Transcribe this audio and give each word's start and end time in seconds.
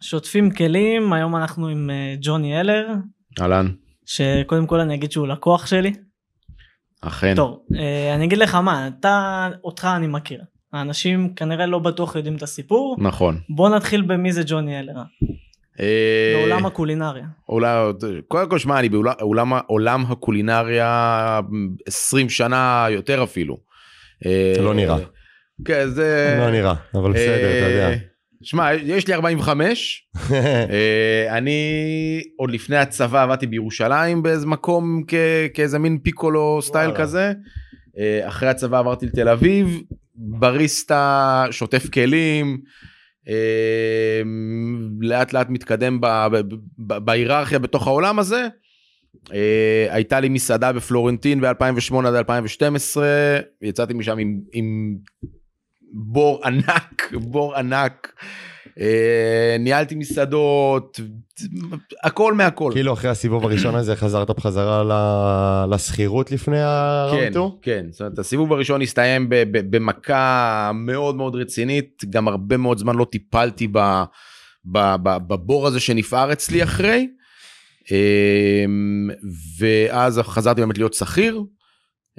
שוטפים 0.00 0.50
כלים, 0.50 1.12
היום 1.12 1.36
אנחנו 1.36 1.68
עם 1.68 1.90
אה, 1.90 2.14
ג'וני 2.20 2.60
אלר, 2.60 2.86
אהלן. 3.40 3.68
שקודם 4.06 4.66
כל 4.66 4.80
אני 4.80 4.94
אגיד 4.94 5.12
שהוא 5.12 5.26
לקוח 5.28 5.66
שלי. 5.66 5.92
אכן. 7.00 7.34
טוב, 7.36 7.58
אה, 7.78 8.14
אני 8.14 8.24
אגיד 8.24 8.38
לך 8.38 8.54
מה, 8.54 8.88
אתה, 8.88 9.48
אותך 9.64 9.88
אני 9.96 10.06
מכיר. 10.06 10.42
האנשים 10.72 11.34
כנראה 11.34 11.66
לא 11.66 11.78
בטוח 11.78 12.16
יודעים 12.16 12.36
את 12.36 12.42
הסיפור. 12.42 12.96
נכון. 12.98 13.40
בוא 13.48 13.68
נתחיל 13.68 14.02
במי 14.02 14.32
זה 14.32 14.42
ג'וני 14.46 14.80
אלר, 14.80 14.94
אה, 15.80 16.34
בעולם 16.36 16.66
הקולינריה. 16.66 17.26
אולי, 17.48 17.92
קודם 18.28 18.50
כל 18.50 18.58
שמע, 18.58 18.78
אני 18.78 18.88
בעולם 18.88 19.52
עולם 19.66 20.04
הקולינריה 20.08 21.40
20 21.86 22.28
שנה 22.28 22.86
יותר 22.90 23.24
אפילו. 23.24 23.56
לא 24.60 24.74
נראה. 24.74 24.96
כן, 25.64 25.88
זה... 25.88 26.36
לא 26.40 26.50
נראה, 26.50 26.74
אבל 26.94 27.12
בסדר, 27.12 27.58
אתה 27.58 27.70
יודע. 27.70 27.96
שמע, 28.42 28.74
יש 28.74 29.06
לי 29.08 29.14
45, 29.14 30.08
אה, 30.32 31.36
אני 31.38 31.60
עוד 32.36 32.50
לפני 32.50 32.76
הצבא 32.76 33.22
עבדתי 33.22 33.46
בירושלים 33.46 34.22
באיזה 34.22 34.46
מקום 34.46 35.02
כ- 35.08 35.14
כאיזה 35.54 35.78
מין 35.78 35.98
פיקולו 36.02 36.58
סטייל. 36.62 36.90
כזה. 36.96 37.32
אה, 37.98 38.28
אחרי 38.28 38.48
הצבא 38.48 38.78
עברתי 38.78 39.06
לתל 39.06 39.28
אביב, 39.28 39.80
בריסטה, 40.14 41.44
שוטף 41.50 41.88
כלים, 41.88 42.60
אה, 43.28 44.22
לאט 45.00 45.32
לאט 45.32 45.48
מתקדם 45.50 46.00
ב- 46.00 46.06
ב- 46.32 46.54
ב- 46.78 46.98
בהיררכיה 46.98 47.58
בתוך 47.58 47.86
העולם 47.86 48.18
הזה. 48.18 48.46
אה, 49.32 49.86
הייתה 49.90 50.20
לי 50.20 50.28
מסעדה 50.28 50.72
בפלורנטין 50.72 51.40
ב-2008 51.40 52.06
עד 52.06 52.14
2012, 52.14 53.06
יצאתי 53.62 53.94
משם 53.94 54.18
עם, 54.18 54.40
עם 54.52 54.96
בור 55.92 56.40
ענק, 56.44 57.12
בור 57.14 57.56
ענק. 57.56 58.12
אה, 58.80 59.56
ניהלתי 59.58 59.94
מסעדות, 59.94 61.00
הכל 62.02 62.34
מהכל. 62.34 62.70
כאילו 62.74 62.92
אחרי 62.92 63.10
הסיבוב 63.10 63.44
הראשון 63.44 63.74
הזה 63.74 63.96
חזרת 63.96 64.30
בחזרה 64.30 65.66
לשכירות 65.70 66.32
לפני 66.32 66.56
כן, 66.56 66.62
הראונטור? 66.62 67.58
כן, 67.62 67.86
זאת 67.90 68.00
אומרת 68.00 68.18
הסיבוב 68.18 68.52
הראשון 68.52 68.82
הסתיים 68.82 69.26
במכה 69.50 70.70
מאוד 70.74 71.16
מאוד 71.16 71.34
רצינית, 71.34 72.04
גם 72.10 72.28
הרבה 72.28 72.56
מאוד 72.56 72.78
זמן 72.78 72.96
לא 72.96 73.06
טיפלתי 73.10 73.68
בבור 74.64 75.66
הזה 75.66 75.80
שנפער 75.80 76.32
אצלי 76.32 76.62
אחרי, 76.62 77.08
אמ, 77.90 79.10
ואז 79.58 80.18
חזרתי 80.18 80.60
באמת 80.60 80.78
להיות 80.78 80.94
שכיר, 80.94 81.42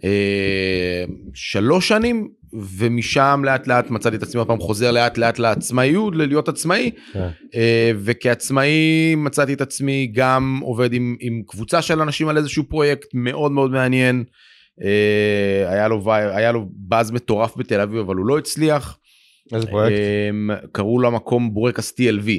אה, 0.03 1.03
שלוש 1.33 1.87
שנים, 1.87 2.29
ומשם 2.53 3.41
לאט 3.45 3.67
לאט 3.67 3.89
מצאתי 3.89 4.15
את 4.15 4.23
עצמי 4.23 4.39
עוד 4.39 4.47
פעם 4.47 4.59
חוזר 4.59 4.91
לאט 4.91 5.17
לאט 5.17 5.39
לעצמאיות, 5.39 6.15
ללהיות 6.15 6.49
עצמאי, 6.49 6.91
כן. 7.13 7.29
אה, 7.55 7.91
וכעצמאי 7.95 9.15
מצאתי 9.17 9.53
את 9.53 9.61
עצמי 9.61 10.11
גם 10.13 10.59
עובד 10.63 10.93
עם, 10.93 11.15
עם 11.19 11.41
קבוצה 11.47 11.81
של 11.81 12.01
אנשים 12.01 12.27
על 12.27 12.37
איזשהו 12.37 12.63
פרויקט 12.63 13.07
מאוד 13.13 13.51
מאוד 13.51 13.71
מעניין. 13.71 14.23
אה, 14.83 15.71
היה 15.71 15.87
לו, 15.87 16.13
היה 16.13 16.51
לו 16.51 16.65
באז 16.73 17.11
מטורף 17.11 17.57
בתל 17.57 17.79
אביב 17.79 17.99
אבל 17.99 18.15
הוא 18.15 18.25
לא 18.25 18.37
הצליח. 18.37 18.97
איזה 19.53 19.67
פרויקט? 19.67 19.95
אה, 19.97 20.55
קראו 20.71 20.99
למקום 21.01 21.53
בורקס 21.53 21.93
TLV. 21.93 22.29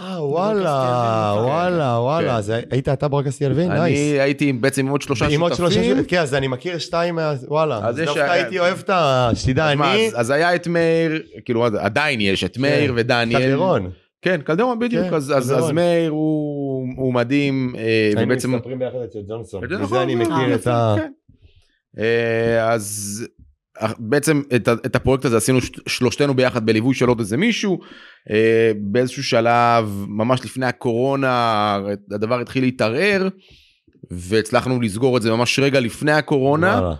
אה 0.00 0.24
וואלה. 0.24 1.34
וואלה, 1.36 1.98
וואלה, 2.00 2.30
כן. 2.30 2.34
אז 2.36 2.52
היית 2.70 2.88
אתה 2.88 3.08
ברקס 3.08 3.42
TLV? 3.42 3.56
nice. 3.56 3.68
אני 3.68 4.20
הייתי 4.20 4.52
בעצם 4.52 4.86
עם 4.86 4.92
עוד 4.92 5.02
שלושה 5.02 5.26
עם 5.28 5.40
עוד 5.40 5.54
שלושה 5.54 5.74
שותפים. 5.74 5.90
שותפים? 5.90 6.08
כן, 6.08 6.18
אז 6.18 6.34
אני 6.34 6.48
מכיר 6.48 6.78
שתיים 6.78 7.14
מה... 7.14 7.34
וואלה. 7.48 7.80
אז 7.88 7.96
דווקא 7.96 8.20
הייתי 8.20 8.58
אוהב 8.58 8.78
את 8.78 8.90
ה... 8.90 9.30
שתדע, 9.34 9.72
אני... 9.72 10.10
אז, 10.14 10.30
היה 10.30 10.54
את 10.54 10.66
מאיר, 10.66 11.22
כאילו 11.44 11.64
עדיין 11.64 12.20
יש 12.20 12.44
את 12.44 12.58
מאיר 12.58 12.90
כן, 12.90 12.94
ודניאל. 12.96 13.40
קלדרון. 13.40 13.90
כן, 14.22 14.40
קלדרון 14.44 14.78
בדיוק, 14.78 15.06
כן, 15.08 15.14
אז. 15.14 15.70
מאיר 15.72 16.10
הוא, 16.10 17.14
מדהים, 17.14 17.74
אה, 17.78 18.10
היינו 18.16 18.20
ובעצם 18.22 18.54
מספרים 18.54 18.78
ביחד 18.78 18.98
אצל 19.04 19.18
ג'ונסון. 19.28 19.60
זה 19.60 19.66
בזה 19.66 19.82
נכון, 19.82 19.98
אני 19.98 20.14
מכיר 20.14 20.50
אה, 20.50 20.54
את 20.54 20.66
ה... 20.66 20.94
אה, 21.98 22.72
אז 22.72 23.26
בעצם 23.98 24.42
את, 24.56 24.68
את 24.68 24.96
הפרויקט 24.96 25.24
הזה 25.24 25.36
עשינו 25.36 25.58
שלושתנו 25.88 26.34
ביחד 26.34 26.66
בליווי 26.66 26.94
של 26.94 27.08
עוד 27.08 27.18
איזה 27.18 27.36
מישהו. 27.36 27.80
אה, 28.30 28.72
באיזשהו 28.76 29.24
שלב 29.24 30.04
ממש 30.08 30.44
לפני 30.44 30.66
הקורונה 30.66 31.78
הדבר 32.10 32.40
התחיל 32.40 32.64
להתערער 32.64 33.28
והצלחנו 34.10 34.80
לסגור 34.80 35.16
את 35.16 35.22
זה 35.22 35.30
ממש 35.30 35.58
רגע 35.58 35.80
לפני 35.80 36.12
הקורונה. 36.12 36.80
וואלה. 36.80 36.94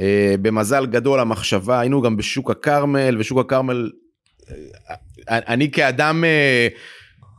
אה, 0.00 0.34
במזל 0.42 0.86
גדול 0.86 1.20
המחשבה 1.20 1.80
היינו 1.80 2.02
גם 2.02 2.16
בשוק 2.16 2.50
הכרמל 2.50 3.16
ושוק 3.18 3.38
הכרמל 3.38 3.90
אה, 4.50 4.94
אני 5.28 5.70
כאדם 5.70 6.24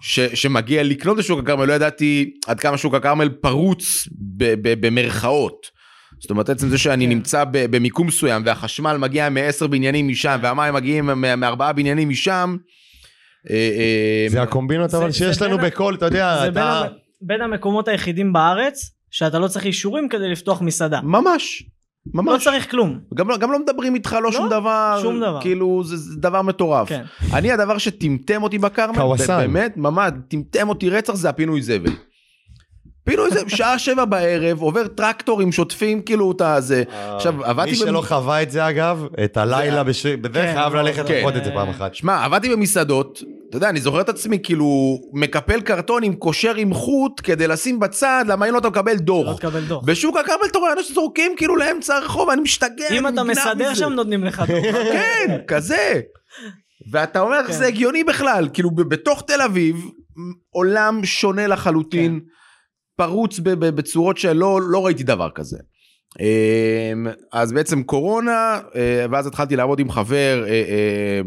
ש, 0.02 0.20
שמגיע 0.20 0.84
לקנות 0.84 1.18
בשוק 1.18 1.40
הכרמל 1.40 1.66
לא 1.66 1.74
ידעתי 1.74 2.34
עד 2.48 2.60
כמה 2.60 2.78
שוק 2.78 2.94
הכרמל 2.94 3.30
פרוץ 3.30 4.08
ב, 4.12 4.54
ב, 4.62 4.86
במרכאות. 4.86 5.79
זאת 6.20 6.30
אומרת 6.30 6.50
עצם 6.50 6.70
זה 6.70 6.78
שאני 6.78 7.06
כן. 7.06 7.10
נמצא 7.10 7.44
ב, 7.44 7.76
במיקום 7.76 8.08
מסוים 8.08 8.42
והחשמל 8.46 8.98
מגיע 8.98 9.30
מעשר 9.30 9.68
בניינים 9.68 10.08
משם 10.08 10.40
והמים 10.42 10.74
מגיעים 10.74 11.06
מארבעה 11.38 11.74
בניינים 11.74 12.10
משם. 12.10 12.58
אה, 13.50 13.56
אה, 13.56 14.26
זה 14.30 14.42
הקומבינות 14.42 14.94
אבל 14.94 15.12
שיש 15.12 15.42
לנו 15.42 15.58
בכל, 15.58 15.96
אתה 15.96 16.06
יודע, 16.06 16.38
זה 16.40 16.52
בין, 16.52 16.64
אתה... 16.64 16.84
בין 17.22 17.42
המקומות 17.42 17.88
היחידים 17.88 18.34
בארץ 18.34 18.92
שאתה 19.12 19.40
לא 19.40 19.48
צריך 19.48 19.66
אישורים 19.66 20.10
כדי 20.10 20.30
לפתוח 20.30 20.62
מסעדה. 20.62 21.00
ממש. 21.04 21.64
לא 22.14 22.24
ממש. 22.24 22.44
צריך 22.44 22.72
כלום. 22.72 23.00
גם, 23.14 23.30
לא- 23.30 23.38
גם 23.38 23.52
לא 23.52 23.60
מדברים 23.60 23.96
איתך 23.96 24.18
לא, 24.24 24.32
שום 24.32 24.50
דבר, 24.50 25.00
שום 25.02 25.20
דבר. 25.20 25.42
כאילו 25.42 25.84
זה, 25.84 25.98
זה 25.98 26.16
דבר 26.16 26.42
מטורף. 26.42 26.90
כן. 26.90 27.04
אני 27.34 27.52
הדבר 27.52 27.78
שטמטם 27.78 28.44
אותי 28.44 28.58
בכרמל, 28.58 29.16
באמת, 29.28 29.78
ממש, 29.78 30.12
טמטם 30.28 30.70
אותי 30.70 30.90
רצח 30.90 31.14
זה 31.14 31.30
הפינוי 31.30 31.62
זבל. 31.62 31.92
פינוי 33.04 33.30
זבל, 33.32 33.50
שעה 33.50 33.80
שבע 33.80 34.06
בערב, 34.06 34.62
עובר 34.62 34.88
טרקטור 34.88 35.42
עם 35.42 35.52
שוטפים, 35.52 36.02
כאילו 36.02 36.32
את 36.32 36.42
הזה. 36.42 36.84
עכשיו, 37.16 37.46
עבדתי 37.46 37.70
מי 37.72 37.76
שלא 37.78 38.02
חווה 38.08 38.42
את 38.42 38.52
זה 38.52 38.70
אגב, 38.70 39.06
את 39.24 39.38
הלילה, 39.38 39.84
בש- 39.84 40.06
בדרך 40.06 40.46
כן, 40.46 40.54
חייב 40.56 40.74
לא, 40.76 40.82
ללכת 40.82 41.08
זה- 41.08 41.14
לראות 41.14 41.36
את 41.36 41.44
זה 41.44 41.52
פעם 41.52 41.70
אחת. 41.70 41.96
שמע, 41.96 42.26
עבדתי 42.26 42.50
במסעדות, 42.50 43.24
אתה 43.50 43.58
יודע, 43.58 43.70
אני 43.70 43.82
זוכר 43.82 44.02
את 44.02 44.10
עצמי 44.10 44.40
כאילו 44.44 44.68
מקפל 45.14 45.62
קרטונים, 45.62 46.16
קושר 46.16 46.56
עם 46.56 46.74
חוט 46.74 47.22
כדי 47.24 47.48
לשים 47.48 47.80
בצד, 47.80 48.26
למה 48.28 48.50
אם 48.50 48.54
לא 48.54 48.60
אתה 48.60 48.70
מקבל 48.70 48.92
לא 48.94 48.98
דוח. 49.00 49.38
תקבל 49.38 49.62
דוח. 49.64 49.84
בשוק 49.86 50.18
הכרמל 50.18 50.46
אתה 50.52 50.60
רואה 50.60 50.74
אנשים 50.74 50.96
זורקים 50.96 51.32
כאילו 51.38 51.56
לאמצע 51.56 51.96
הרחוב, 51.96 52.30
אני 52.30 52.42
משתגע, 52.42 52.86
אם 52.92 53.08
אתה 53.08 53.24
מסדר. 53.24 53.74
שם 53.74 53.90
נותנים 53.94 54.24
לך 54.24 54.44
דוח. 54.48 54.64
כן, 54.94 55.38
כזה. 55.48 56.00
ואתה 56.92 57.20
אומר, 57.20 57.40
כן. 57.48 57.54
זה 57.54 57.66
הגיוני 57.68 58.04
בכלל, 58.04 58.48
כאילו 58.54 58.72
בתוך 58.72 59.24
תל 59.28 59.42
אביב, 59.42 59.86
עולם 60.50 61.06
שונה 61.06 61.48
לחלוטין, 61.48 62.20
פרוץ 63.00 63.40
בצורות 63.44 64.18
שלא 64.18 64.60
לא 64.62 64.86
ראיתי 64.86 65.04
דבר 65.04 65.30
כזה. 65.36 65.58
אמ, 66.20 67.08
אז 67.34 67.54
בעצם 67.54 67.84
קורונה, 67.84 68.60
אה, 68.76 69.06
ואז 69.12 69.28
התחלתי 69.28 69.56
לעבוד 69.56 69.80
עם 69.80 69.92
חבר 69.92 70.44
אה, 70.48 70.50
אה, 70.50 71.22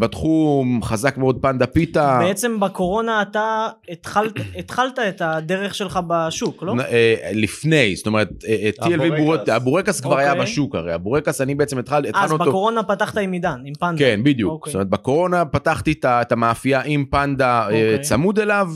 בתחום, 0.00 0.82
חזק 0.82 1.18
מאוד 1.18 1.38
פנדה 1.42 1.66
פיתה. 1.66 2.18
בעצם 2.22 2.60
בקורונה 2.60 3.22
אתה 3.22 3.68
התחלת, 3.88 4.32
התחלת 4.58 4.98
את 4.98 5.22
הדרך 5.24 5.74
שלך 5.74 6.00
בשוק, 6.08 6.62
לא? 6.62 6.74
אה, 6.80 7.30
לפני, 7.34 7.96
זאת 7.96 8.06
אומרת, 8.06 8.28
אה, 8.48 8.70
אה, 8.82 8.86
TLV. 8.86 9.16
בורקס, 9.16 9.48
הבורקס 9.48 10.00
כבר 10.00 10.18
היה 10.18 10.30
אוקיי. 10.30 10.44
בשוק 10.44 10.74
הרי, 10.74 10.92
הבורקס 10.92 11.40
אני 11.40 11.54
בעצם 11.54 11.78
התחל- 11.78 12.02
אז 12.04 12.08
התחלנו 12.08 12.32
אותו. 12.32 12.44
בקורונה 12.44 12.82
פתחת 12.82 13.16
עם 13.18 13.32
עידן, 13.32 13.60
עם 13.64 13.74
פנדה. 13.74 13.98
כן, 13.98 14.20
בדיוק. 14.24 14.52
אוקיי. 14.52 14.70
זאת 14.70 14.74
אומרת, 14.74 14.88
בקורונה 14.88 15.44
פתחתי 15.44 15.94
את 16.04 16.32
המאפייה 16.32 16.82
עם 16.84 17.04
פנדה 17.10 17.64
אוקיי. 17.66 17.98
צמוד 18.00 18.38
אליו, 18.38 18.68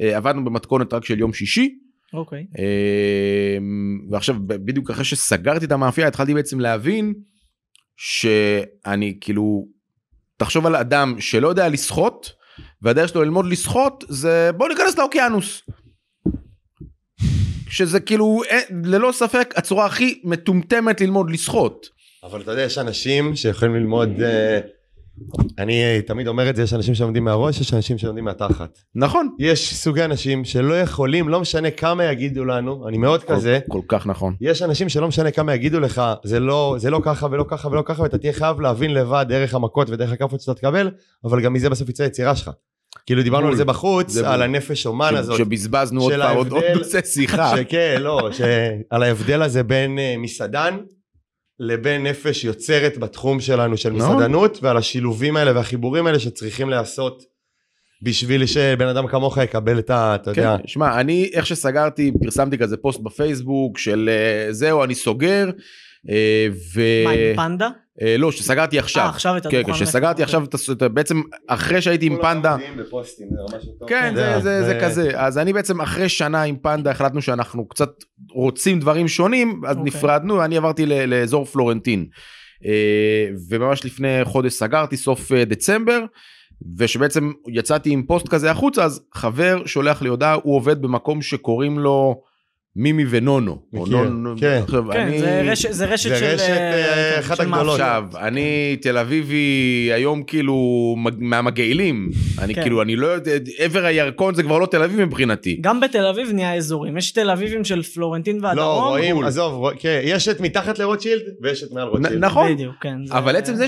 עבדנו 0.00 0.44
במתכונת 0.44 0.94
רק 0.94 1.04
של 1.04 1.18
יום 1.18 1.32
שישי, 1.32 1.74
אוקיי. 2.14 2.46
אה, 2.58 3.58
ועכשיו 4.10 4.36
בדיוק 4.46 4.90
אחרי 4.90 5.04
שסגרתי 5.04 5.64
את 5.64 5.72
המאפייה 5.72 6.08
התחלתי 6.08 6.34
בעצם 6.34 6.60
להבין 6.60 7.14
שאני 7.96 9.18
כאילו, 9.20 9.73
תחשוב 10.44 10.66
על 10.66 10.76
אדם 10.76 11.20
שלא 11.20 11.48
יודע 11.48 11.68
לשחות, 11.68 12.32
והדרך 12.82 13.08
שלו 13.08 13.22
ללמוד 13.24 13.46
לשחות 13.46 14.04
זה 14.08 14.50
בוא 14.56 14.68
ניכנס 14.68 14.98
לאוקיינוס. 14.98 15.62
שזה 17.70 18.00
כאילו 18.00 18.42
אה, 18.50 18.60
ללא 18.84 19.12
ספק 19.12 19.54
הצורה 19.56 19.86
הכי 19.86 20.20
מטומטמת 20.24 21.00
ללמוד 21.00 21.30
לשחות. 21.30 21.86
אבל 22.22 22.40
אתה 22.40 22.50
יודע, 22.50 22.62
יש 22.62 22.78
אנשים 22.78 23.36
שיכולים 23.36 23.74
ללמוד... 23.74 24.08
אה, 24.22 24.60
אני 25.58 25.82
אה, 25.82 26.00
תמיד 26.06 26.26
אומר 26.28 26.50
את 26.50 26.56
זה, 26.56 26.62
יש 26.62 26.74
אנשים 26.74 26.94
שלומדים 26.94 27.24
מהראש, 27.24 27.60
יש 27.60 27.74
אנשים 27.74 27.98
שלומדים 27.98 28.24
מהתחת. 28.24 28.78
נכון. 28.94 29.28
יש 29.38 29.74
סוגי 29.74 30.04
אנשים 30.04 30.44
שלא 30.44 30.80
יכולים, 30.80 31.28
לא 31.28 31.40
משנה 31.40 31.70
כמה 31.70 32.04
יגידו 32.04 32.44
לנו, 32.44 32.88
אני 32.88 32.98
מאוד 32.98 33.24
כזה, 33.24 33.58
כל, 33.68 33.80
כל 33.88 33.98
כך 33.98 34.06
נכון. 34.06 34.34
יש 34.40 34.62
אנשים 34.62 34.88
שלא 34.88 35.08
משנה 35.08 35.30
כמה 35.30 35.54
יגידו 35.54 35.80
לך, 35.80 36.02
זה 36.24 36.40
לא, 36.40 36.76
זה 36.78 36.90
לא 36.90 37.00
ככה 37.04 37.26
ולא 37.30 37.44
ככה 37.48 37.68
ולא 37.68 37.82
ככה, 37.86 38.02
ואתה 38.02 38.18
תהיה 38.18 38.32
חייב 38.32 38.60
להבין 38.60 38.94
לבד 38.94 39.26
דרך 39.28 39.54
המכות 39.54 39.90
ודרך 39.90 40.12
הכאפות 40.12 40.40
שאתה 40.40 40.54
תקבל, 40.54 40.90
אבל 41.24 41.40
גם 41.40 41.52
מזה 41.52 41.70
בסוף 41.70 41.88
יצא 41.88 42.02
היצירה 42.02 42.36
שלך. 42.36 42.50
כאילו 43.06 43.22
דיברנו. 43.22 43.48
על 43.48 43.56
זה 43.56 43.64
בחוץ, 43.64 44.10
זה 44.10 44.28
על. 44.30 44.42
הנפש 44.42 44.86
אומן 44.86 45.10
ש- 45.10 45.18
הזאת. 45.18 45.38
שבזבזנו 45.38 46.02
עוד 46.02 46.12
פעם 46.12 46.36
עוד 46.36 46.48
נושא 46.76 47.00
שיחה. 47.04 47.56
שכן, 47.56 48.02
לא, 48.02 48.28
על 48.90 49.02
ההבדל 49.02 49.42
הזה 49.42 49.62
בין 49.62 49.98
אה, 49.98 50.14
מסעדן 50.18 50.76
לבין 51.60 52.06
נפש 52.06 52.44
יוצרת 52.44 52.98
בתחום 52.98 53.40
שלנו 53.40 53.76
של 53.76 53.90
נכון. 53.92 54.16
מסעדנות, 54.16 54.58
ועל 54.62 54.76
השילובים 54.76 55.36
האלה 55.36 55.52
והחיבורים 55.54 56.06
האלה 56.06 56.18
שצריכים 56.18 56.70
להיעשות 56.70 57.22
בשביל 58.02 58.46
שבן 58.46 58.86
אדם 58.86 59.06
כמוך 59.06 59.38
יקבל 59.38 59.78
את 59.78 59.90
ה... 59.90 60.14
אתה 60.14 60.30
יודע. 60.30 60.56
כן, 60.58 60.66
שמע, 60.68 61.00
אני 61.00 61.30
איך 61.32 61.46
שסגרתי, 61.46 62.12
פרסמתי 62.22 62.58
כזה 62.58 62.76
פוסט 62.76 63.00
בפייסבוק 63.00 63.78
של 63.78 64.10
אה, 64.12 64.52
זהו, 64.52 64.84
אני 64.84 64.94
סוגר. 64.94 65.50
אה, 66.10 66.46
ו... 66.74 66.80
מה, 67.04 67.10
עם 67.10 67.36
פנדה? 67.36 67.68
אה, 68.02 68.16
לא, 68.16 68.32
שסגרתי 68.32 68.78
עכשיו. 68.78 69.02
אה, 69.04 69.08
עכשיו 69.08 69.36
את 69.36 69.46
כן, 69.46 69.58
הדוכן. 69.58 70.22
עכשיו, 70.22 70.44
את 70.44 70.54
הס- 70.54 70.70
את 70.70 70.82
ה- 70.82 70.88
בעצם 70.88 71.20
אחרי 71.48 71.82
שהייתי 71.82 72.06
עם 72.06 72.16
פנדה, 72.22 72.56
כן, 72.56 73.86
כן, 73.86 74.12
זה, 74.14 74.40
זה, 74.40 74.62
זה 74.62 74.64
זה- 74.64 74.78
כזה. 74.82 75.10
אז 75.14 75.38
אני 75.38 75.52
בעצם 75.52 75.80
אחרי 75.80 76.08
שנה 76.08 76.42
עם 76.42 76.56
פנדה 76.56 76.90
החלטנו 76.90 77.22
שאנחנו 77.22 77.68
קצת 77.68 77.90
רוצים 78.34 78.80
דברים 78.80 79.08
שונים, 79.08 79.60
אז 79.66 79.76
אוקיי. 79.76 79.84
נפרדנו, 79.84 80.44
אני 80.44 80.56
עברתי 80.56 80.86
לאזור 80.86 81.44
פלורנטין. 81.44 82.06
אה, 82.66 83.26
וממש 83.50 83.84
לפני 83.84 84.20
חודש 84.24 84.52
סגרתי, 84.52 84.96
סוף 84.96 85.32
אה, 85.32 85.44
דצמבר, 85.44 86.00
ושבעצם 86.78 87.32
יצאתי 87.48 87.90
עם 87.90 88.02
פוסט 88.06 88.28
כזה 88.28 88.50
החוצה, 88.50 88.84
אז 88.84 89.02
חבר 89.14 89.62
שולח 89.66 90.02
לי 90.02 90.08
הודעה, 90.08 90.34
הוא 90.34 90.56
עובד 90.56 90.82
במקום 90.82 91.22
שקוראים 91.22 91.78
לו 91.78 92.20
מימי 92.76 93.04
ונונו. 93.10 93.58
מכיר, 93.72 93.96
נו- 94.02 94.34
כן. 94.40 94.60
עכשיו, 94.64 94.84
כן, 94.92 95.00
אני- 95.00 95.18
זה 95.18 95.42
רשת- 95.52 95.72
זה 95.72 95.84
רשת 95.86 96.08
זה 96.08 96.16
של... 96.18 96.24
רשת, 96.24 96.48
אה, 96.50 97.10
כן, 97.14 97.18
אחת 97.20 97.36
של 97.36 97.42
הגדולות. 97.42 97.72
עכשיו 97.80 98.04
אני 98.20 98.76
תל 98.80 98.98
אביבי 98.98 99.44
היום 99.94 100.22
כאילו 100.22 100.54
מג- 100.98 101.14
מהמגעילים 101.18 102.10
אני 102.38 102.54
כן. 102.54 102.62
כאילו 102.62 102.82
אני 102.82 102.96
לא 102.96 103.06
יודע 103.06 103.32
עבר 103.58 103.84
הירקון 103.84 104.34
זה 104.34 104.42
כבר 104.42 104.58
לא 104.58 104.66
תל 104.66 104.82
אביב 104.82 105.00
מבחינתי. 105.04 105.58
גם 105.60 105.80
בתל 105.80 106.06
אביב 106.06 106.30
נהיה 106.32 106.54
אזורים, 106.54 106.96
יש 106.96 107.10
תל 107.12 107.30
אביבים 107.30 107.64
של 107.64 107.82
פלורנטין 107.82 108.38
לא, 108.40 108.46
והדרום. 108.48 108.84
רואים, 108.84 109.10
גבול. 109.14 109.26
עזוב, 109.26 109.54
רוא- 109.54 109.72
כן, 109.78 110.00
יש 110.04 110.28
את 110.28 110.40
מתחת 110.40 110.78
לרוטשילד 110.78 111.22
ויש 111.42 111.62
את 111.64 111.68
מעל 111.72 111.88
רוטשילד. 111.88 112.12
נ- 112.18 112.24
נכון 112.24 112.52
בדיוק, 112.54 112.74
כן. 112.80 112.96
זה- 113.06 113.18
אבל 113.18 113.36
עצם 113.36 113.54
זה 113.54 113.66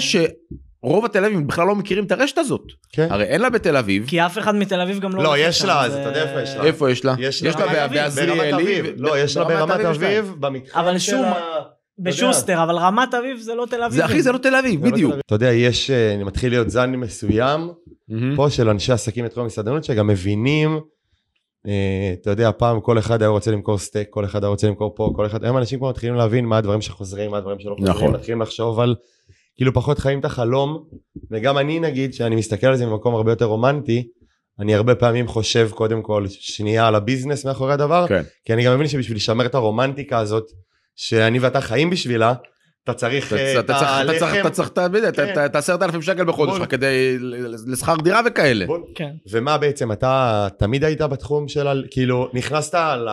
שרוב 0.88 1.04
התל 1.04 1.24
אביבים 1.24 1.46
בכלל 1.46 1.66
לא 1.66 1.74
מכירים 1.74 2.04
את 2.04 2.12
הרשת 2.12 2.38
הזאת 2.38 2.62
כן. 2.92 3.06
הרי 3.10 3.24
אין 3.24 3.40
לה 3.40 3.50
בתל 3.50 3.76
אביב 3.76 4.04
כי 4.06 4.20
אף 4.20 4.38
אחד 4.38 4.54
מתל 4.54 4.80
אביב 4.80 4.98
גם 4.98 5.16
לא... 5.16 5.22
לא, 5.22 5.38
יש 5.38 5.64
לה, 5.64 5.84
אז 5.84 5.92
אתה 5.92 6.08
יודע 6.08 6.22
איפה 6.22 6.42
יש 6.42 6.56
לה? 6.56 6.64
איפה 6.64 6.90
יש 6.90 7.04
לה? 7.04 7.14
יש 7.18 7.42
לה 7.42 7.88
בעזריאלי. 7.88 8.82
לא, 8.96 9.18
יש 9.18 9.36
לה 9.36 9.44
ברמת. 9.44 9.80
אביב, 9.80 10.34
במתחם 10.40 10.78
אבל 10.78 10.98
של 10.98 11.10
שוב, 11.10 11.24
ה... 11.24 11.62
בשוסטר, 11.98 12.62
אבל 12.62 12.76
רמת 12.76 13.14
אביב 13.14 13.38
זה 13.38 13.54
לא 13.54 13.66
תל 13.70 13.82
אביב. 13.82 13.96
זה 13.96 14.04
אחי 14.04 14.22
זה 14.22 14.32
לא 14.32 14.38
תל 14.38 14.54
אביב 14.54 14.82
בדיוק. 14.88 15.14
אתה 15.26 15.34
יודע, 15.34 15.52
יש, 15.52 15.90
אה, 15.90 16.14
אני 16.14 16.24
מתחיל 16.24 16.50
להיות 16.50 16.70
זן 16.70 16.90
מסוים. 16.90 17.70
פה 18.36 18.50
של 18.50 18.68
אנשי 18.68 18.92
עסקים 18.92 19.24
בתחום 19.24 19.42
המסעדנות 19.42 19.84
שגם 19.84 20.06
מבינים, 20.06 20.80
אה, 21.66 22.14
אתה 22.20 22.30
יודע, 22.30 22.50
פעם 22.58 22.80
כל 22.80 22.98
אחד 22.98 23.22
היה 23.22 23.28
רוצה 23.28 23.50
למכור 23.50 23.78
סטייק, 23.78 24.08
כל 24.10 24.24
אחד 24.24 24.44
היה 24.44 24.48
רוצה 24.48 24.66
למכור 24.66 24.94
פה, 24.94 25.12
כל 25.16 25.26
אחד, 25.26 25.44
היום 25.44 25.56
אנשים 25.56 25.78
כבר 25.78 25.88
מתחילים 25.88 26.14
להבין 26.14 26.44
מה 26.44 26.58
הדברים 26.58 26.80
שחוזרים, 26.80 27.30
מה 27.30 27.38
הדברים 27.38 27.58
שלא 27.60 27.74
חוזרים, 27.78 27.96
נכון. 27.96 28.14
מתחילים 28.14 28.42
לחשוב 28.42 28.80
על, 28.80 28.94
כאילו 29.56 29.72
פחות 29.72 29.98
חיים 29.98 30.20
את 30.20 30.24
החלום, 30.24 30.84
וגם 31.30 31.58
אני 31.58 31.80
נגיד, 31.80 32.14
שאני 32.14 32.36
מסתכל 32.36 32.66
על 32.66 32.76
זה 32.76 32.86
ממקום 32.86 33.14
הרבה 33.14 33.32
יותר 33.32 33.44
רומנטי, 33.44 34.08
אני 34.60 34.74
הרבה 34.74 34.94
פעמים 34.94 35.28
חושב 35.28 35.68
קודם 35.74 36.02
כל 36.02 36.24
שנייה 36.28 36.86
על 36.88 36.94
ה 36.94 37.00
business 37.00 37.46
מאחורי 37.46 37.72
הדבר, 37.72 38.06
כן. 38.08 38.22
כי 38.44 38.52
אני 38.52 38.64
גם 38.64 38.74
מבין 38.74 38.88
שבשביל 38.88 39.16
לשמר 39.16 39.46
את 39.46 39.54
הרומנטיקה 39.54 40.18
הזאת, 40.18 40.44
שאני 40.96 41.38
ואתה 41.38 41.60
חיים 41.60 41.90
בשבילה, 41.90 42.34
אתה 42.84 42.94
צריך 42.94 43.26
אתה- 43.32 43.36
אה, 43.36 43.60
אתה 43.60 43.62
צריך- 43.78 43.82
אתה 44.04 44.18
צריך- 44.18 44.22
הלחם, 44.22 44.40
אתה 44.46 44.50
צריך 44.50 44.68
את 44.68 45.16
כן. 45.16 45.44
את 45.46 45.54
העשרת 45.54 45.82
אלפים 45.82 46.02
שקל 46.02 46.24
בחודש. 46.24 46.56
שלך 46.56 46.70
כדי 46.70 47.16
לשכר 47.66 47.94
דירה 48.02 48.20
וכאלה. 48.26 48.66
בול. 48.66 48.82
כן. 48.94 49.10
ומה 49.30 49.58
בעצם 49.58 49.92
אתה 49.92 50.48
תמיד 50.58 50.84
היית 50.84 51.02
בתחום 51.02 51.48
של 51.48 51.84
כאילו 51.90 52.28
נכנסת 52.34 52.74
ל... 52.74 53.08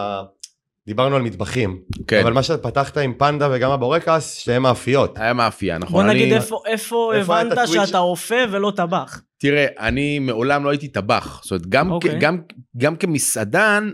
דיברנו 0.88 1.15
על 1.15 1.21
מטבחים 1.21 1.81
כן. 2.07 2.21
אבל 2.24 2.33
מה 2.33 2.44
שפתחת 2.44 2.97
עם 2.97 3.13
פנדה 3.13 3.50
וגם 3.53 3.71
הבורקס 3.71 4.38
שהם 4.38 4.62
מאפיות 4.63 5.18
היה 5.18 5.33
מאפייה 5.33 5.77
נכון. 5.77 5.94
בוא 5.94 6.12
אני- 6.12 6.19
נגיד 6.21 6.33
איפה 6.33 6.62
איפה 6.65 7.12
איפה 7.15 7.41
את 7.41 7.45
הבנת 7.45 7.57
הטוויץ'? 7.57 7.85
שאתה 7.85 7.97
אופה 8.00 8.35
ולא 8.51 8.71
טבח. 8.75 9.21
תראה, 9.38 9.65
אני 9.80 10.19
מעולם 10.19 10.63
לא 10.63 10.69
הייתי 10.69 10.88
טבח. 10.88 11.41
זאת 11.44 11.51
אומרת, 11.51 11.68
גם, 11.68 11.91
אוקיי. 11.91 12.12
כ, 12.12 12.21
גם, 12.21 12.41
גם 12.77 12.95
כמסעדן, 12.95 13.89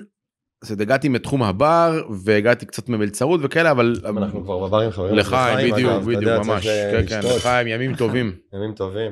זאת 0.62 0.72
אומרת, 0.72 0.82
הגעתי 0.82 1.10
מתחום 1.10 1.44
הבר, 1.44 2.02
והגעתי 2.24 2.66
קצת 2.66 2.90
ממלצרות 2.90 3.40
וכאלה, 3.44 3.72
אבל... 3.72 3.96
אנחנו 4.18 4.44
כבר 4.44 4.68
בברים 4.68 4.92
חברים 4.92 5.16
לחיים, 5.16 5.72
בדיוק, 5.74 5.92
אגב, 5.92 6.02
בדיוק, 6.06 6.22
יודע, 6.24 6.40
ממש. 6.40 6.68
אה, 6.68 6.92
כן, 7.08 7.22
כן. 7.22 7.28
לחיים, 7.36 7.68
ימים 7.68 7.96
טובים. 7.96 8.36
ימים 8.54 8.74
טובים 8.74 9.12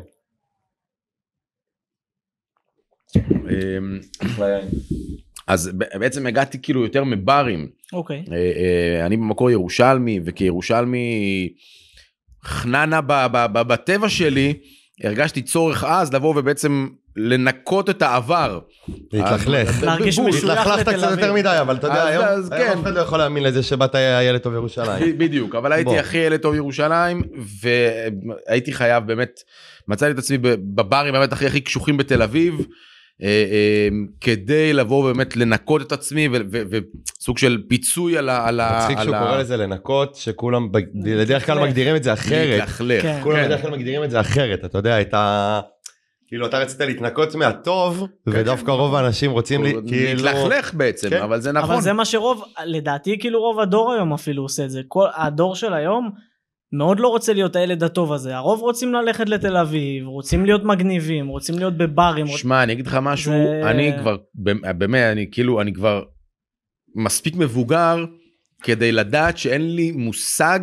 אמ, 3.15 3.99
אז 5.47 5.71
בעצם 5.73 6.27
הגעתי 6.27 6.61
כאילו 6.61 6.83
יותר 6.83 7.03
מברים. 7.03 7.67
אוקיי. 7.93 8.23
אה, 8.31 8.35
אה, 8.35 9.05
אני 9.05 9.17
במקור 9.17 9.51
ירושלמי, 9.51 10.19
וכירושלמי 10.25 11.49
חננה 12.43 12.99
בטבע 13.53 14.09
שלי, 14.09 14.53
הרגשתי 15.03 15.41
צורך 15.41 15.83
אז 15.83 16.13
לבוא 16.13 16.33
ובעצם 16.37 16.87
לנקות 17.15 17.89
את 17.89 18.01
העבר. 18.01 18.59
להתלכלך 19.13 19.83
להרגיש. 19.83 20.19
משוייך 20.19 20.59
התלכלכת 20.59 20.87
לתל 20.87 20.97
קצת 20.97 21.11
יותר 21.11 21.31
אביב. 21.31 21.33
מדי 21.33 21.57
אבל 21.61 21.75
אתה 21.75 21.87
יודע 21.87 22.05
היום 22.05 22.25
כן. 22.49 22.77
אף 22.77 22.83
אחד 22.83 22.93
לא 22.93 22.99
יכול 22.99 23.19
להאמין 23.19 23.43
לזה 23.43 23.63
שבאת 23.63 23.95
ילד 24.29 24.41
טוב 24.41 24.53
ירושלים 24.53 25.17
בדיוק, 25.17 25.55
אבל 25.55 25.71
הייתי 25.71 25.89
בוא. 25.89 25.99
הכי 25.99 26.17
ילד 26.17 26.39
טוב 26.39 26.55
ירושלים, 26.55 27.21
והייתי 27.61 28.73
חייב 28.73 29.07
באמת, 29.07 29.39
מצאתי 29.87 30.11
את 30.11 30.17
עצמי 30.17 30.37
בברים 30.41 31.13
באמת 31.13 31.33
הכי 31.33 31.47
הכי 31.47 31.61
קשוחים 31.61 31.97
בתל 31.97 32.21
אביב, 32.21 32.67
כדי 34.21 34.73
לבוא 34.73 35.11
באמת 35.13 35.37
לנקות 35.37 35.81
את 35.81 35.91
עצמי 35.91 36.27
ו- 36.27 36.31
ו- 36.51 36.61
וסוג 37.19 37.37
של 37.37 37.63
פיצוי 37.69 38.17
על 38.17 38.29
ה... 38.29 38.47
על 38.47 38.59
ה- 38.59 38.79
מצחיק 38.79 38.97
על 38.97 39.05
שהוא 39.05 39.17
קורא 39.17 39.37
לזה 39.37 39.57
לנקות 39.57 40.15
שכולם 40.15 40.71
בדרך 40.71 41.45
כלל. 41.45 41.59
מגדירים 41.59 41.95
את 41.95 42.03
זה 42.03 42.13
אחרת 42.13 42.47
להתלכלך. 42.49 43.01
כן. 43.01 43.19
כולם 43.23 43.37
כן. 43.37 43.45
בדרך 43.45 43.61
כלל 43.61 43.71
מגדירים 43.71 44.03
את 44.03 44.11
זה 44.11 44.19
אחרת 44.19 44.65
אתה 44.65 44.77
יודע 44.77 45.01
את 45.01 45.13
ה... 45.13 45.59
כאילו 46.27 46.45
אתה 46.45 46.57
רצית 46.57 46.81
להתנקות 46.81 47.35
מהטוב 47.35 48.07
ודווקא 48.27 48.71
רוב 48.71 48.95
האנשים 48.95 49.31
רוצים 49.31 49.63
לי 49.63 49.73
כאילו 49.87 50.23
להתלכלך 50.23 50.73
בעצם, 50.73 51.09
כן. 51.09 51.21
אבל 51.21 51.41
זה 51.41 51.51
נכון. 51.51 51.71
אבל 51.71 51.81
זה 51.81 51.93
מה 51.93 52.05
שרוב, 52.05 52.43
לדעתי 52.65 53.17
כאילו 53.19 53.39
רוב 53.39 53.59
הדור 53.59 53.93
היום 53.93 54.13
אפילו 54.13 54.43
עושה 54.43 54.65
את 54.65 54.69
זה. 54.69 54.81
כל, 54.87 55.07
הדור 55.15 55.55
של 55.55 55.73
היום 55.73 56.11
מאוד 56.73 56.99
לא 56.99 57.07
רוצה 57.07 57.33
להיות 57.33 57.55
הילד 57.55 57.83
הטוב 57.83 58.13
הזה. 58.13 58.35
הרוב 58.35 58.59
רוצים 58.61 58.93
ללכת 58.93 59.29
לתל 59.29 59.57
אביב, 59.57 60.05
רוצים 60.07 60.45
להיות 60.45 60.63
מגניבים, 60.63 61.27
רוצים 61.27 61.55
להיות 61.57 61.77
בברים. 61.77 62.27
רוצ... 62.27 62.39
שמע, 62.39 62.63
אני 62.63 62.73
אגיד 62.73 62.87
לך 62.87 62.97
משהו, 63.01 63.33
זה- 63.33 63.69
אני 63.69 63.91
כבר, 63.99 64.17
באמת, 64.35 65.03
אני 65.11 65.27
כאילו, 65.31 65.61
אני 65.61 65.73
כבר 65.73 66.03
מספיק 66.95 67.35
מבוגר 67.35 68.05
כדי 68.63 68.91
לדעת 68.91 69.37
שאין 69.37 69.75
לי 69.75 69.91
מושג 69.91 70.59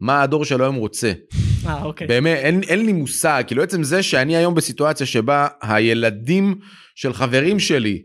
מה 0.00 0.22
הדור 0.22 0.44
של 0.44 0.62
היום 0.62 0.74
רוצה. 0.76 1.12
אה, 1.66 1.82
אוקיי. 1.84 2.06
באמת, 2.06 2.38
אין, 2.38 2.62
אין 2.62 2.86
לי 2.86 2.92
מושג, 2.92 3.42
כאילו 3.46 3.62
עצם 3.62 3.82
זה 3.82 4.02
שאני 4.02 4.36
היום 4.36 4.54
בסיטואציה 4.54 5.06
שבה 5.06 5.46
הילדים 5.62 6.54
של 6.94 7.12
חברים 7.12 7.58
שלי, 7.58 8.02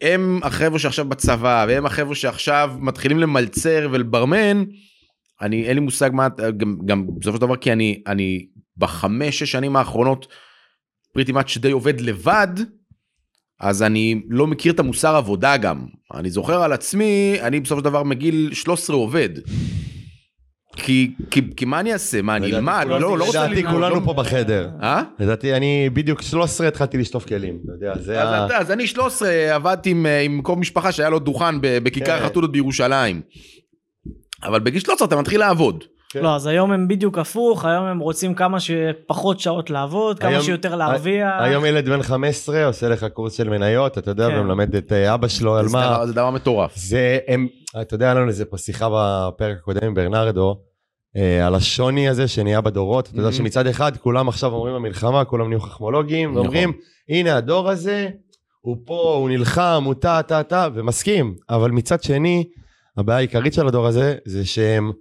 הם 0.00 0.40
החבר'ה 0.42 0.78
שעכשיו 0.78 1.04
בצבא, 1.04 1.64
והם 1.68 1.86
החבר'ה 1.86 2.14
שעכשיו 2.14 2.70
מתחילים 2.80 3.18
למלצר 3.18 3.88
ולברמן, 3.92 4.64
אני, 5.42 5.64
אין 5.64 5.74
לי 5.74 5.80
מושג 5.80 6.10
מה, 6.12 6.28
גם, 6.56 6.78
גם 6.84 7.06
בסופו 7.18 7.36
של 7.36 7.40
דבר, 7.40 7.56
כי 7.56 7.72
אני, 7.72 8.02
אני 8.06 8.46
בחמש, 8.76 9.38
שש 9.38 9.52
שנים 9.52 9.76
האחרונות, 9.76 10.26
פריטי 11.12 11.32
מאץ' 11.32 11.56
די 11.56 11.70
עובד 11.70 12.00
לבד, 12.00 12.48
אז 13.60 13.82
אני 13.82 14.22
לא 14.28 14.46
מכיר 14.46 14.72
את 14.72 14.80
המוסר 14.80 15.16
עבודה 15.16 15.56
גם. 15.56 15.86
אני 16.14 16.30
זוכר 16.30 16.62
על 16.62 16.72
עצמי, 16.72 17.36
אני 17.42 17.60
בסופו 17.60 17.80
של 17.80 17.84
דבר 17.84 18.02
מגיל 18.02 18.50
13 18.52 18.96
עובד. 18.96 19.28
כי, 20.76 21.10
כי, 21.30 21.40
כי 21.56 21.64
מה 21.64 21.80
אני 21.80 21.92
אעשה? 21.92 22.22
מה, 22.22 22.36
אני 22.36 22.46
לדעתי 22.46 22.56
אלמד? 22.56 22.86
לא, 22.88 23.18
לא 23.18 23.24
רוצה 23.24 23.44
לדעתי 23.44 23.62
ללמוד. 23.62 23.74
כולנו 23.74 23.94
לא- 23.94 24.00
פה 24.04 24.12
בחדר 24.12 24.70
אה? 24.82 25.02
לדעתי 25.18 25.54
אני 25.54 25.90
בדיוק 25.92 26.22
13 26.22 26.68
התחלתי 26.68 26.98
לשטוף 26.98 27.24
כלים 27.24 27.58
אתה 27.64 27.72
יודע 27.72 27.98
זה 27.98 28.22
ה... 28.22 28.46
אז, 28.58 28.70
אני 28.70 28.86
13 28.86 29.54
עבדתי 29.54 29.90
עם, 29.90 30.06
אה, 30.06 30.20
עם 30.20 30.42
קרוב 30.42 30.58
משפחה 30.58 30.92
שהיה 30.92 31.10
לו 31.10 31.18
דוכן 31.18 31.60
בכיכר 31.60 32.18
כן. 32.18 32.24
החתולות 32.24 32.52
בירושלים. 32.52 33.20
אבל 34.44 34.60
בגיל 34.60 34.80
13 34.80 35.08
אתה 35.08 35.16
מתחיל 35.16 35.40
לעבוד. 35.40 35.84
כן. 36.10 36.22
לא, 36.22 36.34
אז 36.34 36.46
היום 36.46 36.72
הם 36.72 36.88
בדיוק 36.88 37.18
הפוך, 37.18 37.64
היום 37.64 37.84
הם 37.84 37.98
רוצים 37.98 38.34
כמה 38.34 38.58
שפחות 38.60 39.40
שעות 39.40 39.70
לעבוד, 39.70 40.18
כמה 40.18 40.30
היום- 40.30 40.42
שיותר 40.42 40.74
להרוויח. 40.76 41.32
היום 41.40 41.64
ילד 41.64 41.88
בן 41.88 42.02
15 42.02 42.64
עושה 42.66 42.88
לך 42.88 43.06
קורס 43.12 43.32
של 43.32 43.48
מניות 43.48 43.98
אתה 43.98 44.10
יודע 44.10 44.28
כן. 44.30 44.38
ומלמד 44.38 44.74
את 44.76 44.92
אה, 44.92 45.14
אבא 45.14 45.28
שלו 45.28 45.56
על 45.56 45.66
מה 45.72 46.06
זה 46.06 46.12
דבר 46.12 46.30
מטורף. 46.30 46.76
זה 46.76 47.18
הם 47.28 47.46
אתה 47.80 47.94
יודע 47.94 48.04
היה 48.06 48.14
לנו 48.14 48.28
איזה 48.28 48.44
פה 48.44 48.58
שיחה 48.58 48.88
בפרק 48.92 49.56
הקודם 49.58 49.86
עם 49.86 49.94
ברנרדו 49.94 50.56
אה, 51.16 51.46
על 51.46 51.54
השוני 51.54 52.08
הזה 52.08 52.28
שנהיה 52.28 52.60
בדורות 52.60 53.08
אתה 53.08 53.18
יודע 53.18 53.28
Mhm. 53.28 53.32
שמצד 53.32 53.66
אחד 53.66 53.96
כולם 53.96 54.28
עכשיו 54.28 54.52
אומרים 54.52 54.74
במלחמה 54.74 55.24
כולם 55.24 55.48
נהיו 55.48 55.60
חכמולוגים 55.60 56.30
נכון. 56.30 56.42
ואומרים 56.42 56.72
הנה 57.08 57.36
הדור 57.36 57.68
הזה 57.70 58.08
הוא 58.60 58.76
פה 58.86 59.14
הוא 59.18 59.28
נלחם 59.30 59.82
הוא 59.86 59.94
טה 59.94 60.22
טה 60.22 60.42
טה 60.42 60.68
ומסכים 60.74 61.34
אבל 61.50 61.70
מצד 61.70 62.02
שני 62.02 62.44
הבעיה 62.98 63.18
העיקרית 63.18 63.52
של 63.52 63.66
הדור 63.66 63.86
הזה 63.86 64.16
זה 64.24 64.46
שהם 64.46 64.92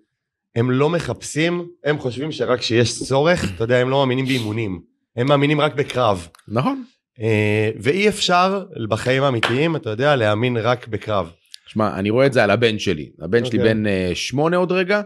הם 0.56 0.72
לא 0.72 0.90
מחפשים 0.90 1.68
הם 1.84 2.00
חושבים 2.00 2.32
שרק 2.32 2.60
כשיש 2.60 3.04
צורך 3.04 3.56
אתה 3.56 3.64
יודע 3.64 3.78
הם 3.78 3.90
לא 3.90 3.98
מאמינים 3.98 4.26
באימונים 4.26 4.82
הם 5.16 5.28
מאמינים 5.28 5.62
רק 5.62 5.76
בקרב 5.76 6.28
נכון. 6.48 6.84
אה, 7.22 7.72
ואי 7.80 8.10
אפשר 8.10 8.66
בחיים 8.90 9.24
האמיתיים 9.24 9.76
אתה 9.76 9.90
יודע 9.90 10.16
להאמין 10.16 10.58
רק 10.58 10.88
בקרב 10.88 11.32
שמע, 11.68 12.00
אני 12.00 12.10
רואה 12.10 12.26
את 12.26 12.34
זה 12.34 12.44
על 12.44 12.52
הבן 12.52 12.80
שלי. 12.80 13.10
הבן 13.22 13.46
שלי 13.46 13.58
אוקיי. 13.58 13.74
בן 13.74 13.88
אה, 13.88 14.12
שמונה 14.14 14.58
עוד 14.58 14.72
רגע. 14.72 15.02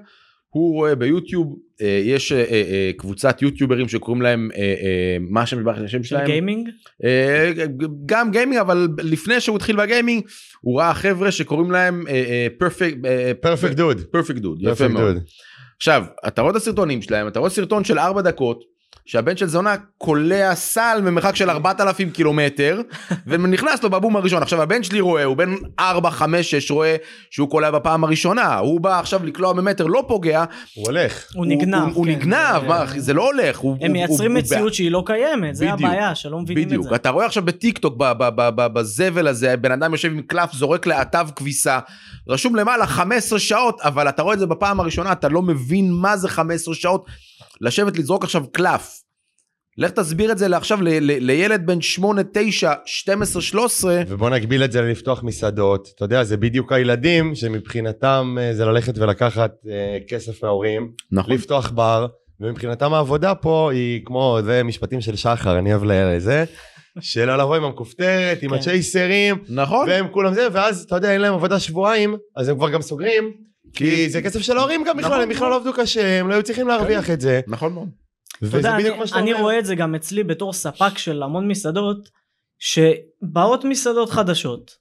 הוא 0.53 0.74
רואה 0.74 0.96
ביוטיוב, 0.96 1.55
אה, 1.81 2.01
יש 2.03 2.31
אה, 2.31 2.43
אה, 2.51 2.91
קבוצת 2.98 3.41
יוטיוברים 3.41 3.88
שקוראים 3.88 4.22
להם, 4.22 4.50
אה, 4.55 4.60
אה, 4.62 5.17
מה 5.20 5.41
השם 5.41 5.67
השם 5.67 6.03
של 6.03 6.10
שלהם? 6.10 6.25
gaming? 6.25 6.69
אה, 7.03 7.51
גם 8.05 8.31
gaming, 8.31 8.59
אבל 8.60 8.88
לפני 9.03 9.41
שהוא 9.41 9.55
התחיל 9.55 9.75
ב 9.75 9.81
gaming, 9.81 10.23
הוא 10.62 10.79
ראה 10.79 10.93
חבר'ה 10.93 11.31
שקוראים 11.31 11.72
להם 11.72 12.03
Perfect, 12.57 12.97
Perfect 13.41 13.75
Dude. 13.75 14.01
Perfect 14.11 14.38
Dude, 14.38 14.59
יפה 14.62 14.88
מאוד. 14.88 15.17
עכשיו, 15.77 16.03
אתה 16.27 16.41
רואה 16.41 16.51
את 16.51 16.55
הסרטונים 16.55 17.01
שלהם, 17.01 17.27
אתה 17.27 17.39
רואה 17.39 17.50
סרטון 17.50 17.84
של 17.84 18.00
4 18.00 18.22
דקות, 18.22 18.63
שהבן 19.05 19.38
של 19.38 19.48
זונה 19.48 19.75
קולע 19.98 20.55
סל 20.55 21.01
ממרחק 21.03 21.36
של 21.36 21.50
4,000 21.50 22.10
קילומטר 22.10 22.81
ונכנס 23.27 23.84
לו 23.84 23.89
בבום 23.89 24.15
הראשון. 24.15 24.41
עכשיו 24.41 24.62
הבן 24.62 24.84
שלי 24.84 25.00
רואה 25.00 25.24
הוא 25.24 25.38
בן 25.38 25.53
4 25.79 26.12
5 26.12 26.51
6 26.51 26.72
רואה 26.72 26.96
שהוא 27.31 27.50
קולע 27.50 27.72
בפעם 27.72 28.03
הראשונה. 28.03 28.58
הוא 28.58 28.81
בא 28.81 29.00
עכשיו 29.00 29.25
לקלוע 29.25 29.53
ממטר 29.53 29.86
לא 29.88 30.03
פוגע. 30.08 30.43
הוא 30.75 30.86
הולך. 30.86 31.25
הוא 31.34 31.46
נגנב 31.46 31.81
הוא, 31.81 31.91
הוא 31.93 32.05
כן. 32.05 32.12
נגנב 32.12 32.63
מה, 32.67 32.86
זה 32.98 33.13
לא 33.13 33.25
הולך. 33.25 33.58
הוא, 33.58 33.72
הם 33.81 33.88
הוא, 33.88 33.89
מייצרים 33.93 34.31
הוא, 34.31 34.39
מציאות 34.39 34.62
הוא, 34.62 34.70
שהיא 34.70 34.91
לא 34.91 35.03
קיימת 35.05 35.55
זה 35.55 35.65
בדיוק, 35.65 35.79
הבעיה 35.81 36.15
שלא 36.15 36.39
מבינים 36.39 36.67
בדיוק. 36.67 36.86
את 36.86 36.89
זה. 36.89 36.96
אתה 36.96 37.10
רואה 37.10 37.25
עכשיו 37.25 37.43
בטיק 37.46 37.77
טוק 37.77 37.96
ב- 37.98 38.12
ב- 38.12 38.29
ב- 38.36 38.50
ב- 38.55 38.67
בזבל 38.74 39.27
הזה 39.27 39.58
בן 39.58 39.72
אדם 39.72 39.91
יושב 39.91 40.12
עם 40.12 40.22
קלף 40.22 40.53
זורק 40.53 40.88
לאטב 40.88 41.27
כביסה. 41.36 41.79
רשום 42.29 42.55
למעלה 42.55 42.88
15 42.88 43.39
שעות 43.39 43.81
אבל 43.81 44.10
אתה 44.10 44.22
רואה 44.22 44.34
את 44.34 44.39
זה 44.39 44.46
בפעם 44.46 44.79
הראשונה 44.79 45.12
אתה 45.12 45.29
לא 45.29 45.41
מבין 45.41 45.91
מה 45.91 46.17
זה 46.17 46.29
15 46.29 46.75
שעות 46.75 47.05
לשבת 47.62 47.98
לזרוק 47.98 48.24
עכשיו 48.24 48.43
קלף. 48.51 49.01
לך 49.77 49.91
תסביר 49.91 50.31
את 50.31 50.38
זה 50.38 50.48
לעכשיו 50.48 50.81
ל- 50.81 50.89
ל- 50.89 51.25
לילד 51.25 51.65
בן 51.65 51.81
8, 51.81 52.21
9, 52.33 52.74
12, 52.86 53.41
13. 53.41 54.01
ובוא 54.07 54.29
נגביל 54.29 54.63
את 54.63 54.71
זה 54.71 54.81
ללפתוח 54.81 55.24
מסעדות 55.24 55.88
אתה 55.95 56.05
יודע 56.05 56.24
זה 56.24 56.38
בדיוק 56.38 56.71
הילדים 56.71 57.36
שמבחינתם 57.36 58.38
אה, 58.39 58.53
זה 58.53 58.65
ללכת 58.65 58.98
ולקחת 58.98 59.51
אה, 59.69 59.98
כסף 60.07 60.43
מההורים 60.43 60.91
נכון. 61.12 61.33
לפתוח 61.33 61.71
בר 61.71 62.07
ומבחינתם 62.39 62.93
העבודה 62.93 63.36
פה 63.36 63.71
היא 63.71 64.01
כמו 64.05 64.39
זה 64.43 64.63
משפטים 64.63 65.01
של 65.01 65.15
שחר 65.15 65.60
אני 65.60 65.74
אוהב 65.74 65.83
לזה 65.83 66.43
של 67.00 67.41
לבוא 67.41 67.55
עם 67.55 67.63
המכופתרת 67.63 68.43
עם 68.43 68.50
כן. 68.50 68.55
הצ'ייסרים 68.55 69.36
נכון. 69.50 69.89
והם 69.89 70.07
כולם 70.12 70.33
זה 70.33 70.48
ואז 70.51 70.83
אתה 70.83 70.95
יודע 70.95 71.13
אין 71.13 71.21
להם 71.21 71.33
עבודה 71.33 71.60
שבועיים 71.60 72.17
אז 72.36 72.50
הם 72.50 72.55
כבר 72.55 72.69
גם 72.69 72.81
סוגרים 72.81 73.31
כי 73.73 74.09
זה 74.09 74.21
כסף 74.21 74.39
של 74.41 74.57
ההורים 74.57 74.83
גם 74.83 74.97
בכלל 74.97 75.09
נכון. 75.09 75.21
הם 75.21 75.29
בכלל 75.29 75.49
לא 75.49 75.55
עבדו 75.55 75.73
קשה 75.73 76.19
הם 76.19 76.27
לא 76.27 76.33
היו 76.33 76.43
צריכים 76.43 76.67
להרוויח 76.67 77.09
את 77.09 77.21
זה 77.21 77.41
נכון 77.47 77.73
מאוד. 77.73 77.89
אתה 78.37 78.45
וזה 78.45 78.57
יודע, 78.57 78.73
בדיוק 78.77 78.89
אני- 78.91 78.99
מה 78.99 79.07
שאתה 79.07 79.19
אני 79.19 79.31
אומר. 79.33 79.43
רואה 79.43 79.59
את 79.59 79.65
זה 79.65 79.75
גם 79.75 79.95
אצלי 79.95 80.23
בתור 80.23 80.53
ספק 80.53 80.97
של 80.97 81.23
המון 81.23 81.47
מסעדות 81.47 82.09
שבאות 82.59 83.65
מסעדות 83.65 84.09
חדשות 84.09 84.71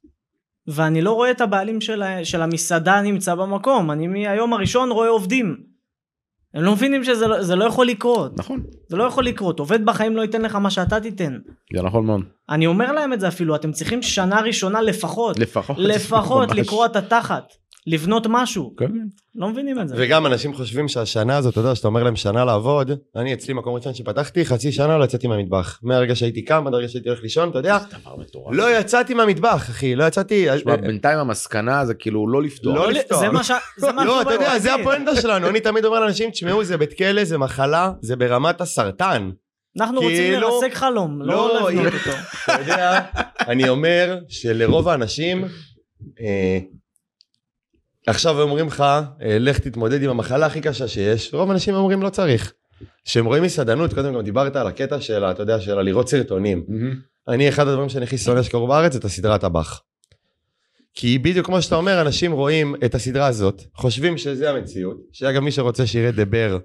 ואני 0.67 1.03
לא 1.03 1.13
רואה 1.13 1.31
את 1.31 1.41
הבעלים 1.41 1.81
של, 1.81 2.03
המסעדה 2.43 3.01
נמצא 3.01 3.35
במקום 3.35 3.91
אני 3.91 4.07
מהיום 4.07 4.53
הראשון 4.53 4.91
רואה 4.91 5.09
עובדים. 5.09 5.57
הם 6.55 6.63
לא 6.63 6.73
מבינים 6.73 7.05
שזה 7.05 7.27
לא, 7.27 7.43
זה 7.43 7.57
לא 7.57 7.65
יכול 7.65 7.87
לקרות 7.87 8.39
נכון. 8.39 8.63
זה 8.89 8.97
לא 8.97 9.05
יכול 9.05 9.25
לקרות 9.25 9.59
עובד 9.59 9.85
בחיים 9.85 10.17
לא 10.17 10.23
ייתן 10.23 10.43
לך 10.43 10.55
מה 10.55 10.71
שאתה 10.71 11.01
תיתן 11.01 11.39
זה 11.77 11.83
נכון 11.83 12.07
מאוד. 12.07 12.21
אני 12.51 12.67
אומר 12.67 12.93
להם 12.93 13.13
את 13.13 13.21
זה 13.21 13.29
אפילו 13.29 13.57
אתם 13.57 13.73
צריכים 13.73 14.03
שנה 14.03 14.41
ראשונה 14.41 14.83
לפחות 14.83 15.39
לפחות. 15.39 15.77
לפחות 15.79 16.49
ממש. 16.51 16.59
לקרוע 16.59 16.87
את 16.87 16.97
התחת 16.97 17.45
לבנות 17.91 18.27
משהו 18.31 18.75
כן. 18.77 18.91
לא 19.35 19.49
מבינים 19.49 19.81
את 19.81 19.89
זה 19.89 19.95
וגם 19.99 20.27
אנשים 20.27 20.55
חושבים 20.55 20.89
שהשנה 20.89 21.37
הזאת, 21.37 21.53
אתה 21.53 21.61
יודע, 21.61 21.75
שאתה 21.75 21.89
אומר 21.89 22.03
להם 22.03 22.17
שנה 22.17 22.45
לעבוד, 22.45 22.91
אני 23.17 23.35
אצלי 23.35 23.55
מקום 23.55 23.75
ראשון 23.75 23.95
שפתחתי, 23.95 24.45
חצי 24.45 24.73
שנה 24.73 24.99
לא 24.99 25.05
יצאתי 25.05 25.27
מהמטבח. 25.27 25.81
מהרגע 25.83 26.15
שהייתי 26.15 26.45
קם 26.45 26.67
עד 26.67 26.75
הרגע 26.75 26.89
שהייתי 26.89 27.09
הולך 27.09 27.23
לישון, 27.23 27.51
אתה 27.51 27.59
יודע. 27.59 27.79
לא 28.51 28.79
יצאתי 28.79 29.15
מהמטבח, 29.15 29.71
אחי, 29.71 29.95
לא 29.95 30.05
יצאתי... 30.05 30.47
תשמע, 30.57 30.77
בינתיים 30.77 31.19
המסקנה 31.19 31.87
זה 31.87 31.95
כאילו 31.95 32.29
לא 32.29 32.43
לפתוח. 32.43 32.77
לא 32.77 32.93
לפתוח. 32.93 33.21
זה 33.21 33.29
מה 33.29 33.45
ש... 33.45 33.51
לא, 34.07 34.23
אתה 34.23 34.33
יודע, 34.33 34.59
זה. 34.59 34.75
הפואנטה 34.75 35.17
שלנו, 35.17 35.49
אני 35.49 35.61
תמיד 35.61 35.85
אומר 35.85 36.01
לאנשים, 36.01 36.31
תשמעו, 36.31 36.65
זה 36.65 36.77
בית 36.77 36.99
כלא, 36.99 37.25
זה 37.25 37.39
מחלה, 37.39 37.93
זה 38.01 38.17
ברמת 38.17 38.61
הסרטן. 38.61 39.31
אנחנו 39.81 40.01
רוצים 40.01 40.17
כאילו- 40.17 40.49
לרסק 40.49 40.75
חלום, 40.75 41.23
לא 41.23 41.35
לא, 41.35 41.71
לבנות 41.71 41.93
אותו. 41.95 42.19
אתה 42.45 42.61
יודע, 42.61 43.01
אני 43.41 43.69
אומר 43.69 44.19
שלרוב 44.29 44.89
האנשים, 44.89 45.45
אה, 46.21 46.59
עכשיו 48.11 48.41
אומרים 48.41 48.67
לך, 48.67 48.81
אה, 48.81 49.05
לך 49.39 49.59
תתמודד 49.59 50.03
עם 50.03 50.11
המחלה 50.11 50.47
הכי 50.47 50.61
קשה 50.61 50.89
שיש, 50.89 51.35
רוב 51.35 51.51
האנשים 51.51 51.75
אומרים 51.75 52.03
לא 52.03 52.09
צריך. 52.09 52.53
כשהם 53.05 53.27
רואים 53.27 53.43
מסעדנות, 53.43 53.95
קודם 53.95 54.15
גם 54.15 54.21
דיברת 54.21 54.57
על 54.57 54.67
הקטע 54.67 55.01
של, 55.01 55.25
אתה 55.25 55.43
יודע, 55.43 55.61
של 55.61 55.81
לראות 55.81 56.09
סרטונים. 56.09 56.65
מהמם. 56.69 56.95
אני, 57.29 57.49
אחד 57.49 57.69
הדברים 57.69 57.89
שאני 57.89 58.05
הכי 58.05 58.19
שונא 58.19 58.43
שקרו 58.43 58.67
בארץ, 58.67 58.93
זה 58.93 58.99
את 58.99 59.05
הסדרה 59.05 59.39
טבח. 59.39 59.83
כי 60.95 61.19
בדיוק 61.19 61.47
כמו 61.47 61.63
שאתה 61.63 61.75
אומר, 61.77 62.01
אנשים 62.01 62.33
רואים 62.33 62.75
את 62.85 62.95
הסדרה 62.95 63.27
הזאת, 63.27 63.63
חושבים 63.75 64.19
שזה 64.19 64.51
המציאות, 64.51 64.97
שאגב 65.13 65.41
מי 65.43 65.51
שרוצה 65.53 65.87
שיראה 65.87 66.11
דבר 66.11 66.59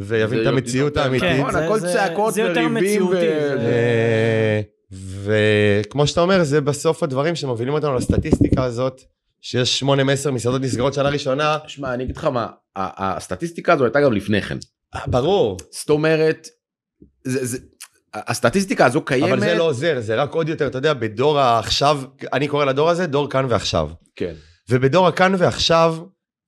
ויבין 0.00 0.42
את 0.42 0.46
המציאות 0.46 0.96
האמיתית. 0.96 1.28
כן, 1.28 1.50
זה- 1.52 1.64
הכל 1.64 1.80
צעקות 1.80 2.34
וריבים 2.36 3.06
ו- 3.06 3.20
אה, 3.58 4.60
וכמו 5.24 6.06
שאתה 6.06 6.20
אומר, 6.20 6.42
זה 6.44 6.60
בסוף 6.60 7.02
הדברים 7.02 7.34
שמובילים 7.34 7.74
אותנו 7.74 7.94
לסטטיסטיקה 7.94 8.64
הזאת, 8.64 9.00
שיש 9.44 9.78
8 9.78 10.04
מ-10 10.04 10.30
מסעדות 10.30 10.60
נסגרות 10.62 10.94
שנה 10.94 11.08
ראשונה, 11.08 11.58
שמע, 11.66 11.94
אני 11.94 12.04
אגיד 12.04 12.16
לך 12.16 12.24
מה, 12.24 12.46
הסטטיסטיקה 12.76 13.72
הזו 13.72 13.84
הייתה 13.84 14.00
גם 14.00 14.12
לפני 14.12 14.42
כן. 14.42 14.58
ברור, 15.06 15.56
זאת 15.70 15.90
אומרת, 15.90 16.48
זה- 17.24 17.44
זה- 17.46 17.58
הסטטיסטיקה 18.14 18.86
הזו 18.86 19.02
קיימת. 19.04 19.28
אבל 19.28 19.40
זה 19.40 19.54
לא 19.54 19.64
עוזר, 19.64 20.00
זה 20.00 20.14
רק 20.14 20.32
עוד 20.32 20.48
יותר, 20.48 20.66
אתה 20.66 20.78
יודע, 20.78 20.94
בדור 20.94 21.38
העכשיו, 21.38 22.00
אני 22.32 22.48
קורא 22.48 22.64
לדור 22.64 22.90
הזה 22.90 23.06
דור 23.06 23.30
כאן 23.30 23.46
ועכשיו. 23.48 23.88
כן. 24.16 24.34
ובדור 24.70 25.06
הכאן 25.08 25.34
ועכשיו, 25.38 25.96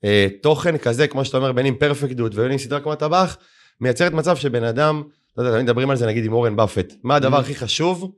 אה, 0.04 0.26
תוכן 0.42 0.78
כזה, 0.78 1.06
כמו 1.06 1.24
שאתה 1.24 1.36
אומר, 1.36 1.52
בין 1.52 1.66
אם 1.66 1.74
פרפקט 1.78 2.12
דוד 2.12 2.34
ובין 2.38 2.52
אם 2.52 2.58
סדרה 2.58 2.80
כמו 2.80 2.92
הטבח, 2.92 3.36
מייצרת 3.80 4.12
מצב 4.12 4.36
שבן 4.36 4.64
אדם, 4.64 5.02
אתה 5.32 5.42
יודע, 5.42 5.50
תמיד 5.50 5.62
מדברים 5.64 5.90
על 5.90 5.96
זה 5.96 6.06
נגיד 6.06 6.24
עם 6.24 6.32
וורן 6.32 6.56
באפט, 6.56 6.94
מה 7.02 7.16
הדבר 7.16 7.36
Mhm. 7.38 7.40
הכי 7.40 7.54
חשוב 7.54 8.12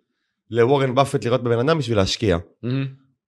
לוורן 0.50 0.94
באפט 0.94 1.24
לראות 1.24 1.42
בבן 1.42 1.58
אדם 1.68 1.78
בשביל 1.78 1.96
להשקיע. 1.96 2.38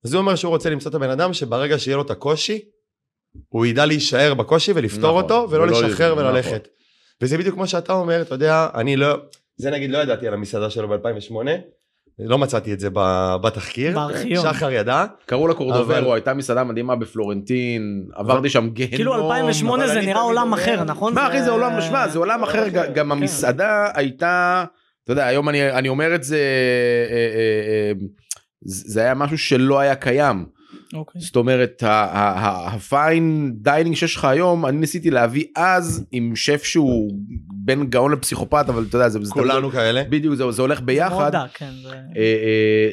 אז 0.05 0.15
הוא 0.15 0.21
אומר 0.21 0.35
שהוא 0.35 0.51
רוצה 0.51 0.71
למצוא 0.71 0.91
את 0.91 0.95
הבן 0.95 1.11
אדם 1.11 1.33
שברגע 1.33 1.79
שיהיה 1.79 1.97
לו 1.97 2.03
את 2.03 2.11
הקושי, 2.11 2.61
הוא 3.49 3.67
ידע 3.67 3.87
להישאר 3.87 4.35
בקושי 4.35 4.73
ולפתור 4.75 5.11
נכון, 5.11 5.23
אותו, 5.23 5.47
ולא 5.51 5.63
ולא- 5.63 5.83
לשחרר 5.83 6.13
נכון. 6.15 6.25
וללכת. 6.27 6.69
וזה 7.23 7.39
בדיוק 7.39 7.55
כמו 7.55 7.67
שאתה 7.67 7.93
אומר, 7.93 8.23
אתה 8.23 8.35
יודע, 8.35 8.69
אני 8.75 8.97
לא, 8.97 9.17
זה 9.57 9.71
נגיד 9.71 9.91
לא 9.91 9.99
ידעתי 9.99 10.29
על 10.29 10.35
המסעדה 10.35 10.71
שלו 10.71 10.89
ב-2008, 10.89 11.35
לא 12.19 12.39
מצאתי 12.39 12.73
את 12.73 12.81
זה 12.81 12.89
בתחקיר, 13.43 13.95
בארכיון. 13.95 14.43
שחר 14.43 14.71
ידע, 14.71 15.05
קראו 15.27 15.47
לה 15.47 15.53
אבל- 15.53 15.59
קורדוברו, 15.59 16.15
הייתה 16.15 16.35
מסעדה 16.35 16.65
מדהימה 16.65 16.97
בפלורנטין, 16.97 18.07
עברתי 18.15 18.49
שם 18.51 18.71
גיהנום. 18.71 18.97
כאילו 18.97 19.15
2008 19.15 19.85
אבל 19.85 19.93
זה 19.93 20.01
נראה 20.01 20.21
עולם 20.21 20.53
אחר, 20.53 20.85
נכון? 20.85 21.15
מה 21.15 21.21
זה- 21.21 21.27
אחי 21.29 21.43
זה 21.43 21.51
עולם, 21.51 21.81
שמע 21.81 22.09
זה 22.09 22.19
עולם 22.19 22.43
אחר, 22.43 22.69
אחר. 22.69 22.87
גם 22.87 23.05
כן. 23.07 23.11
המסעדה 23.11 23.89
הייתה, 23.95 24.65
אתה 25.05 25.13
יודע 25.13 25.27
היום 25.27 25.49
אני 25.49 25.71
אני 25.71 25.89
אומר 25.89 26.15
את 26.15 26.25
זה, 26.25 26.37
אה, 26.37 27.15
אה, 27.17 27.29
אה, 27.69 27.93
זה 28.71 29.01
היה 29.01 29.15
משהו 29.15 29.39
שלא 29.39 29.79
היה 29.81 29.95
קיים. 29.95 30.47
אוקיי. 30.95 31.21
זאת 31.21 31.37
אומרת 31.37 31.83
ה 31.87 32.20
fine 32.20 33.53
dining 33.57 33.97
שיש 33.97 34.17
לך 34.17 34.25
היום 34.25 34.67
אני 34.67 34.77
ניסיתי 34.77 35.11
להביא 35.11 35.45
אז 35.57 36.05
עם 36.13 36.37
שף 36.37 36.63
שהוא 36.65 37.13
בין 37.65 37.87
גאון 37.87 38.13
לפסיכופת 38.13 38.65
אבל 38.69 38.85
אתה 38.89 38.97
יודע 38.97 39.09
זה 39.09 39.19
כולנו 39.31 39.71
כאלה. 39.71 40.03
בדיוק 40.11 40.35
זה, 40.35 40.51
זה 40.51 40.63
הולך 40.63 40.81
ביחד 40.81 41.33
כן. 41.55 41.71
זה- 41.83 41.89
אה, 41.89 41.97
אה, 42.17 42.91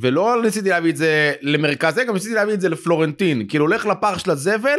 ולא 0.00 0.42
ניסיתי 0.42 0.68
להביא 0.68 0.90
את 0.90 0.96
זה 0.96 1.32
למרכז 1.42 1.94
זה 1.94 2.04
גם 2.04 2.14
ניסיתי 2.14 2.34
להביא 2.34 2.54
את 2.54 2.60
זה 2.60 2.68
לפלורנטין 2.68 3.46
כאילו 3.48 3.68
לך 3.68 3.86
לפח 3.86 4.18
של 4.18 4.30
הזבל 4.30 4.78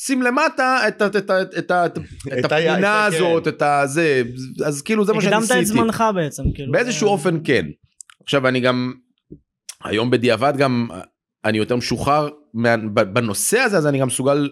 שים 0.00 0.22
למטה 0.22 0.78
את, 0.88 1.02
את, 1.02 1.16
את, 1.16 1.30
את, 1.30 1.54
את 1.58 1.72
את 2.38 2.44
את 2.44 2.52
ה- 2.52 3.04
הזאת 3.06 3.48
את 3.48 3.62
הזה 3.62 4.22
אז 4.64 4.82
כאילו 4.82 5.04
זה 5.04 5.12
מה 5.12 5.18
הקדמת 5.18 5.32
שניסיתי 5.32 5.60
את 5.60 5.66
זמנך 5.66 6.04
בעצם, 6.14 6.42
כאילו. 6.54 6.72
באיזשהו 6.72 7.08
אופן 7.08 7.38
כן. 7.44 7.66
עכשיו 8.22 8.48
אני 8.48 8.60
גם 8.60 8.92
היום 9.84 10.10
בדיעבד 10.10 10.52
גם 10.56 10.88
אני 11.44 11.58
יותר 11.58 11.76
משוחרר 11.76 12.28
בנושא 12.92 13.58
הזה 13.58 13.76
אז 13.76 13.86
אני 13.86 13.98
גם 13.98 14.06
מסוגל 14.06 14.50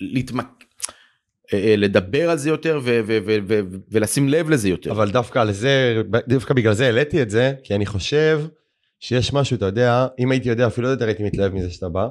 להתמק... 0.00 0.46
אה, 1.52 1.58
אה, 1.58 1.76
לדבר 1.76 2.30
על 2.30 2.38
זה 2.38 2.48
יותר 2.48 2.80
ו- 2.82 3.00
ו- 3.06 3.18
ו- 3.26 3.38
ו- 3.48 3.60
ולשים 3.90 4.28
לב 4.28 4.50
לזה 4.50 4.68
יותר. 4.68 4.90
אבל 4.90 5.10
דווקא 5.10 5.38
על 5.38 5.52
זה, 5.52 6.02
דווקא 6.28 6.54
בגלל 6.54 6.74
זה 6.74 6.86
העליתי 6.86 7.22
את 7.22 7.30
זה, 7.30 7.52
כי 7.64 7.74
אני 7.74 7.86
חושב 7.86 8.40
שיש 9.00 9.32
משהו, 9.32 9.56
אתה 9.56 9.66
יודע, 9.66 10.06
אם 10.18 10.30
הייתי 10.30 10.48
יודע, 10.48 10.66
אפילו 10.66 10.86
לא 10.86 10.92
יודע, 10.92 11.06
הייתי 11.06 11.22
מתלהב 11.22 11.54
מזה 11.54 11.70
שאתה 11.70 11.88
בא. 11.88 12.08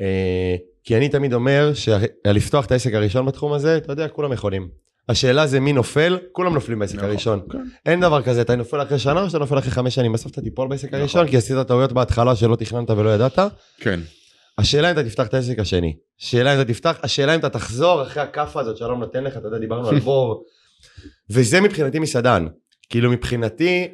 אה, 0.00 0.56
כי 0.84 0.96
אני 0.96 1.08
תמיד 1.08 1.32
אומר 1.32 1.72
שלפתוח 1.74 2.66
את 2.66 2.72
העסק 2.72 2.94
הראשון 2.94 3.26
בתחום 3.26 3.52
הזה, 3.52 3.76
אתה 3.76 3.92
יודע, 3.92 4.08
כולם 4.08 4.32
יכולים. 4.32 4.68
השאלה 5.08 5.46
זה 5.46 5.60
מי 5.60 5.72
נופל, 5.72 6.18
כולם 6.32 6.54
נופלים 6.54 6.78
בעסק 6.78 6.94
נכון, 6.94 7.08
הראשון. 7.08 7.40
כן. 7.52 7.58
אין 7.86 8.00
דבר 8.00 8.22
כזה, 8.22 8.40
אתה 8.40 8.56
נופל 8.56 8.82
אחרי 8.82 8.98
שנה 8.98 9.22
או 9.22 9.26
שאתה 9.26 9.38
נופל 9.38 9.58
אחרי 9.58 9.70
חמש 9.70 9.94
שנים, 9.94 10.12
בסוף 10.12 10.32
אתה 10.32 10.40
תיפול 10.40 10.68
בעסק 10.68 10.88
נכון. 10.88 11.00
הראשון, 11.00 11.28
כי 11.28 11.36
עשית 11.36 11.56
טעויות 11.66 11.92
בהתחלה 11.92 12.36
שלא 12.36 12.56
תכננת 12.56 12.90
ולא 12.90 13.10
ידעת. 13.10 13.38
כן. 13.80 14.00
השאלה 14.58 14.90
אם 14.90 14.92
אתה 14.92 15.04
תפתח 15.04 15.26
את 15.26 15.34
העסק 15.34 15.58
השני. 15.58 15.96
השאלה 16.20 16.54
אם 16.54 16.60
אתה 16.60 16.72
תפתח, 16.72 16.98
השאלה 17.02 17.34
אם 17.34 17.40
אתה 17.40 17.48
תחזור 17.48 18.02
אחרי 18.02 18.22
הכאפה 18.22 18.60
הזאת 18.60 18.76
שלום 18.76 19.00
נותן 19.00 19.24
לך, 19.24 19.36
אתה 19.36 19.46
יודע, 19.46 19.58
דיברנו 19.58 19.88
על 19.88 19.98
בור. 19.98 20.44
וזה 21.30 21.60
מבחינתי 21.60 21.98
מסעדן. 21.98 22.46
כאילו 22.90 23.10
מבחינתי. 23.10 23.88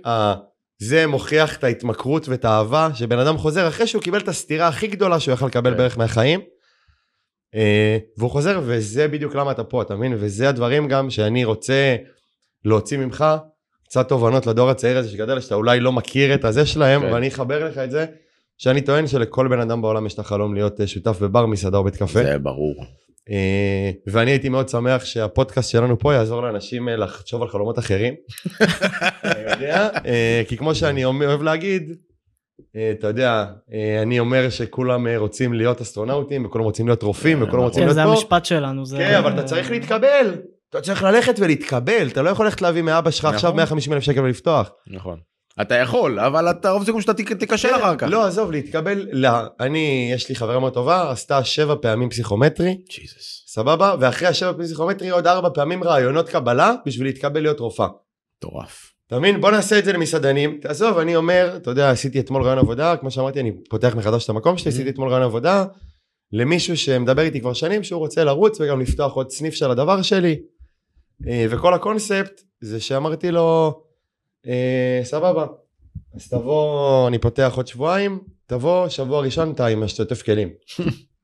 זה 0.79 1.07
מוכיח 1.07 1.57
את 1.57 1.64
ההתמכרות 1.64 2.29
ואת 2.29 2.45
האהבה 2.45 2.88
שבן 2.95 3.19
אדם 3.19 3.38
חוזר 3.38 3.69
אחרי 3.69 3.87
שהוא 3.87 4.02
קיבל 4.02 4.19
את 4.19 4.29
הסתירה 4.29 4.69
הכי 4.69 4.87
גדולה 4.87 5.21
שהוא 5.21 5.35
יכל 5.35 5.47
לקבל 5.47 5.71
כן. 5.71 5.76
בערך 5.76 5.99
מהחיים. 5.99 6.40
אה, 7.54 7.99
והוא 8.19 8.30
חוזר, 8.30 8.61
וזה 8.64 9.09
בדיוק 9.09 9.35
למה 9.35 9.50
אתה 9.50 9.64
פה, 9.64 9.83
אתה 9.83 9.97
מבין? 9.97 10.14
וזה 10.16 10.49
הדברים 10.49 10.88
גם 10.88 11.11
שאני 11.11 11.45
רוצה 11.45 11.97
להוציא 12.64 12.99
ממך 12.99 13.25
קצת 13.85 14.09
תובנות 14.09 14.47
לדור 14.47 14.71
הצעיר 14.71 14.99
הזה 14.99 15.11
שגדל, 15.11 15.40
שאתה 15.40 15.54
אולי 15.54 15.80
לא 15.80 15.92
מכיר 15.92 16.35
את 16.35 16.45
הזה 16.45 16.66
שלהם, 16.66 17.00
כן. 17.00 17.07
אבל 17.07 17.16
אני 17.16 17.28
אחבר 17.28 17.69
לך 17.69 17.78
את 17.78 17.90
זה, 17.90 18.07
שאני 18.59 18.80
טוען 18.80 19.07
שלכל 19.07 19.49
בן 19.49 19.61
אדם 19.61 19.83
בעולם 19.83 20.07
יש 20.07 20.14
את 20.14 20.19
החלום 20.19 20.54
להיות 20.54 20.80
אה, 20.80 20.87
שותף 20.87 21.19
בבר, 21.23 21.47
מסעדה 21.47 21.78
או 21.78 21.85
בית 21.85 21.97
קפה. 21.97 22.23
זה 22.23 22.38
ברור. 22.38 22.85
אה, 23.30 23.90
ואני 24.07 24.30
הייתי 24.30 24.49
מאוד 24.49 24.69
שמח 24.69 25.04
שהפודקאסט 25.04 25.71
שלנו 25.71 25.99
פה 25.99 26.14
יעזור 26.14 26.42
לאנשים 26.42 26.88
לחשוב 26.88 27.42
על 27.42 27.49
חלומות 27.49 27.78
אחרים. 27.78 28.14
אני 29.25 29.52
יודע, 29.52 29.88
אה, 30.07 30.42
כי 30.49 30.57
כמו 30.57 30.75
שאני 30.75 31.04
אוהב 31.04 31.42
להגיד, 31.42 31.97
אתה 32.99 33.07
יודע, 33.07 33.45
אה, 33.73 34.02
אני 34.02 34.21
אומר 34.21 34.50
שכולם 34.50 35.07
אה, 35.07 35.19
רוצים 35.19 35.52
להיות 35.52 35.81
אסטרונאוטים, 35.81 36.45
וכולם 36.47 36.64
רוצים 36.64 36.87
להיות 36.88 37.02
רופאים, 37.02 37.38
כן, 37.38 37.43
וכולם 37.45 37.62
רוצים 37.62 37.81
כן, 37.81 37.87
להיות 37.87 37.95
זה 37.95 38.02
פה. 38.05 38.11
המשפט 38.11 38.45
שלנו. 38.45 38.87
זה- 38.87 38.97
כן, 38.99 39.14
אבל 39.14 39.33
אתה 39.33 39.43
צריך 39.43 39.71
להתקבל. 39.71 40.35
אתה 40.71 40.81
צריך 40.81 41.02
ללכת 41.02 41.35
ולהתקבל, 41.38 42.07
אתה 42.12 42.23
לא 42.23 42.31
יכול 42.31 42.47
ללכת 42.47 42.62
להביא 42.62 42.83
מאבא 42.83 43.11
שלך 43.11 43.25
עכשיו 43.25 43.50
נכון. 43.50 43.57
150 43.57 43.93
אלף 43.93 44.02
שקל 44.02 44.21
ולפתוח. 44.21 44.71
נכון. 44.87 45.19
אתה 45.61 45.75
יכול, 45.75 46.21
אבל 46.21 46.50
אתה 46.50 46.71
רוב 46.71 46.85
סיכוי 46.85 47.02
שאתה 47.02 47.12
תיכשל 47.38 47.75
אחר 47.76 47.97
כך. 47.97 48.07
לא, 48.11 48.26
עזוב, 48.26 48.50
להתקבל, 48.50 49.07
לא. 49.12 49.29
אני, 49.61 50.11
יש 50.14 50.29
לי 50.29 50.35
חברה 50.35 50.59
מאוד 50.61 50.75
טובה, 50.75 51.11
עשתה 51.11 51.45
שבע 51.45 51.75
פעמים 51.83 52.11
פסיכומטרי, 52.11 52.76
ג'יזוס. 52.90 53.45
סבבה? 53.47 53.95
ואחרי 54.00 54.29
השבע 54.29 54.50
פעמים 54.52 54.67
פסיכומטרי 54.67 55.09
עוד 55.09 55.26
ארבע 55.26 55.49
פעמים 55.55 55.85
רעיונות 55.85 56.29
קבלה 56.29 56.73
בשביל 56.87 57.07
להתקבל 57.07 57.40
להיות 57.40 57.61
רופאה. 57.61 57.87
מטורף. 58.38 58.90
אתה 59.11 59.19
מבין? 59.19 59.40
בוא 59.40 59.50
נעשה 59.50 59.79
את 59.79 59.85
זה 59.85 59.93
למסעדנים. 59.93 60.59
תעזוב, 60.62 60.99
אני 60.99 61.17
אומר, 61.17 61.52
אתה 61.57 61.71
יודע, 61.71 61.90
עשיתי 61.90 62.21
אתמול 62.21 62.43
רעיון 62.43 62.59
עבודה, 62.59 62.97
כמו 62.97 63.11
שאמרתי, 63.11 63.40
אני 63.40 63.52
פותח 63.71 63.95
מחדש 63.97 64.25
את 64.25 64.29
המקום 64.29 64.59
שלי, 64.59 64.73
עשיתי 64.73 64.90
אתמול 64.90 65.09
רעיון 65.09 65.23
עבודה 65.23 65.64
למישהו 66.33 66.76
שמדבר 66.76 67.23
איתי 67.23 67.40
כבר 67.40 67.52
שנים, 67.52 67.85
שהוא 67.85 67.99
רוצה 67.99 68.25
לרוץ 68.25 68.61
וגם 68.61 68.81
לפתוח 68.81 69.12
עוד 69.12 69.31
סניף 69.31 69.55
של 69.55 69.71
הדבר 69.71 70.02
שלי. 70.02 70.40
אה, 71.29 71.47
וכל 71.50 71.75
הקונספט 71.75 72.40
זה 72.61 72.81
שאמרתי 72.81 73.31
לו, 73.31 73.81
אה, 74.47 75.00
סבבה, 75.05 75.47
אז 76.14 76.29
תבוא, 76.29 77.09
אני 77.09 77.19
פותח 77.19 77.52
עוד 77.57 77.67
שבועיים, 77.67 78.21
תבוא, 78.47 78.88
שבוע 78.88 79.21
ראשון 79.21 79.52
אתה 79.52 79.67
עם 79.67 79.83
השתתף 79.83 80.23
כלים. 80.23 80.49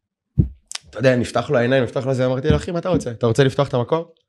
אתה 0.90 0.98
יודע, 0.98 1.16
נפתח 1.16 1.50
לו 1.50 1.58
העיניים, 1.58 1.82
נפתח 1.82 2.06
לו 2.06 2.14
זה, 2.14 2.26
אמרתי 2.26 2.48
לו, 2.48 2.56
אחי, 2.56 2.70
מה 2.70 2.78
אתה 2.78 2.88
רוצה? 2.88 3.10
אתה 3.10 3.26
רוצה 3.26 3.44
לפתוח 3.44 3.68
את 3.68 3.74
המקום? 3.74 4.25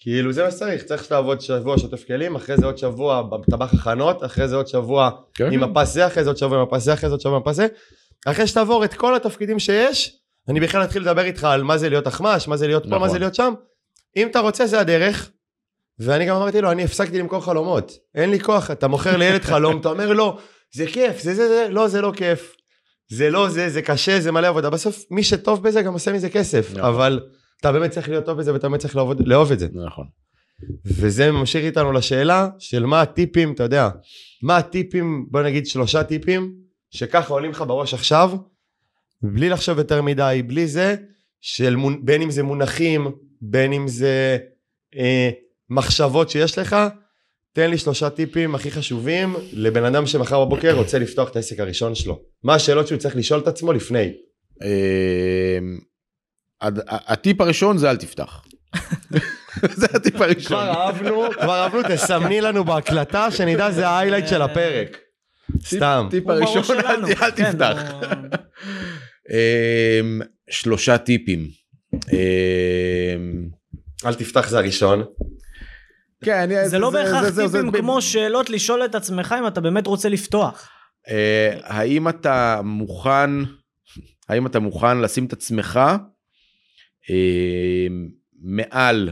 כאילו 0.00 0.32
זה 0.32 0.44
מה 0.44 0.50
שצריך, 0.50 0.82
צריך 0.82 1.04
שתעבוד 1.04 1.40
שבוע 1.40 1.78
שוטף 1.78 2.04
כלים, 2.06 2.36
אחרי 2.36 2.56
זה 2.56 2.66
עוד 2.66 2.78
שבוע 2.78 3.22
בטבח 3.22 3.74
הכנות, 3.74 4.24
אחרי 4.24 4.48
זה 4.48 4.56
עוד 4.56 4.66
שבוע 4.66 5.10
כן. 5.34 5.52
עם 5.52 5.62
הפס 5.62 5.92
זה, 5.92 6.06
אחרי 6.06 6.24
זה 6.24 6.30
עוד 6.30 6.36
שבוע 6.36 6.58
עם 6.58 6.62
הפס 6.62 6.82
זה, 6.82 6.94
אחרי 6.94 7.08
זה 7.08 7.14
עוד 7.14 7.20
שבוע 7.20 7.36
עם 7.36 7.42
הפס 7.42 7.56
זה. 7.56 7.66
אחרי 8.26 8.46
שתעבור 8.46 8.84
את 8.84 8.94
כל 8.94 9.14
התפקידים 9.14 9.58
שיש, 9.58 10.16
אני 10.48 10.60
בכלל 10.60 10.84
אתחיל 10.84 11.02
לדבר 11.02 11.24
איתך 11.24 11.44
על 11.44 11.62
מה 11.62 11.78
זה 11.78 11.88
להיות 11.88 12.08
אחמ"ש, 12.08 12.48
מה 12.48 12.56
זה 12.56 12.66
להיות 12.66 12.82
פה, 12.82 12.88
נכון. 12.88 13.00
מה 13.00 13.08
זה 13.08 13.18
להיות 13.18 13.34
שם. 13.34 13.54
אם 14.16 14.28
אתה 14.28 14.40
רוצה 14.40 14.66
זה 14.66 14.80
הדרך. 14.80 15.30
ואני 15.98 16.26
גם 16.26 16.36
אמרתי 16.36 16.60
לו, 16.60 16.70
אני 16.70 16.84
הפסקתי 16.84 17.18
למכור 17.18 17.44
חלומות. 17.44 17.92
אין 18.14 18.30
לי 18.30 18.40
כוח, 18.40 18.70
אתה 18.70 18.88
מוכר 18.88 19.16
לילד 19.16 19.42
חלום, 19.44 19.80
אתה 19.80 19.88
אומר 19.88 20.12
לו, 20.12 20.38
זה 20.72 20.86
כיף, 20.86 21.22
זה 21.22 21.34
זה 21.34 21.48
זה, 21.48 21.66
לא, 21.70 21.88
זה 21.88 22.00
לא 22.00 22.12
כיף. 22.16 22.54
זה 23.10 23.30
לא 23.30 23.48
זה, 23.48 23.68
זה 23.70 23.82
קשה, 23.82 24.20
זה 24.20 24.32
מלא 24.32 24.46
עבודה. 24.46 24.70
בסוף, 24.70 25.04
מי 25.10 25.22
שטוב 25.22 25.62
בזה 25.62 25.82
גם 25.82 25.92
עושה 25.92 26.12
מזה 26.12 26.30
כסף. 26.30 26.68
נכון. 26.70 26.84
אבל 26.84 27.20
אתה 27.60 27.72
באמת 27.72 27.90
צריך 27.90 28.08
להיות 28.08 28.24
טוב 28.24 28.38
בזה 28.38 28.52
ואתה 28.52 28.68
באמת 28.68 28.80
צריך 28.80 28.96
לעבוד, 28.96 29.28
לאהוב 29.28 29.52
את 29.52 29.58
זה. 29.58 29.68
נכון. 29.74 30.06
וזה 30.84 31.32
ממשיך 31.32 31.64
איתנו 31.64 31.92
לשאלה 31.92 32.48
של 32.58 32.86
מה 32.86 33.02
הטיפים, 33.02 33.52
אתה 33.52 33.62
יודע, 33.62 33.88
מה 34.42 34.56
הטיפים, 34.56 35.26
בוא 35.30 35.42
נגיד 35.42 35.66
שלושה 35.66 36.04
טיפים, 36.04 36.54
שככה 36.90 37.34
עולים 37.34 37.50
לך 37.50 37.64
בראש 37.66 37.94
עכשיו, 37.94 38.30
בלי 39.22 39.48
לחשוב 39.48 39.78
יותר 39.78 40.02
מדי, 40.02 40.42
בלי 40.46 40.66
זה, 40.66 40.96
של 41.40 41.76
מונ... 41.76 42.04
בין 42.04 42.22
אם 42.22 42.30
זה 42.30 42.42
מונחים, 42.42 43.06
בין 43.40 43.72
אם 43.72 43.88
זה 43.88 44.38
אה, 44.96 45.30
מחשבות 45.70 46.30
שיש 46.30 46.58
לך, 46.58 46.76
תן 47.52 47.70
לי 47.70 47.78
שלושה 47.78 48.10
טיפים 48.10 48.54
הכי 48.54 48.70
חשובים 48.70 49.36
לבן 49.52 49.84
אדם 49.84 50.06
שמחר 50.06 50.44
בבוקר 50.44 50.76
רוצה 50.76 50.98
לפתוח 50.98 51.30
את 51.30 51.36
העסק 51.36 51.60
הראשון 51.60 51.94
שלו. 51.94 52.20
מה 52.44 52.54
השאלות 52.54 52.86
שהוא 52.86 52.98
צריך 52.98 53.16
לשאול 53.16 53.40
את 53.40 53.48
עצמו 53.48 53.72
לפני? 53.72 54.12
הטיפ 56.88 57.40
הראשון 57.40 57.78
זה 57.78 57.90
אל 57.90 57.96
תפתח. 57.96 58.44
זה 59.80 59.86
הטיפ 59.94 60.20
הראשון. 60.20 60.46
כבר 60.46 60.70
אהבנו, 60.70 61.22
כבר 61.40 61.62
אהבנו, 61.62 61.82
תסמני 61.88 62.40
לנו 62.40 62.64
בהקלטה 62.64 63.30
שנדע 63.30 63.70
זה 63.70 63.88
ההיילייט 63.88 64.28
של 64.28 64.42
הפרק. 64.42 64.96
סתם. 65.64 66.06
טיפ 66.10 66.28
הראשון. 66.28 66.62
אל 66.78 67.14
כן, 67.14 67.30
תפתח. 67.52 67.82
אמ, 69.30 70.20
שלושה 70.50 70.98
טיפים. 70.98 71.48
אמ, 71.94 73.48
אל 74.06 74.14
תפתח 74.14 74.48
זה 74.48 74.58
הראשון. 74.58 75.04
כן, 76.24 76.50
זה 76.66 76.78
לא 76.78 76.90
בהכרח 76.90 77.22
זה- 77.22 77.30
זה- 77.30 77.46
זה- 77.46 77.58
טיפים 77.58 77.72
זה- 77.72 77.78
כמו 77.78 78.02
שאלות 78.02 78.50
לשאול 78.50 78.84
את 78.84 78.94
עצמך 78.94 79.34
אם 79.38 79.46
אתה 79.46 79.60
באמת 79.60 79.86
רוצה 79.86 80.08
לפתוח. 80.08 80.68
אה, 81.08 81.56
האם 81.62 82.08
אתה 82.08 82.60
מוכן, 82.64 83.30
האם 84.28 84.46
אתה 84.46 84.60
מוכן 84.60 84.98
לשים 84.98 85.24
את 85.24 85.32
עצמך 85.32 85.80
מעל 88.40 89.10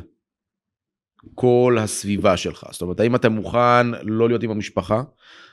כל 1.34 1.76
הסביבה 1.80 2.36
שלך? 2.36 2.66
זאת 2.70 2.82
אומרת, 2.82 3.00
האם 3.00 3.14
אתה 3.14 3.28
מוכן 3.28 3.90
לא 4.02 4.28
להיות 4.28 4.42
עם 4.42 4.50
המשפחה? 4.50 5.02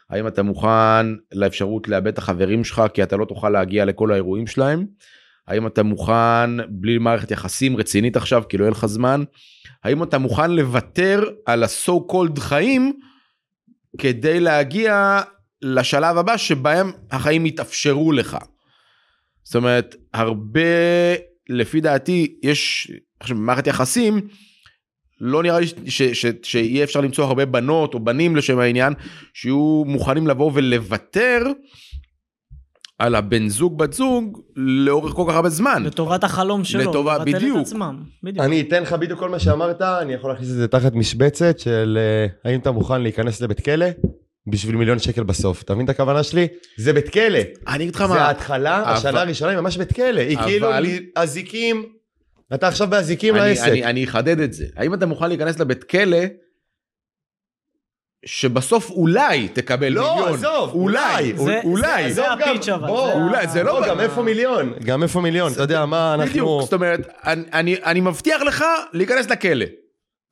האם 0.10 0.27
אתה 0.27 0.43
מוכן 0.43 1.06
לאפשרות 1.34 1.88
לאבד 1.88 2.08
את 2.08 2.17
החברים 2.17 2.63
שלך 2.63 2.84
כי 2.93 3.03
אתה 3.03 3.17
לא 3.17 3.25
תוכל 3.25 3.49
להגיע 3.49 3.86
לכל 3.86 4.12
האירועים 4.12 4.47
שלהם? 4.47 4.86
האם 5.47 5.67
אתה 5.67 5.84
מוכן 5.84 6.49
בלי 6.69 6.97
מערכת 6.97 7.32
יחסים 7.32 7.77
רצינית 7.77 8.15
עכשיו 8.15 8.43
כי 8.49 8.58
לא 8.58 8.63
יהיה 8.63 8.71
לך 8.71 8.86
זמן? 8.86 9.23
האם 9.84 10.03
אתה 10.03 10.17
מוכן 10.17 10.51
לוותר 10.51 11.23
על 11.45 11.63
ה-so 11.63 12.12
called 12.12 12.39
חיים 12.39 12.99
כדי 13.97 14.39
להגיע 14.39 15.21
לשלב 15.62 16.17
הבא 16.17 16.38
שבהם 16.38 16.91
החיים 17.12 17.45
יתאפשרו 17.45 18.12
לך. 18.12 18.38
זאת 19.43 19.56
אומרת, 19.56 19.95
הרבה, 20.13 20.60
לפי 21.49 21.82
דעתי, 21.82 22.36
יש 22.43 22.91
עכשיו 23.19 23.38
במערכת 23.38 23.67
יחסים, 23.67 24.21
לא 25.21 25.43
נראה 25.43 25.60
לי 25.60 25.67
ש, 25.67 25.73
ש, 25.88 26.01
ש, 26.03 26.25
שיהיה 26.43 26.84
אפשר 26.84 27.01
למצוא 27.01 27.25
הרבה 27.25 27.45
בנות 27.45 27.93
או 27.93 27.99
בנים 27.99 28.36
לשם 28.36 28.60
העניין, 28.60 28.93
שיהיו 29.34 29.84
מוכנים 29.88 30.27
לבוא 30.27 30.51
ולוותר 30.53 31.43
על 32.99 33.15
הבן 33.15 33.47
זוג 33.49 33.77
בת 33.77 33.93
זוג 33.93 34.41
לאורך 34.56 35.13
כל 35.13 35.25
כך 35.29 35.36
הרבה 35.36 35.49
זמן. 35.49 35.84
לטובת 35.86 36.23
החלום 36.23 36.63
שלו. 36.63 36.91
לטובה- 36.91 37.17
לבטל 37.17 37.34
בדיוק. 37.38 37.58
את 37.58 37.62
עצמם. 37.62 38.03
בדיוק. 38.23 38.45
אני 38.45 38.62
אתן 38.62 38.82
לך 38.84 38.93
בדיוק 38.93 39.19
כל 39.19 39.29
מה 39.29 39.39
שאמרת, 39.39 39.82
אני 39.82 40.13
יכול 40.13 40.32
להכניס 40.32 40.49
את 40.49 40.56
זה 40.56 40.67
תחת 40.67 40.93
משבצת 40.93 41.60
של 41.60 41.97
אה, 42.01 42.51
האם 42.51 42.60
אתה 42.60 42.71
מוכן 42.71 43.01
להיכנס 43.01 43.41
לבית 43.41 43.62
כלא 43.65 43.86
בשביל 44.47 44.75
מיליון 44.75 44.99
שקל 44.99 45.23
בסוף. 45.23 45.62
אתה 45.62 45.73
מבין 45.73 45.86
את 45.86 45.89
הכוונה 45.89 46.23
שלי? 46.23 46.47
זה 46.77 46.93
בית 46.93 47.10
כלא. 47.10 47.39
אני 47.67 47.84
אגיד 47.84 47.95
לך 47.95 48.01
זה 48.01 48.08
מה, 48.13 48.21
ההתחלה, 48.27 48.82
אבל- 48.84 48.91
השנה 48.93 49.21
הראשונה 49.21 49.51
היא 49.51 49.60
ממש 49.60 49.77
בית 49.77 49.93
כלא. 49.93 50.19
היא 50.21 50.38
אבל- 50.38 50.45
כאילו 50.47 50.67
אזיקים, 51.15 51.86
אתה 52.53 52.67
עכשיו 52.67 52.88
באזיקים 52.89 53.36
אני, 53.36 53.49
לעסק. 53.49 53.67
אני, 53.67 53.84
אני 53.86 54.03
אחדד 54.03 54.39
את 54.39 54.53
זה. 54.53 54.65
האם 54.75 54.93
אתה 54.93 55.06
מוכן 55.06 55.27
להיכנס 55.29 55.60
לבית 55.60 55.84
כלא 55.84 56.17
שבסוף 58.25 58.89
אולי 58.89 59.47
תקבל 59.47 59.89
לא, 59.89 60.15
מיליון? 60.15 60.34
עזוב, 60.34 60.73
אולי, 60.73 61.34
אולי. 61.38 61.45
זה- 61.45 61.62
אולי. 61.63 62.13
זה 62.13 62.21
גם- 62.21 62.39
הפיץ' 62.39 62.69
אבל. 62.69 62.88
בוא, 62.88 63.08
זה 63.08 63.13
אולי, 63.13 63.47
זה 63.47 63.63
לא- 63.63 63.82
לא, 63.82 63.88
גם 63.88 63.99
איפה 63.99 64.21
מיליון? 64.23 64.73
גם 64.84 65.03
איפה 65.03 65.21
מיליון? 65.21 65.51
אתה 65.53 65.62
יודע 65.62 65.86
מה 65.86 66.13
אנחנו... 66.13 66.29
בדיוק, 66.29 66.62
זאת 66.62 66.73
אומרת, 66.73 66.99
אני, 67.23 67.43
אני, 67.53 67.75
אני 67.84 68.01
מבטיח 68.01 68.41
לך 68.41 68.63
להיכנס 68.93 69.29
לכלא. 69.29 69.65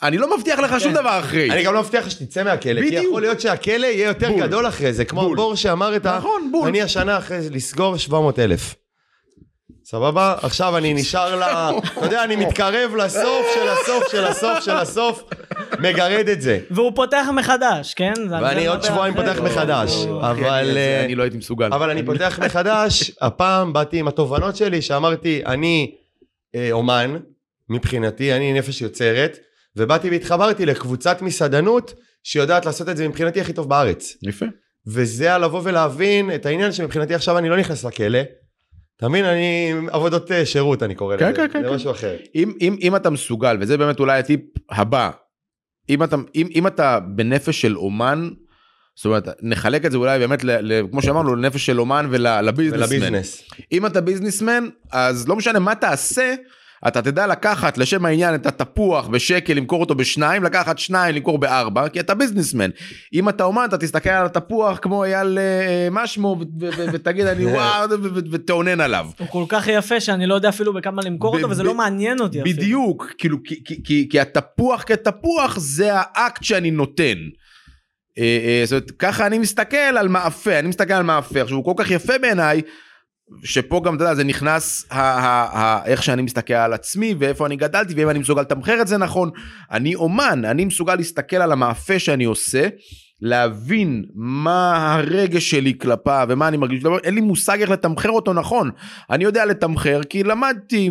אני 0.04 0.18
לא 0.18 0.38
מבטיח 0.38 0.60
לך 0.60 0.80
שום 0.80 0.94
דבר 0.94 1.20
אחרי. 1.20 1.52
אני 1.52 1.64
גם 1.64 1.74
לא 1.74 1.82
מבטיח 1.82 2.06
לך 2.06 2.12
שתצא 2.12 2.44
מהכלא, 2.44 2.82
כי. 2.82 2.96
יכול 2.96 3.22
להיות 3.22 3.42
שהכלא 3.42 3.86
יהיה 3.86 4.08
יותר. 4.08 4.32
גדול 4.32 4.68
אחרי 4.68 4.94
זה, 4.94 5.06
כמו. 5.06 5.32
הבור 5.32 5.56
שאמר 5.56 5.96
את 5.96 6.06
ה... 6.06 6.18
נכון, 6.18 6.50
בול. 6.52 6.68
אני 6.68 6.82
השנה 6.82 7.18
אחרי 7.18 7.42
זה 7.42 7.50
לסגור 7.50 7.98
700 7.98 8.40
אלף. 8.40 8.76
סבבה? 9.86 10.36
עכשיו 10.42 10.78
אני 10.78 10.94
נשאר 10.94 11.36
ל... 11.36 11.44
אתה 11.44 12.06
יודע, 12.06 12.24
אני 12.24 12.36
מתקרב 12.36 12.96
לסוף 12.96 13.46
של 13.54 13.70
הסוף 13.70 14.12
של 14.12 14.24
הסוף 14.24 14.60
של 14.60 14.72
הסוף, 14.72 15.24
מגרד 15.80 16.30
את 16.30 16.42
זה. 16.42 16.60
והוא 16.72 16.92
פותח 16.96 17.28
מחדש, 17.34 17.94
כן? 17.94 18.14
ואני 18.30 18.52
אני 18.52 18.68
עוד 18.68 18.84
שבועיים. 18.84 19.16
פותח 19.16 19.40
מחדש. 19.44 20.06
אבל, 20.06 20.36
כן, 20.36 20.74
זה 20.74 20.80
אה, 20.80 21.06
אני 21.06 21.16
לא 21.16 21.24
הייתי 21.24 21.38
מסוגל. 21.38 21.70
אבל 21.74 21.90
אני 21.90 22.06
פותח 22.06 22.40
מחדש, 22.46 23.12
הפעם 23.22 23.74
באתי 23.74 24.00
עם 24.00 24.08
התובנות 24.08 24.56
שלי, 24.56 24.82
שאמרתי, 24.82 25.42
אני 25.46 25.96
אה, 26.56 26.72
אומן, 26.72 27.18
מבחינתי, 27.70 28.34
אני 28.34 28.54
נפש 28.54 28.82
יוצרת, 28.82 29.38
ובאתי 29.76 30.10
והתחברתי 30.10 30.66
לקבוצת 30.66 31.22
מסעדנות, 31.22 31.94
שיודעת 32.24 32.66
לעשות 32.66 32.90
את 32.90 32.98
זה 32.98 33.08
מבחינתי 33.08 33.42
הכי 33.42 33.54
טוב 33.54 33.70
בארץ. 33.70 34.18
יפה. 34.24 34.46
וזה 34.88 35.36
על 35.36 35.46
לבוא 35.46 35.62
ולהבין 35.64 36.36
את 36.36 36.46
העניין 36.46 36.72
שמבחינתי 36.72 37.14
עכשיו 37.14 37.38
אני 37.38 37.50
לא 37.50 37.58
נכנס 37.58 37.86
לכלא. 37.86 38.20
אתה 38.98 39.10
מבין? 39.10 39.26
אני 39.26 39.74
עבודות 39.92 40.32
אה, 40.32 40.46
שירות 40.46 40.84
אני 40.84 40.96
קורא 40.96 41.18
כן, 41.18 41.26
לזה, 41.26 41.36
כן, 41.36 41.48
כן, 41.54 41.62
זה 41.62 41.70
כן. 41.70 41.76
משהו 41.76 41.92
אחר. 41.92 42.16
אם, 42.36 42.54
אם, 42.62 42.76
אם 42.82 42.96
אתה 42.96 43.10
מסוגל, 43.10 43.58
וזה 43.60 43.78
באמת 43.78 44.00
אולי 44.00 44.20
הטיפ 44.20 44.42
הבא, 44.72 45.12
אם 45.90 46.04
אתה, 46.04 46.16
אם, 46.36 46.48
אם 46.56 46.68
אתה 46.68 47.00
בנפש 47.00 47.62
של 47.62 47.78
אומן, 47.78 48.30
זאת 48.96 49.06
אומרת, 49.06 49.28
נחלק 49.42 49.86
את 49.86 49.92
זה 49.92 49.98
אולי 49.98 50.20
באמת, 50.20 50.44
ל, 50.44 50.52
ל, 50.52 50.88
כמו 50.92 51.02
שאמרנו, 51.02 51.36
לנפש 51.36 51.66
של 51.66 51.80
אומן 51.80 52.08
ולביזנסמן. 52.10 52.98
ולביזנס. 52.98 53.44
אם 53.72 53.86
אתה 53.86 54.02
ביזנסמן, 54.02 54.68
אז 54.92 55.28
לא 55.28 55.36
משנה 55.36 55.60
מה 55.60 55.76
תעשה, 55.76 56.36
אתה 56.88 57.02
תדע 57.02 57.28
לקחת 57.28 57.78
לשם 57.78 58.06
העניין 58.06 58.36
את 58.36 58.46
התפוח 58.46 59.08
בשקל, 59.08 59.54
למכור 59.54 59.82
אותו 59.82 59.96
בשניים, 59.96 60.44
לקחת 60.44 60.80
שניים, 60.80 61.16
למכור 61.16 61.38
בארבע, 61.38 61.90
כי 61.90 62.00
אתה 62.00 62.14
ביזנסמן. 62.14 62.70
אם 63.14 63.30
אתה 63.30 63.44
אומן, 63.44 63.66
אתה 63.66 63.78
תסתכל 63.78 64.10
על 64.10 64.26
התפוח 64.26 64.80
כמו 64.82 65.04
אייל 65.04 65.38
אה, 65.38 65.88
משמו, 65.92 66.38
ו- 66.40 66.66
ו- 66.66 66.70
ו- 66.78 66.86
ותגיד 66.94 67.26
אני 67.26 67.46
וואו, 67.56 67.90
ותאונן 68.32 68.82
עליו. 68.82 69.06
הוא 69.18 69.28
כל 69.28 69.46
כך 69.50 69.68
יפה 69.68 70.00
שאני 70.00 70.28
לא 70.28 70.36
יודע 70.36 70.50
אפילו 70.50 70.74
בכמה 70.74 71.02
למכור 71.02 71.36
אותו, 71.36 71.50
וזה 71.50 71.64
לא 71.64 71.74
מעניין 71.74 72.20
אותי 72.20 72.42
אפילו. 72.42 72.58
בדיוק, 72.58 73.14
כאילו, 73.18 73.38
כי, 74.10 74.20
התפוח 74.20 74.84
כתפוח 74.88 75.60
זה 75.60 75.90
האקט 75.94 76.44
שאני 76.44 76.72
נותן. 76.72 77.18
אה, 78.18 78.24
אה, 78.24 78.62
זאת 78.66 78.72
אומרת, 78.72 78.92
ככה 78.92 79.28
אני 79.28 79.40
מסתכל 79.40 79.78
על 79.78 80.08
מאפה, 80.08 80.60
אני 80.60 80.68
מסתכל 80.68 80.94
על 80.94 81.04
מאפה, 81.04 81.42
עכשיו 81.42 81.58
הוא 81.58 81.66
כל 81.66 81.84
כך 81.84 81.92
יפה 81.92 82.18
בעיניי, 82.18 82.62
שפה 83.44 83.82
גם, 83.86 83.96
אתה 83.96 84.04
יודע, 84.04 84.16
זה 84.16 84.24
נכנס 84.24 84.86
ה, 84.92 85.00
ה, 85.00 85.60
ה, 85.60 85.86
איך 85.86 86.04
שאני 86.04 86.22
מסתכל 86.22 86.54
על 86.54 86.74
עצמי 86.74 87.16
ואיפה 87.20 87.46
אני 87.46 87.56
גדלתי 87.56 87.94
ואם 87.94 88.10
אני 88.10 88.20
מסוגל 88.20 88.42
לתמחר 88.42 88.82
את 88.82 88.88
זה 88.88 88.98
נכון. 88.98 89.30
אני 89.72 89.96
אומן, 89.96 90.46
אני 90.46 90.66
מסוגל 90.66 90.96
להסתכל 90.96 91.36
על 91.36 91.52
המאפה 91.52 92.00
שאני 92.00 92.24
עושה, 92.24 92.68
להבין 93.22 94.06
מה 94.16 94.94
הרגש 94.94 95.52
שלי 95.52 95.74
כלפיו 95.82 96.28
ומה 96.30 96.48
אני 96.48 96.58
מרגיש, 96.58 96.84
אין 97.04 97.16
לי 97.16 97.22
מושג 97.22 97.62
איך 97.62 97.70
לתמחר 97.70 98.10
אותו 98.10 98.34
נכון. 98.34 98.72
אני 99.10 99.24
יודע 99.24 99.46
לתמחר 99.46 100.02
כי 100.04 100.24
למדתי 100.24 100.90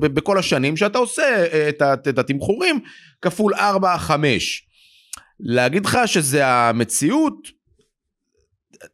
בכל 0.00 0.38
השנים 0.38 0.76
שאתה 0.76 0.98
עושה 0.98 1.22
אה, 1.52 1.68
את, 1.68 1.82
את 2.08 2.18
התמחורים 2.18 2.80
כפול 3.22 3.54
4-5. 3.54 3.58
להגיד 5.40 5.86
לך 5.86 5.98
שזה 6.06 6.46
המציאות, 6.46 7.57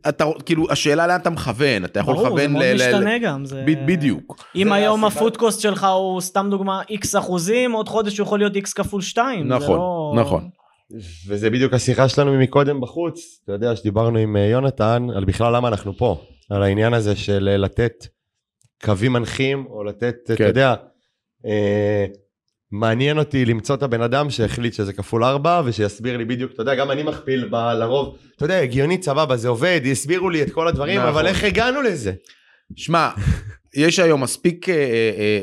אתה 0.09 0.25
כאילו 0.47 0.70
השאלה 0.70 1.07
לאן 1.07 1.20
אתה 1.20 1.31
מכוון 1.31 1.85
אתה 1.85 2.01
יכול 2.01 2.14
ברור, 2.14 2.25
זה 2.27 2.35
לכוון 2.35 2.53
מאוד 2.53 2.64
ל- 2.64 2.68
ל- 2.70 2.75
משתנה 2.75 3.18
גם. 3.18 3.44
זה... 3.44 3.64
בדיוק 3.87 4.37
אם 4.57 4.68
זה 4.68 4.75
היום 4.75 5.05
הפודקוסט 5.05 5.61
שלך 5.61 5.87
הוא 5.94 6.20
סתם 6.20 6.47
דוגמה 6.51 6.83
איקס 6.90 7.16
אחוזים, 7.16 7.73
עוד 7.73 7.88
חודש 7.88 8.18
הוא 8.18 8.25
יכול 8.27 8.38
להיות 8.38 8.57
איקס 8.57 8.73
כפול 8.73 9.03
שתיים. 9.03 9.49
זה 9.49 9.55
נכון 9.55 9.77
לא- 9.77 10.14
נכון 10.16 10.49
וזה 11.29 11.51
בדיוק 11.51 11.75
השיחה 11.75 12.09
שלנו 12.09 12.33
מקודם 12.38 12.81
בחוץ, 12.81 13.40
אתה 13.44 13.53
יודע 13.53 13.77
שדיברנו 13.77 14.18
עם 14.18 14.37
אה, 14.37 14.47
יונתן 14.47 15.07
על 15.16 15.25
בכלל 15.25 15.57
למה 15.57 15.68
אנחנו 15.68 15.97
פה, 15.97 16.20
על 16.51 16.62
העניין 16.62 16.94
הזה 16.94 17.16
של 17.16 17.49
אה, 17.53 17.57
לתת 17.57 17.92
קווים 18.85 19.12
מנחים, 19.12 19.66
או 19.66 19.85
לתת, 19.85 20.14
אתה 20.25 20.37
כן. 20.37 20.44
יודע, 20.47 20.75
אה, 21.47 22.07
מעניין 22.75 23.19
אותי 23.19 23.45
למצוא 23.45 23.75
את 23.75 23.83
הבן 23.83 24.03
אדם 24.03 24.31
שהחליט 24.31 24.75
שזה 24.75 24.93
כפול 24.93 25.25
ארבע, 25.25 25.63
ושיסביר 25.65 26.17
לי 26.17 26.25
בדיוק, 26.25 26.53
אתה 26.53 26.63
יודע, 26.63 26.75
גם 26.75 26.91
אני 26.91 27.03
מכפיל 27.03 27.49
ב- 27.51 27.55
לרוב, 27.55 28.17
אתה 28.37 28.45
יודע, 28.45 28.59
הגיוני, 28.59 29.03
סבבה, 29.03 29.37
זה 29.37 29.49
עובד, 29.49 29.81
הסבירו 29.91 30.31
לי 30.31 30.43
את 30.43 30.51
כל 30.53 30.69
הדברים, 30.69 30.99
נכון. 30.99 31.09
אבל 31.09 31.27
איך 31.27 31.45
הגענו 31.45 31.83
לזה? 31.83 32.13
שמע, 32.77 33.11
יש 33.77 33.99
היום 33.99 34.23
מספיק 34.23 34.69
אה, 34.69 34.75
אה, 34.75 34.81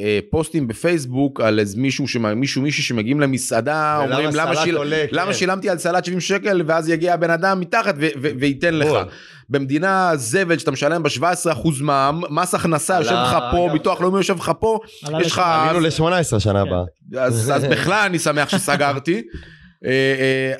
אה, 0.04 0.20
פוסטים 0.30 0.68
בפייסבוק 0.68 1.42
על 1.42 1.60
איזה 1.60 1.80
מישהו, 1.80 2.06
מישהו 2.36 2.62
מישהי 2.62 2.84
שמגיעים 2.84 3.20
למסעדה, 3.20 3.98
אומרים 3.98 4.30
למה, 4.34 4.56
שיל... 4.56 4.78
עולה, 4.78 5.06
למה 5.12 5.32
כן. 5.32 5.38
שילמתי 5.38 5.70
על 5.70 5.78
סלט 5.78 6.06
70 6.06 6.20
שקל 6.20 6.62
ואז 6.66 6.90
יגיע 6.90 7.14
הבן 7.14 7.30
אדם 7.30 7.60
מתחת 7.60 7.96
ו- 7.98 8.08
ו- 8.22 8.30
וייתן 8.40 8.74
לך. 8.74 8.88
בול. 8.88 9.04
במדינה 9.50 10.12
זבל 10.16 10.58
שאתה 10.58 10.72
משלם 10.72 11.04
ב-17% 11.04 11.70
מע"מ, 11.82 12.22
מס 12.30 12.56
הכנסה 12.56 12.98
יושב 13.00 13.12
לך 13.12 13.38
פה, 13.52 13.66
אגב. 13.66 13.74
ביטוח 13.74 14.02
לאומי 14.02 14.18
יושב 14.18 14.38
לך 14.38 14.52
פה, 14.60 14.80
יש 15.20 15.32
לך... 15.32 15.42
עלינו 15.46 15.80
ל-18 15.80 16.40
שנה 16.40 16.62
הבאה. 16.62 16.84
אז, 17.18 17.52
אז 17.56 17.66
בכלל 17.66 18.06
אני 18.06 18.20
שמח 18.20 18.50
שסגרתי. 18.50 19.22
אה, 19.86 19.92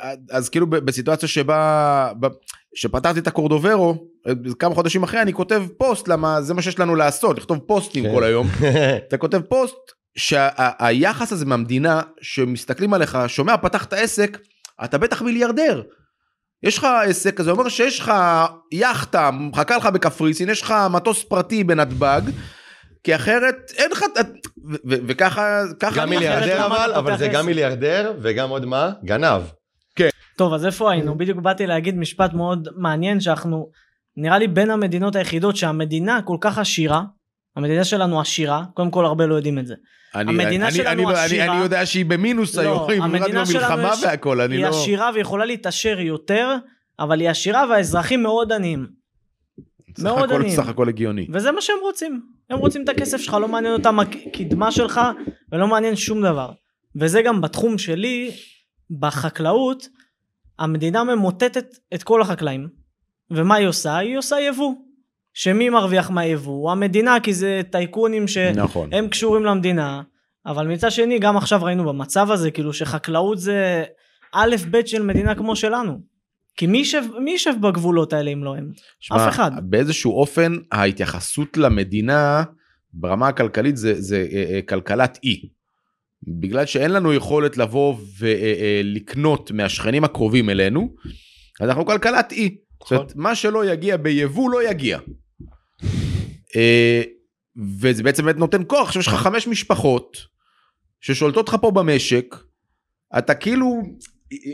אה, 0.02 0.14
אז 0.32 0.50
כאילו 0.50 0.68
בסיטואציה 0.68 1.30
שבה, 1.30 2.12
שפתחתי 2.76 3.20
את 3.20 3.28
הקורדוברו, 3.28 3.96
אה, 4.28 4.34
כמה 4.60 4.76
חודשים 4.76 5.04
אחרי 5.04 5.22
אני 5.22 5.34
כותב 5.34 5.64
פוסט, 5.78 6.08
למה 6.08 6.42
זה 6.42 6.54
מה 6.54 6.62
שיש 6.62 6.80
לנו 6.80 6.96
לעשות, 6.96 7.38
לכתוב 7.38 7.58
פוסטים 7.58 8.04
כן. 8.04 8.12
כל 8.14 8.24
היום. 8.24 8.48
אתה 9.08 9.18
כותב 9.18 9.42
פוסט 9.42 9.76
שהיחס 10.18 11.32
הזה 11.32 11.46
מהמדינה, 11.46 12.02
שמסתכלים 12.22 12.94
עליך, 12.94 13.18
שומע, 13.28 13.58
פתחת 13.58 13.94
עסק, 13.94 14.38
אתה 14.84 14.98
בטח 14.98 15.22
מיליארדר. 15.22 15.82
יש 16.64 16.78
לך 16.78 16.88
עסק 17.06 17.38
כזה, 17.38 17.52
אומר 17.52 17.70
שיש 17.70 18.00
לך 18.00 18.12
יאכטה, 18.72 19.32
מחכה 19.32 19.78
לך 19.78 19.86
בקפריסין, 19.86 20.50
יש 20.50 20.62
לך 20.62 20.74
מטוס 20.92 21.24
פרטי 21.24 21.64
בנתב"ג, 21.64 22.22
כי 23.04 23.16
אחרת 23.16 23.72
אין 23.78 23.92
לך, 23.92 24.02
ו- 24.02 24.76
ו- 24.90 25.02
וככה, 25.08 25.62
ככה 25.80 26.02
גם 26.02 26.10
מיליארדר 26.10 26.66
אבל, 26.66 26.94
אבל 26.94 27.18
זה 27.18 27.28
גם? 27.28 27.46
מיליארדר, 27.46 28.14
וגם 28.22 28.50
עוד 28.50 28.66
מה? 28.66 28.92
גנב. 29.06 29.42
טוב, 30.38 30.54
אז 30.54 30.66
איפה 30.66 30.92
היינו? 30.92 31.18
בדיוק 31.18 31.38
באתי 31.38 31.68
להגיד 31.68 31.98
משפט 31.98 32.34
מאוד 32.34 32.68
מעניין 32.76 33.20
שאנחנו, 33.20 33.70
נראה 34.18 34.40
לי 34.40 34.48
בין 34.48 34.70
המדינות 34.70 35.16
היחידות 35.16 35.56
שהמדינה 35.56 36.22
כל 36.22 36.38
כך 36.42 36.58
עשירה, 36.58 37.04
המדינה 37.56 37.84
שלנו 37.84 38.22
עשירה, 38.22 38.64
קודם 38.74 38.92
כל 38.92 39.06
הרבה 39.06 39.26
לא 39.26 39.36
יודעים 39.36 39.60
את 39.60 39.68
זה. 39.68 39.76
אני, 40.16 40.32
המדינה 40.32 40.68
אני, 40.68 40.76
שלנו 40.76 41.10
אני, 41.10 41.20
עשירה. 41.20 41.46
אני, 41.46 41.54
אני 41.54 41.64
יודע 41.64 41.86
שהיא 41.86 42.06
במינוס 42.06 42.56
לא, 42.56 42.62
היום, 42.62 42.90
היא 42.90 43.02
המדינה 43.02 43.46
שלנו 43.46 43.60
במלחמה 43.60 43.94
יש- 43.94 44.04
והכל, 44.04 44.42
אני 44.42 44.56
היא 44.56 44.64
לא... 44.64 44.70
עשירה 44.70 45.12
ויכולה 45.16 45.46
להתעשר 45.46 46.00
יותר, 46.00 46.56
אבל 47.00 47.20
היא 47.20 47.30
עשירה 47.30 47.66
והאזרחים 47.70 48.24
מאוד 48.24 48.52
עניים. 48.52 48.88
מאוד 50.00 50.32
עניים. 50.32 50.56
סך 50.56 50.68
הכל 50.68 50.90
הגיוני. 50.90 51.28
וזה 51.34 51.52
מה 51.52 51.62
שהם 51.62 51.76
רוצים. 51.82 52.22
הם 52.50 52.58
רוצים 52.58 52.84
את 52.84 52.90
הכסף 52.90 53.18
שלך, 53.18 53.34
לא 53.42 53.48
מעניין 53.48 53.74
אותם 53.74 54.00
הקדמה 54.00 54.72
שלך, 54.72 55.02
ולא 55.52 55.68
מעניין 55.68 55.96
שום 55.96 56.22
דבר. 56.22 56.52
וזה 56.96 57.22
גם 57.22 57.42
בתחום 57.42 57.78
שלי, 57.78 58.32
בחקלאות, 59.00 59.88
המדינה 60.60 61.04
ממוטטת 61.04 61.78
את 61.94 62.04
כל 62.04 62.22
החקלאים. 62.22 62.68
ומה 63.32 63.56
היא 63.56 63.68
עושה? 63.68 63.98
היא 63.98 64.18
עושה 64.18 64.36
יבוא. 64.40 64.74
שמי 65.34 65.70
מרוויח 65.70 66.10
מהיבוא? 66.10 66.72
המדינה, 66.72 67.18
כי 67.24 67.34
זה 67.34 67.62
טייקונים 67.70 68.28
שהם 68.28 68.56
נכון. 68.56 69.08
קשורים 69.10 69.44
למדינה. 69.46 70.02
אבל 70.46 70.68
מצד 70.68 70.92
שני, 70.92 71.20
גם 71.20 71.38
עכשיו 71.38 71.64
ראינו 71.64 71.86
במצב 71.86 72.32
הזה, 72.32 72.52
כאילו 72.52 72.74
שחקלאות 72.74 73.40
זה 73.40 73.84
א' 74.34 74.56
ב' 74.72 74.86
של 74.86 75.04
מדינה 75.04 75.36
כמו 75.36 75.56
שלנו. 75.56 76.00
כי 76.58 76.68
מי 76.68 76.78
יישב, 76.78 77.04
מי 77.20 77.32
יישב 77.32 77.54
בגבולות 77.62 78.14
האלה 78.14 78.32
אם 78.32 78.44
לא 78.44 78.56
הם? 78.56 78.72
שמע, 79.00 79.18
אף 79.18 79.34
אחד. 79.34 79.52
באיזשהו 79.64 80.12
אופן 80.12 80.56
ההתייחסות 80.72 81.58
למדינה 81.58 82.44
ברמה 82.94 83.28
הכלכלית 83.28 83.78
זה, 83.78 84.02
זה 84.02 84.28
אה, 84.32 84.46
אה, 84.50 84.60
כלכלת 84.62 85.20
אי. 85.24 85.50
בגלל 86.28 86.66
שאין 86.66 86.92
לנו 86.92 87.14
יכולת 87.14 87.58
לבוא 87.58 87.96
ולקנות 88.20 89.52
מהשכנים 89.52 90.04
הקרובים 90.04 90.50
אלינו, 90.50 90.96
אז 91.62 91.70
אנחנו 91.70 91.86
כלכלת 91.86 92.32
אי. 92.32 92.56
זאת 92.84 92.92
אומרת, 92.92 93.16
מה 93.16 93.36
שלא 93.36 93.72
יגיע 93.72 93.98
ביבוא 93.98 94.52
לא 94.52 94.70
יגיע. 94.70 95.00
אה, 96.56 97.02
וזה 97.80 98.04
בעצם 98.04 98.26
באמת 98.26 98.38
נותן 98.38 98.62
כוח, 98.68 98.88
עכשיו 98.88 99.00
יש 99.00 99.08
לך 99.08 99.14
חמש 99.14 99.48
משפחות 99.48 100.18
ששולטות 101.02 101.50
לך 101.50 101.56
פה 101.62 101.72
במשק, 101.72 102.36
אתה 103.18 103.36
כאילו, 103.36 103.82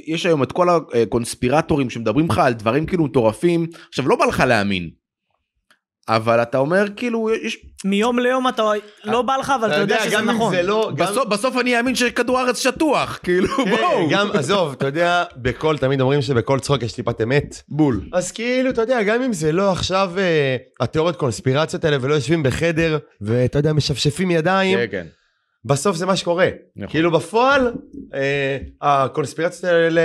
יש 0.07 0.25
היום 0.25 0.43
את 0.43 0.51
כל 0.51 0.67
הקונספירטורים 0.69 1.89
שמדברים 1.89 2.25
לך 2.29 2.37
על 2.37 2.53
דברים 2.53 2.85
כאילו 2.85 3.03
מטורפים, 3.03 3.67
עכשיו 3.89 4.07
לא 4.07 4.15
בא 4.15 4.25
לך 4.25 4.39
להאמין, 4.39 4.89
אבל 6.09 6.41
אתה 6.41 6.57
אומר 6.57 6.85
כאילו, 6.95 7.29
יש, 7.43 7.57
מיום 7.85 8.19
ליום 8.19 8.47
אתה 8.47 8.63
לא 9.03 9.21
בא 9.21 9.37
לך 9.37 9.53
אבל 9.59 9.67
אתה 9.71 9.79
יודע 9.79 9.99
שזה 10.05 10.21
נכון. 10.21 10.55
זה 10.55 10.61
לא... 10.63 10.91
גם- 10.95 11.07
בסוף, 11.07 11.25
בסוף 11.27 11.57
אני 11.57 11.77
אאמין 11.77 11.95
שכדור 11.95 12.39
הארץ 12.39 12.59
שטוח, 12.59 13.19
כאילו 13.23 13.47
כן, 13.47 13.69
בואו, 13.75 14.09
גם, 14.09 14.29
עזוב, 14.33 14.71
אתה 14.71 14.85
יודע, 14.85 15.23
בכל, 15.37 15.77
תמיד 15.77 16.01
אומרים 16.01 16.21
שבכל 16.21 16.59
צחוק 16.59 16.83
יש 16.83 16.93
טיפת 16.93 17.21
אמת. 17.21 17.61
בול. 17.69 18.01
אז 18.13 18.31
כאילו, 18.31 18.69
אתה 18.69 18.81
יודע, 18.81 19.03
גם 19.03 19.21
אם 19.21 19.33
זה 19.33 19.51
לא 19.51 19.71
עכשיו 19.71 20.11
אה, 20.17 20.55
התיאוריות 20.79 21.15
קונספירציות 21.15 21.85
האלה 21.85 21.97
ולא 22.01 22.13
יושבים 22.15 22.43
בחדר, 22.43 22.97
ואתה 23.21 23.59
יודע, 23.59 23.73
משפשפים 23.73 24.31
ידיים, 24.31 24.77
כן, 24.77 24.85
כן. 24.91 25.05
בסוף 25.65 25.95
זה 25.97 26.05
מה 26.05 26.15
שקורה. 26.15 26.47
נכון. 26.75 26.89
כאילו 26.91 27.11
בפועל, 27.11 27.73
אה, 28.13 28.57
הקונספירציות 28.81 29.63
האלה 29.63 30.01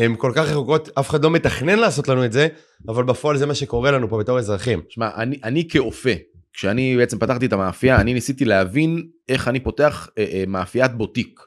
הן 0.00 0.14
כל 0.18 0.32
כך 0.34 0.48
רחוקות, 0.50 0.88
אף 0.98 1.10
אחד 1.10 1.24
לא 1.24 1.30
מתכנן 1.30 1.78
לעשות 1.78 2.08
לנו 2.08 2.24
את 2.24 2.32
זה, 2.32 2.48
אבל 2.88 3.04
בפועל 3.04 3.36
זה 3.36 3.46
מה 3.46 3.54
שקורה 3.54 3.90
לנו 3.90 4.08
פה 4.08 4.18
בתור 4.18 4.38
אזרחים. 4.38 4.82
שמע, 4.88 5.10
אני, 5.16 5.38
אני 5.44 5.68
כאופה, 5.68 6.10
כשאני 6.52 6.96
בעצם 6.96 7.18
פתחתי 7.18 7.46
את 7.46 7.52
המאפייה, 7.52 8.00
אני 8.00 8.14
ניסיתי 8.14 8.44
להבין 8.44 9.08
איך 9.28 9.48
אני 9.48 9.60
פותח 9.60 10.08
אה, 10.18 10.24
אה, 10.32 10.44
מאפיית 10.46 10.92
בוטיק. 10.92 11.40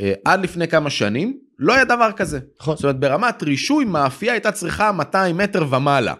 אה, 0.00 0.12
עד 0.24 0.42
לפני 0.42 0.68
כמה 0.68 0.90
שנים 0.90 1.38
לא 1.58 1.74
היה 1.74 1.84
דבר 1.84 2.10
כזה. 2.16 2.40
נכון. 2.60 2.76
זאת 2.76 2.84
אומרת 2.84 3.00
ברמת 3.00 3.42
רישוי 3.42 3.84
מאפייה 3.84 4.32
הייתה 4.32 4.52
צריכה 4.52 4.92
200 4.92 5.36
מטר 5.36 5.64
ומעלה. 5.70 6.14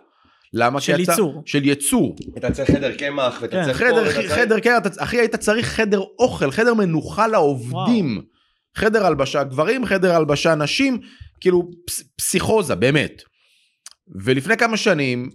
למה? 0.53 0.81
של 0.81 0.93
אתה- 1.03 1.12
ייצור. 1.12 1.43
של 1.47 1.64
ייצור. 1.64 2.17
אתה 2.37 2.51
צריך 2.51 2.71
חדר 2.71 2.97
קמח, 2.97 3.38
ואתה 3.43 3.57
כן. 3.57 3.64
צריך... 3.64 3.77
חדר, 3.77 4.05
פה, 4.05 4.19
ואתה 4.19 4.35
חדר, 4.35 4.57
אתה, 4.79 4.88
אחי 5.03 5.17
היית 5.21 5.37
צריך 5.37 5.67
חדר 5.67 6.01
אוכל, 6.19 6.51
חדר 6.51 6.75
מנוחה 6.75 7.27
לעובדים. 7.27 8.23
חדר 8.77 9.07
הלבשה 9.07 9.45
גברים, 9.45 9.87
חדר 9.87 10.15
הלבשה 10.15 10.55
נשים, 10.55 11.01
כאילו 11.41 11.71
פס, 11.87 12.03
פסיכוזה, 12.17 12.75
באמת. 12.75 13.23
ולפני 14.25 14.57
כמה 14.57 14.77
שנים, 14.77 15.31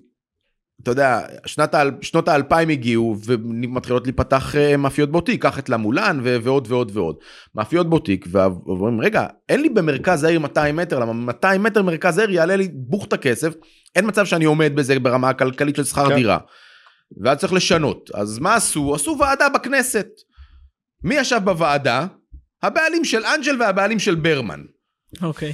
אתה 0.83 0.91
יודע, 0.91 1.21
שנת, 1.45 1.75
שנות 2.01 2.27
האלפיים 2.27 2.69
הגיעו 2.69 3.15
ומתחילות 3.25 4.07
להיפתח 4.07 4.55
אה, 4.55 4.77
מאפיות 4.77 5.11
בוטיק, 5.11 5.41
קח 5.43 5.59
את 5.59 5.69
למולן 5.69 6.19
ו- 6.23 6.37
ועוד 6.43 6.67
ועוד 6.71 6.91
ועוד. 6.93 7.15
מאפיות 7.55 7.89
בוטיק, 7.89 8.27
ואומרים, 8.31 9.01
רגע, 9.01 9.27
אין 9.49 9.61
לי 9.61 9.69
במרכז 9.69 10.23
העיר 10.23 10.39
200 10.39 10.75
מטר, 10.75 10.99
למה 10.99 11.13
200 11.13 11.63
מטר 11.63 11.83
מרכז 11.83 12.17
העיר 12.17 12.31
יעלה 12.31 12.55
לי 12.55 12.67
בוכטה 12.73 13.17
כסף, 13.17 13.53
אין 13.95 14.07
מצב 14.07 14.25
שאני 14.25 14.45
עומד 14.45 14.75
בזה 14.75 14.99
ברמה 14.99 15.29
הכלכלית 15.29 15.75
של 15.75 15.83
שכר 15.83 16.09
כן. 16.09 16.15
דירה. 16.15 16.37
ואז 17.23 17.37
צריך 17.37 17.53
לשנות. 17.53 18.09
אז 18.13 18.39
מה 18.39 18.55
עשו? 18.55 18.95
עשו 18.95 19.17
ועדה 19.19 19.49
בכנסת. 19.49 20.07
מי 21.03 21.15
ישב 21.15 21.39
בוועדה? 21.43 22.05
הבעלים 22.63 23.05
של 23.05 23.25
אנג'ל 23.25 23.61
והבעלים 23.61 23.99
של 23.99 24.15
ברמן. 24.15 24.61
אוקיי. 25.21 25.53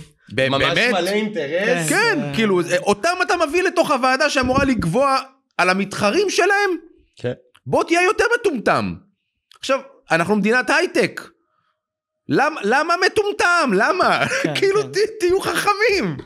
ממש 0.49 0.63
באמת? 0.63 0.93
מלא 0.93 1.09
אינטרס. 1.09 1.89
כן, 1.89 2.19
זה- 2.21 2.31
כאילו, 2.35 2.61
אותם 2.77 3.13
אתה 3.21 3.33
מביא 3.47 3.63
לתוך 3.63 3.91
הוועדה 3.91 4.29
שאמורה 4.29 4.65
לקבוע 4.65 5.17
על 5.57 5.69
המתחרים 5.69 6.29
שלהם, 6.29 6.69
כן. 7.15 7.33
בוא 7.65 7.83
תהיה 7.83 8.03
יותר 8.03 8.23
מטומטם. 8.39 8.93
עכשיו, 9.59 9.79
אנחנו 10.11 10.35
מדינת 10.35 10.69
הייטק. 10.69 11.21
למה, 12.29 12.61
למה 12.63 12.93
מטומטם? 13.05 13.71
למה? 13.73 14.25
כן, 14.43 14.55
כאילו, 14.59 14.81
כן. 14.81 14.87
ת, 14.91 14.97
תהיו 15.19 15.41
חכמים. 15.41 16.17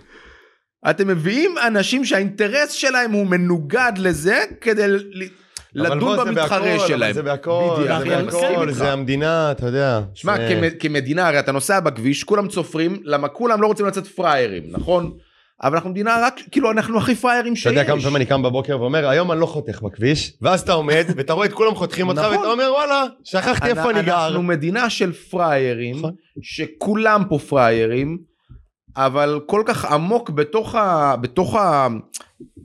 אתם 0.89 1.07
מביאים 1.07 1.55
אנשים 1.57 2.05
שהאינטרס 2.05 2.71
שלהם 2.71 3.11
הוא 3.11 3.27
מנוגד 3.27 3.91
לזה 3.97 4.43
כדי 4.61 4.85
לדון 5.75 6.27
במתחרה 6.27 6.79
שלהם. 6.87 7.13
זה 7.13 7.23
בהכל, 7.23 7.75
זה 7.99 8.15
בהכל. 8.15 8.71
זה 8.71 8.91
המדינה, 8.91 9.51
אתה 9.51 9.65
יודע. 9.65 10.01
שמע, 10.13 10.35
כמדינה, 10.79 11.27
הרי 11.27 11.39
אתה 11.39 11.51
נוסע 11.51 11.79
בכביש, 11.79 12.23
כולם 12.23 12.47
צופרים, 12.47 12.97
למה 13.03 13.27
כולם 13.27 13.61
לא 13.61 13.67
רוצים 13.67 13.85
לצאת 13.85 14.07
פראיירים, 14.07 14.63
נכון? 14.67 15.11
אבל 15.63 15.75
אנחנו 15.75 15.89
מדינה 15.89 16.17
רק, 16.21 16.41
כאילו, 16.51 16.71
אנחנו 16.71 16.97
הכי 16.97 17.15
פראיירים 17.15 17.55
שיש. 17.55 17.67
אתה 17.67 17.73
יודע 17.73 17.83
כמה 17.83 18.01
פעמים 18.01 18.15
אני 18.15 18.25
קם 18.25 18.43
בבוקר 18.43 18.81
ואומר, 18.81 19.09
היום 19.09 19.31
אני 19.31 19.39
לא 19.39 19.45
חותך 19.45 19.81
בכביש, 19.81 20.33
ואז 20.41 20.61
אתה 20.61 20.73
עומד, 20.73 21.05
ואתה 21.15 21.33
רואה 21.33 21.45
את 21.45 21.53
כולם 21.53 21.75
חותכים 21.75 22.07
אותך, 22.07 22.19
נכון. 22.19 22.37
ואתה 22.37 22.51
אומר, 22.51 22.69
וואלה, 22.73 23.03
שכחתי 23.23 23.67
איפה 23.67 23.89
אני 23.89 24.03
גר. 24.03 24.25
אנחנו 24.25 24.43
מדינה 24.43 24.89
של 24.89 25.11
פראיירים, 25.11 25.95
נכון. 25.95 26.11
שכולם 26.41 27.23
פה 27.29 27.39
פראיירים, 27.39 28.17
אבל 28.97 29.39
כל 29.45 29.63
כך 29.65 29.85
עמוק 29.85 30.29
בתוך 30.29 30.75
ה... 30.75 31.15
בתוך 31.21 31.55
ה... 31.55 31.87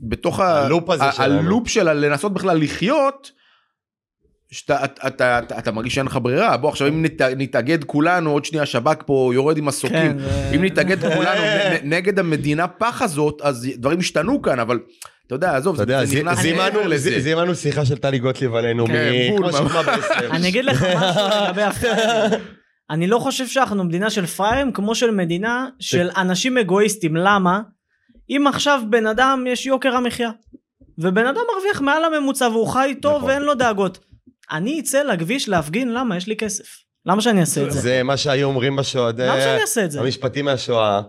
בתוך. 0.02 0.40
הלופ 0.40 0.90
הזה 0.90 1.04
ה- 1.04 1.12
שלנו. 1.12 1.38
הלופ 1.38 1.68
של 1.68 1.92
לנסות 1.92 2.32
בכלל 2.34 2.62
לחיות, 2.62 3.30
שאתה 4.50 4.84
אתה, 4.84 5.06
אתה, 5.08 5.38
אתה, 5.38 5.58
אתה 5.58 5.72
מרגיש 5.72 5.94
שאין 5.94 6.06
לך 6.06 6.18
ברירה. 6.22 6.56
בוא 6.56 6.68
עכשיו 6.68 6.88
אם 6.88 7.02
נת, 7.02 7.20
נתאגד 7.22 7.84
כולנו, 7.84 8.30
עוד 8.30 8.44
שנייה 8.44 8.66
שב"כ 8.66 9.02
פה 9.06 9.30
יורד 9.34 9.56
עם 9.58 9.64
מסוקים. 9.64 10.18
כן, 10.18 10.54
אם 10.54 10.64
נתאגד 10.64 11.00
כולנו 11.00 11.40
נ- 11.84 11.92
נגד 11.92 12.18
המדינה 12.18 12.68
פח 12.68 13.02
הזאת, 13.02 13.40
אז 13.42 13.68
דברים 13.76 13.98
השתנו 13.98 14.42
כאן, 14.42 14.58
אבל 14.58 14.78
אתה 15.26 15.34
יודע, 15.34 15.56
עזוב, 15.56 15.74
אתה 15.74 15.82
יודע, 15.82 16.04
זה 16.04 16.16
נכנס 16.16 16.38
זימנו- 16.38 16.56
מעבר 16.62 16.86
לזה. 16.86 17.10
זי- 17.10 17.20
זימנו 17.20 17.54
שיחה 17.54 17.84
של 17.84 17.98
טלי 17.98 18.18
גוטליב 18.18 18.54
עלינו, 18.54 18.86
כן, 18.86 19.10
מ- 19.12 19.36
בול, 19.36 19.48
כמו. 19.52 19.58
שהוקמה 19.58 19.82
בעשר. 19.82 20.30
אני 20.30 20.48
אגיד 20.48 20.64
לך 20.64 20.82
משהו 20.96 21.22
לגבי 21.46 21.62
הפראיירים. 21.62 22.40
אני 22.90 23.06
לא 23.06 23.18
חושב 23.18 23.46
שאנחנו 23.46 23.84
מדינה 23.84 24.10
של 24.10 24.26
פראיירים 24.26 24.72
כמו 24.72 24.94
של 24.94 25.10
מדינה 25.10 25.68
של 25.80 26.08
אנשים 26.16 26.58
אגואיסטים. 26.58 27.16
למה? 27.16 27.60
אם 28.30 28.46
עכשיו 28.46 28.80
בן 28.90 29.06
אדם 29.06 29.44
יש 29.48 29.66
יוקר 29.66 29.94
המחיה, 29.96 30.30
ובן 30.98 31.26
אדם 31.26 31.40
מרוויח 31.54 31.80
מעל 31.80 32.04
הממוצע 32.04 32.48
והוא 32.48 32.66
חי 32.68 32.94
טוב 33.02 33.16
נכון. 33.16 33.28
ואין 33.30 33.42
לו 33.42 33.54
דאגות. 33.54 33.98
אני 34.52 34.80
אצא 34.80 35.02
לכביש 35.02 35.48
להפגין 35.48 35.94
למה? 35.94 36.16
יש 36.16 36.26
לי 36.26 36.36
כסף. 36.36 36.64
למה 37.06 37.20
שאני 37.22 37.40
אעשה 37.40 37.62
את 37.66 37.72
זה? 37.72 37.80
זה 37.80 38.02
מה 38.02 38.16
שהיו 38.16 38.48
אומרים 38.48 38.76
בשואה. 38.76 39.10
זה- 39.16 39.26
למה 39.26 39.40
שאני 39.40 39.60
אעשה 39.60 39.84
את 39.84 39.90
זה? 39.90 40.00
המשפטים 40.00 40.44
מהשואה. 40.44 41.00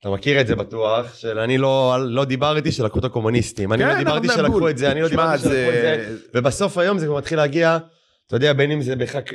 אתה 0.00 0.10
מכיר 0.10 0.40
את 0.40 0.46
זה 0.46 0.54
בטוח, 0.56 1.14
של 1.14 1.38
אני 1.38 1.58
לא, 1.58 1.96
לא 2.00 2.24
דיברתי 2.24 2.72
שלקחו 2.72 2.98
את 2.98 3.04
הקומוניסטים, 3.04 3.72
אני 3.72 3.82
כן, 3.82 3.88
לא 3.88 3.92
אנחנו 3.92 4.20
דיברתי. 4.20 4.40
שלקחו 4.40 4.68
את 4.68 4.78
זה, 4.78 4.90
אני 4.92 5.02
לא 5.02 5.08
דיברתי 5.08 5.38
שלקחו 5.38 5.50
זה- 5.50 5.94
את 5.94 6.08
זה, 6.08 6.16
ובסוף 6.34 6.78
היום 6.78 6.98
זה 6.98 7.06
כבר 7.06 7.16
מתחיל 7.16 7.38
להגיע, 7.38 7.78
אתה 8.26 8.36
יודע, 8.36 8.52
בין 8.52 8.70
אם 8.70 8.82
זה 8.82 8.96
בחק... 8.96 9.30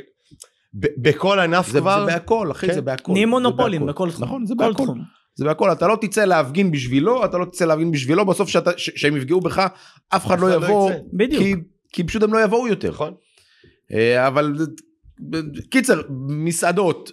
ב- 0.74 1.08
בכל 1.08 1.38
ענף 1.38 1.68
זה, 1.68 1.80
כבר, 1.80 2.06
זה 2.06 2.12
בהכל, 2.12 2.50
אחי, 2.50 2.66
כן. 2.66 2.72
זה 2.72 2.82
בהכל. 2.82 3.12
נהיים 3.12 3.28
מונופולים. 3.28 3.86
בכל 3.86 4.10
תחום. 4.10 4.24
נכון, 4.24 4.46
זה 4.46 4.54
כל 4.58 4.64
בהכל. 4.68 4.82
תחום. 4.84 4.98
זה 5.34 5.44
בהכל, 5.44 5.72
אתה 5.72 5.86
לא 5.86 5.98
תצא 6.00 6.24
להפגין 6.24 6.70
בשבילו, 6.70 7.24
אתה 7.24 7.38
לא 7.38 7.44
תצא 7.44 7.64
להפגין 7.64 7.90
בשבילו, 7.90 8.26
בסוף 8.26 8.48
שאתה, 8.48 8.70
ש, 8.76 8.90
שהם 8.96 9.16
יפגעו 9.16 9.40
בך, 9.40 9.58
אף 9.58 10.26
אחד 10.26 10.34
אף 10.34 10.40
לא 10.40 10.48
אחד 10.48 10.60
לא 10.60 10.66
יבוא. 10.66 10.90
בדיוק. 11.12 11.42
כי, 11.42 11.54
כי 11.92 12.04
פשוט 12.04 12.22
הם 12.22 12.32
לא 12.32 12.44
יבואו 12.44 12.68
יותר. 12.68 12.90
נכון? 12.90 13.14
אה, 13.92 14.26
אבל 14.26 14.54
קיצר, 15.70 16.02
מסעדות, 16.28 17.10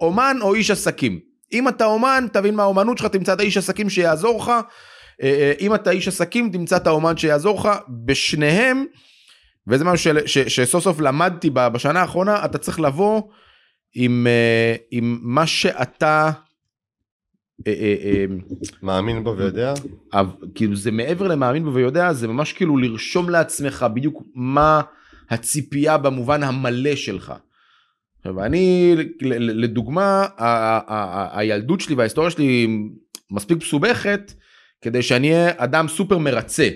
אומן 0.00 0.36
או 0.40 0.54
איש 0.54 0.70
עסקים. 0.70 1.20
אם 1.52 1.68
אתה 1.68 1.84
אומן, 1.84 2.26
תבין 2.32 2.54
מה 2.54 2.62
האומנות 2.62 2.98
שלך, 2.98 3.06
תמצא 3.06 3.32
את 3.32 3.40
האיש 3.40 3.56
עסקים 3.56 3.90
שיעזור 3.90 4.38
לך. 4.40 4.48
אה, 4.48 4.62
אה, 5.22 5.52
אם 5.60 5.74
אתה 5.74 5.90
איש 5.90 6.08
עסקים, 6.08 6.50
תמצא 6.52 6.76
את 6.76 6.86
האומן 6.86 7.16
שיעזור 7.16 7.58
לך. 7.60 7.68
בשניהם, 8.04 8.84
וזה 9.68 9.84
משהו 9.84 10.04
של, 10.04 10.26
ש, 10.26 10.38
שסוף 10.38 10.84
סוף 10.84 11.00
למדתי 11.00 11.50
בשנה 11.50 12.00
האחרונה, 12.00 12.44
אתה 12.44 12.58
צריך 12.58 12.80
לבוא 12.80 13.22
עם, 13.94 14.26
אה, 14.26 14.74
עם 14.90 15.18
מה 15.22 15.46
שאתה... 15.46 16.30
אה, 17.66 17.72
אה, 18.04 18.24
מאמין 18.82 19.24
בו 19.24 19.36
ויודע. 19.36 19.74
כאילו 20.54 20.76
זה 20.76 20.90
מעבר 20.90 21.28
למאמין 21.28 21.64
בו 21.64 21.74
ויודע 21.74 22.12
זה 22.12 22.28
ממש 22.28 22.52
כאילו 22.52 22.76
לרשום 22.76 23.30
לעצמך 23.30 23.86
בדיוק 23.94 24.22
מה 24.34 24.80
הציפייה 25.30 25.98
במובן 25.98 26.42
המלא 26.42 26.96
שלך. 26.96 27.32
עכשיו 28.18 28.44
אני 28.44 28.94
לדוגמה 29.38 30.26
הילדות 31.32 31.80
שלי 31.80 31.94
וההיסטוריה 31.94 32.30
שלי 32.30 32.66
מספיק 33.30 33.58
מסובכת 33.58 34.32
כדי 34.82 35.02
שאני 35.02 35.32
אהיה 35.32 35.50
אדם 35.56 35.88
סופר 35.88 36.18
מרצה 36.18 36.68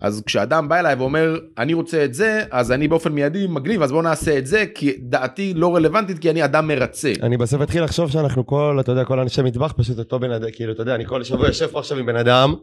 אז 0.00 0.22
כשאדם 0.26 0.68
בא 0.68 0.80
אליי 0.80 0.94
ואומר 0.94 1.38
אני 1.58 1.74
רוצה 1.74 2.04
את 2.04 2.14
זה 2.14 2.44
אז 2.50 2.72
אני 2.72 2.88
באופן 2.88 3.12
מיידי 3.12 3.46
מגניב 3.46 3.82
אז 3.82 3.92
בוא 3.92 4.02
נעשה 4.02 4.38
את 4.38 4.46
זה 4.46 4.64
כי 4.74 4.92
דעתי 5.00 5.54
לא 5.54 5.76
רלוונטית 5.76 6.18
כי 6.18 6.30
אני 6.30 6.44
אדם 6.44 6.68
מרצה. 6.68 7.12
אני 7.22 7.36
בסוף 7.36 7.62
אתחיל 7.62 7.84
לחשוב 7.84 8.10
שאנחנו 8.10 8.46
כל, 8.46 8.76
אתה 8.80 8.92
יודע, 8.92 9.04
כל 9.04 9.18
אנשי 9.18 9.42
מטבח 9.42 9.72
פשוט 9.76 9.98
אותו 9.98 10.18
בן 10.18 10.30
אדם, 10.30 10.48
כאילו, 10.52 10.72
אתה 10.72 10.82
יודע, 10.82 10.94
אני 10.94 11.06
כל 11.06 11.22
שבוע 11.22 11.46
יושב 11.46 11.66
פה 11.66 11.78
עכשיו 11.78 11.98
עם 11.98 12.06
בן 12.06 12.16
אדם, 12.16 12.54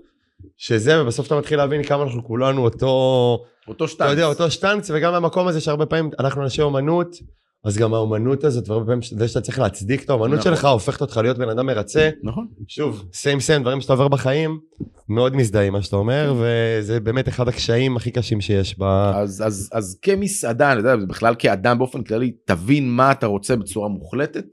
שזה, 0.57 1.01
ובסוף 1.01 1.27
אתה 1.27 1.37
מתחיל 1.37 1.57
להבין 1.57 1.83
כמה 1.83 2.03
אנחנו 2.03 2.23
כולנו 2.23 2.63
אותו, 2.63 2.87
אותו 3.67 3.85
אתה 3.85 3.91
שטנץ. 3.91 4.09
יודע, 4.09 4.25
אותו 4.25 4.51
שטנץ, 4.51 4.91
וגם 4.93 5.13
המקום 5.13 5.47
הזה 5.47 5.61
שהרבה 5.61 5.85
פעמים 5.85 6.09
אנחנו 6.19 6.43
אנשי 6.43 6.61
אומנות, 6.61 7.15
אז 7.63 7.77
גם 7.77 7.93
האומנות 7.93 8.43
הזאת, 8.43 8.69
והרבה 8.69 8.85
פעמים 8.85 9.01
זה 9.01 9.27
שאתה 9.27 9.41
צריך 9.41 9.59
להצדיק 9.59 10.03
את 10.03 10.09
האומנות 10.09 10.39
נכון. 10.39 10.55
שלך, 10.55 10.65
הופכת 10.65 11.01
אותך 11.01 11.17
להיות 11.17 11.37
בן 11.37 11.49
אדם 11.49 11.65
מרצה. 11.65 12.09
נכון. 12.23 12.47
שוב, 12.67 13.05
סיים 13.13 13.39
סיים, 13.39 13.61
דברים 13.61 13.81
שאתה 13.81 13.93
עובר 13.93 14.07
בחיים, 14.07 14.59
מאוד 15.09 15.35
מזדהה 15.35 15.63
עם 15.63 15.73
מה 15.73 15.81
שאתה 15.81 15.95
אומר, 15.95 16.33
וזה 16.37 16.99
באמת 16.99 17.27
אחד 17.27 17.47
הקשיים 17.47 17.97
הכי 17.97 18.11
קשים 18.11 18.41
שיש 18.41 18.79
ב... 18.79 18.83
אז, 18.83 19.43
אז, 19.45 19.69
אז 19.73 19.99
כמסעדן, 20.01 20.77
אתה 20.79 20.89
יודע, 20.89 21.05
בכלל 21.05 21.35
כאדם 21.39 21.77
באופן 21.77 22.03
כללי, 22.03 22.31
תבין 22.45 22.89
מה 22.89 23.11
אתה 23.11 23.27
רוצה 23.27 23.55
בצורה 23.55 23.89
מוחלטת, 23.89 24.45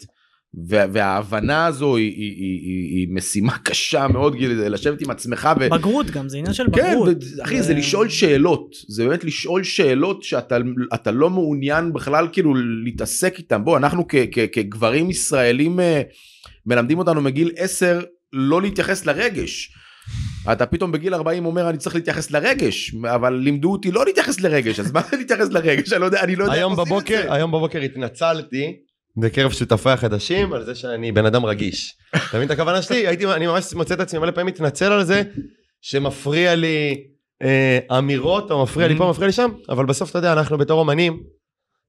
וההבנה 0.69 1.67
הזו 1.67 1.97
היא, 1.97 2.13
היא, 2.17 2.33
היא, 2.37 2.61
היא, 2.63 2.99
היא 2.99 3.09
משימה 3.11 3.59
קשה 3.59 4.09
מאוד, 4.09 4.37
לשבת 4.41 5.01
עם 5.03 5.11
עצמך 5.11 5.49
ו... 5.61 5.71
בגרות 5.71 6.11
גם, 6.11 6.29
זה 6.29 6.39
עניין 6.39 6.55
של 6.55 6.65
כן, 6.73 6.91
בגרות. 6.91 7.09
ו- 7.09 7.43
אחי, 7.45 7.63
זה 7.63 7.75
לשאול 7.75 8.09
שאלות, 8.09 8.71
זה 8.89 9.09
באמת 9.09 9.25
לשאול 9.25 9.65
שאלות 9.65 10.23
שאתה 10.23 10.57
אתה 10.95 11.11
לא 11.11 11.31
מעוניין 11.31 11.93
בכלל 11.93 12.29
כאילו 12.33 12.55
להתעסק 12.85 13.39
איתן. 13.39 13.65
בוא, 13.65 13.77
אנחנו 13.77 14.05
כ, 14.09 14.15
כ, 14.33 14.39
כגברים 14.53 15.11
ישראלים 15.11 15.81
אה, 15.81 16.03
מלמדים 16.67 16.99
אותנו 16.99 17.21
מגיל 17.21 17.51
10 17.57 18.01
לא 18.33 18.63
להתייחס 18.63 19.07
לרגש. 19.07 19.73
אתה 20.53 20.67
פתאום 20.67 20.93
בגיל 20.93 21.15
40 21.15 21.47
אומר 21.47 21.71
אני 21.71 21.79
צריך 21.79 21.95
להתייחס 21.95 22.31
לרגש, 22.31 22.95
אבל 23.15 23.35
לימדו 23.35 23.73
אותי 23.73 23.91
לא 23.91 24.05
להתייחס 24.05 24.41
לרגש, 24.41 24.81
אז 24.81 24.93
מה 24.93 25.01
להתייחס 25.19 25.49
לרגש? 25.49 25.93
אני 25.93 26.01
לא 26.01 26.07
יודע, 26.07 26.21
אני 26.21 26.37
לא 26.37 26.45
יודע 26.45 26.57
היום 26.57 26.77
בבוקר. 26.77 27.33
היום 27.33 27.51
בבוקר 27.51 27.81
התנצלתי 27.81 28.77
בקרב 29.17 29.53
שותפיי 29.53 29.93
החדשים 29.93 30.53
על 30.53 30.65
זה 30.65 30.75
שאני 30.75 31.13
בן 31.13 31.27
אדם 31.27 31.45
רגיש. 31.47 31.97
אתה 32.11 32.37
מבין 32.37 32.47
את 32.47 32.51
הכוונה 32.51 32.83
שלי? 32.83 33.07
הייתי, 33.07 33.27
אני 33.27 33.47
ממש 33.47 33.75
מוצא 33.75 33.95
את 33.95 34.01
עצמי 34.01 34.19
מלא 34.21 34.31
פעמים 34.31 34.47
מתנצל 34.47 34.93
על 34.93 35.05
זה 35.05 35.23
שמפריע 35.81 36.55
לי 36.55 37.05
אה, 37.43 37.99
אמירות 37.99 38.51
או 38.51 38.63
מפריע 38.63 38.89
לי 38.89 38.95
Mm-hmm. 38.95 38.99
פה 38.99 39.11
מפריע 39.11 39.27
לי 39.27 39.33
שם, 39.33 39.51
אבל 39.69 39.87
בסוף 39.87 40.11
אתה 40.11 40.19
יודע 40.19 40.33
אנחנו 40.33 40.59
בתור 40.59 40.81
אומנים, 40.81 41.23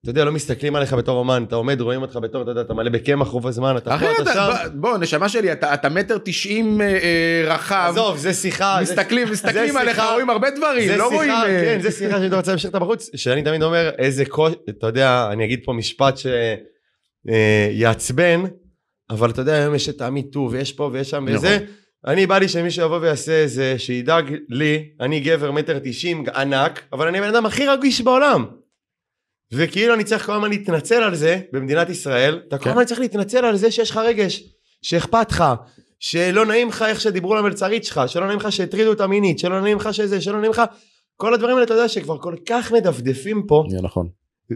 אתה 0.01 0.10
יודע 0.10 0.25
לא 0.25 0.32
מסתכלים 0.32 0.75
עליך 0.75 0.93
בתור 0.93 1.19
אומן, 1.19 1.43
אתה 1.47 1.55
עומד 1.55 1.82
רואים 1.82 2.01
אותך 2.01 2.19
בתור, 2.21 2.41
אתה 2.41 2.51
יודע, 2.51 2.62
אתה 2.62 2.73
מלא 2.73 2.89
בקמח 2.89 3.27
רוב 3.27 3.47
הזמן, 3.47 3.77
אתה 3.77 3.97
פה, 3.99 4.05
אתה 4.21 4.34
שם. 4.34 4.49
בוא, 4.79 4.97
נשמה 4.97 5.29
שלי, 5.29 5.51
אתה 5.51 5.73
אתה 5.73 5.89
מטר 5.89 6.17
תשעים 6.25 6.82
אה, 6.82 6.88
אה, 6.88 7.53
רחב, 7.55 7.88
עזוב, 7.91 8.17
זה 8.17 8.34
שיחה. 8.34 8.77
זה- 8.84 8.93
מסתכלים, 8.93 9.27
זה 9.27 9.34
מסתכלים 9.34 9.77
עליך, 9.77 9.95
שיחה- 9.95 10.13
רואים 10.13 10.29
הרבה 10.29 10.47
דברים, 10.51 10.89
לא 10.89 10.95
שיחה, 10.95 11.15
רואים... 11.15 11.32
אה, 11.32 11.62
כן, 11.65 11.79
זה 11.82 11.91
שיחה 11.91 12.17
שאני 12.19 12.36
רוצה 12.36 12.51
להמשיך 12.51 12.67
אותה 12.67 12.79
בחוץ, 12.79 13.10
שאני 13.15 13.43
תמיד 13.43 13.63
אומר 13.63 13.89
איזה 13.97 14.25
קושי, 14.25 14.55
אתה 14.69 14.88
יודע, 14.88 15.29
אני 15.32 15.45
אגיד 15.45 15.60
פה 15.65 15.73
משפט 15.73 16.17
שיעצבן, 17.27 18.43
אבל 19.10 19.29
אתה 19.29 19.41
יודע, 19.41 19.53
היום 19.53 19.75
יש 19.75 19.89
את 19.89 20.01
המיטו, 20.01 20.49
ויש 20.51 20.73
פה 20.73 20.89
ויש 20.93 21.10
שם 21.10 21.23
נכון. 21.23 21.36
וזה, 21.36 21.58
אני 22.08 22.27
בא 22.27 22.38
לי 22.38 22.47
שמישהו 22.47 22.86
יבוא 22.86 22.97
ויעשה 22.97 23.32
איזה, 23.32 23.75
שידאג 23.77 24.36
לי, 24.49 24.89
אני 25.01 25.19
גבר 25.19 25.51
מטר 25.51 25.79
תשעים 25.84 26.23
ענק, 26.36 26.84
אבל 26.93 27.08
אני 27.08 27.17
הבן 27.17 27.27
אדם 27.27 27.45
הכי 27.45 27.67
רגיש 27.67 28.01
בעולם. 28.01 28.45
וכאילו 29.53 29.93
אני 29.93 30.03
צריך 30.03 30.25
כל 30.25 30.32
הזמן 30.32 30.49
להתנצל 30.49 31.03
על 31.03 31.15
זה 31.15 31.41
במדינת 31.53 31.89
ישראל, 31.89 32.41
אתה 32.47 32.58
כל 32.58 32.63
כן. 32.63 32.69
הזמן 32.69 32.86
צריך 32.86 32.99
להתנצל 32.99 33.45
על 33.45 33.55
זה 33.55 33.71
שיש 33.71 33.91
לך 33.91 33.97
רגש, 33.97 34.43
שאכפת 34.82 35.32
לך, 35.32 35.43
שלא 35.99 36.45
נעים 36.45 36.67
לך 36.67 36.82
איך 36.82 37.01
שדיברו 37.01 37.36
למלצרית 37.36 37.84
שלך, 37.84 38.01
שלא 38.08 38.27
נעים 38.27 38.39
לך 38.39 38.51
שהטרידו 38.51 38.89
אותה 38.89 39.08
מינית, 39.08 39.39
שלא 39.39 39.62
נעים 39.62 39.77
לך 39.77 39.93
שזה, 39.93 40.21
שלא 40.21 40.39
נעים 40.39 40.51
לך, 40.51 40.62
כל 41.15 41.34
הדברים 41.34 41.55
האלה 41.55 41.65
אתה 41.65 41.73
יודע 41.73 41.88
שכבר 41.88 42.17
כל 42.17 42.36
כך 42.49 42.71
מדפדפים 42.71 43.43
פה, 43.47 43.63
נכון. 43.84 44.08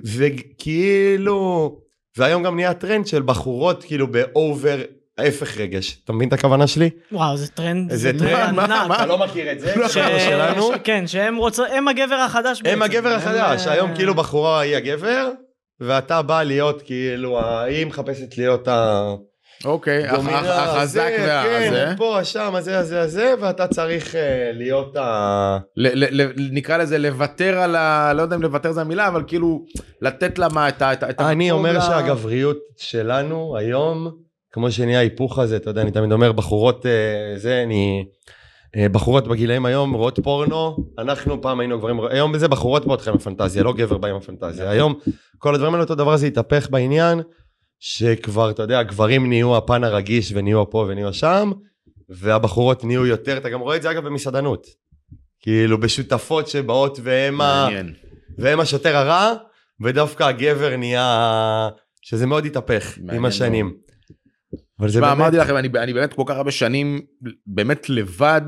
וכאילו, 0.05 1.69
והיום 2.17 2.43
גם 2.43 2.55
נהיה 2.55 2.73
טרנד 2.73 3.07
של 3.07 3.21
בחורות 3.21 3.83
כאילו 3.83 4.07
ב 4.07 4.22
over 4.22 4.81
ההפך 5.17 5.57
רגש, 5.57 5.97
אתה 6.03 6.13
מבין 6.13 6.27
את 6.27 6.33
הכוונה 6.33 6.67
שלי? 6.67 6.89
וואו, 7.11 7.37
זה 7.37 7.47
טרנד. 7.47 7.89
זה 7.91 7.97
זה 7.97 8.19
טרנד, 8.19 8.59
ענק. 8.59 8.87
מה? 8.87 8.95
אתה 8.95 9.05
לא 9.05 9.17
מכיר 9.17 9.51
את 9.51 9.59
זה? 9.59 9.73
ש- 9.89 9.97
חבר'ה 9.97 10.19
שלנו, 10.19 10.71
ש- 10.73 10.77
כן, 10.83 11.07
שהם 11.07 11.35
רוצות, 11.35 11.67
הם 11.71 11.87
הגבר 11.87 12.15
החדש 12.15 12.61
בעצם. 12.61 12.75
הם 12.75 12.81
הגבר 12.81 13.09
החדש, 13.09 13.67
הם, 13.67 13.73
היום 13.73 13.89
אה, 13.89 13.95
כאילו 13.95 14.13
בחורה 14.15 14.59
היא 14.59 14.75
הגבר, 14.75 15.29
ואתה 15.79 16.21
בא 16.21 16.43
להיות 16.43 16.81
כאילו, 16.81 17.39
ה- 17.39 17.61
היא 17.63 17.85
מחפשת 17.85 18.37
להיות 18.37 18.67
אוקיי, 19.65 20.07
החזק 20.07 21.11
הזה, 21.17 21.27
והזה. 21.27 21.85
כן, 21.89 21.93
פה, 21.97 22.19
שם, 22.23 22.55
הזה, 22.55 22.79
הזה, 22.79 23.01
הזה, 23.01 23.33
ואתה 23.41 23.67
צריך 23.67 24.15
אה, 24.15 24.51
להיות 24.53 24.95
ה... 24.95 25.57
נקרא 26.51 26.77
לזה 26.77 26.97
לוותר 26.97 27.59
על 27.59 27.75
ה... 27.75 28.13
לא 28.13 28.21
יודע 28.21 28.35
אם 28.35 28.41
לוותר 28.41 28.71
זה 28.71 28.81
המילה, 28.81 29.07
אבל 29.07 29.23
כאילו 29.27 29.65
לתת 30.01 30.39
לה 30.39 30.47
מה, 30.49 30.69
את 30.69 30.81
ה... 30.81 30.93
אני 31.19 31.51
אומר 31.51 31.79
שהגבריות 31.79 32.57
שלנו 32.77 33.57
היום, 33.57 34.11
כמו 34.51 34.71
שנהיה 34.71 34.99
ההיפוך 34.99 35.39
הזה, 35.39 35.55
אתה 35.55 35.69
יודע, 35.69 35.81
אני 35.81 35.91
תמיד 35.91 36.11
אומר, 36.11 36.31
בחורות, 36.31 36.85
אה, 36.85 37.33
זה, 37.37 37.63
אני... 37.63 38.05
אה, 38.75 38.89
בחורות 38.89 39.27
בגילאים 39.27 39.65
היום 39.65 39.93
רואות 39.93 40.19
פורנו, 40.23 40.77
אנחנו 40.99 41.41
פעם 41.41 41.59
היינו 41.59 41.79
גברים, 41.79 41.99
היום 42.09 42.37
זה 42.37 42.47
בחורות 42.47 42.85
באות 42.85 43.01
לך 43.01 43.07
עם 43.07 43.13
הפנטזיה, 43.13 43.63
לא 43.63 43.73
גבר 43.73 43.97
בא 43.97 44.07
עם 44.07 44.15
הפנטזיה. 44.15 44.69
היום 44.69 44.93
כל 45.37 45.55
הדברים 45.55 45.73
האלה, 45.73 45.83
אותו 45.83 45.95
דבר 45.95 46.13
הזה 46.13 46.27
התהפך 46.27 46.67
בעניין, 46.69 47.21
שכבר, 47.85 48.49
אתה 48.49 48.61
יודע, 48.61 48.79
הגברים 48.79 49.29
נהיו 49.29 49.57
הפן 49.57 49.83
הרגיש 49.83 50.31
ונהיו 50.35 50.69
פה 50.69 50.85
ונהיו 50.89 51.13
שם, 51.13 51.51
והבחורות 52.09 52.83
נהיו 52.83 53.05
יותר, 53.05 53.37
אתה 53.37 53.49
גם 53.49 53.59
רואה 53.59 53.75
את 53.75 53.81
זה 53.81 53.91
אגב 53.91 54.05
במסעדנות. 54.05 54.67
כאילו 55.39 55.79
בשותפות 55.79 56.47
שבאות 56.47 56.99
והם 57.03 57.41
ה... 57.41 57.67
והם 58.37 58.59
השוטר 58.59 58.95
הרע, 58.97 59.33
ודווקא 59.81 60.23
הגבר 60.23 60.77
נהיה... 60.77 61.69
שזה 62.01 62.25
מאוד 62.25 62.45
התהפך 62.45 62.97
עם 63.13 63.25
השנים. 63.25 63.73
אבל 64.79 64.89
זה 64.89 65.01
באמת... 65.01 65.11
אמרתי 65.11 65.37
לכם, 65.37 65.57
אני, 65.57 65.69
אני 65.77 65.93
באמת 65.93 66.13
כל 66.13 66.23
כך 66.25 66.35
הרבה 66.35 66.51
שנים 66.51 67.01
באמת 67.47 67.89
לבד. 67.89 68.41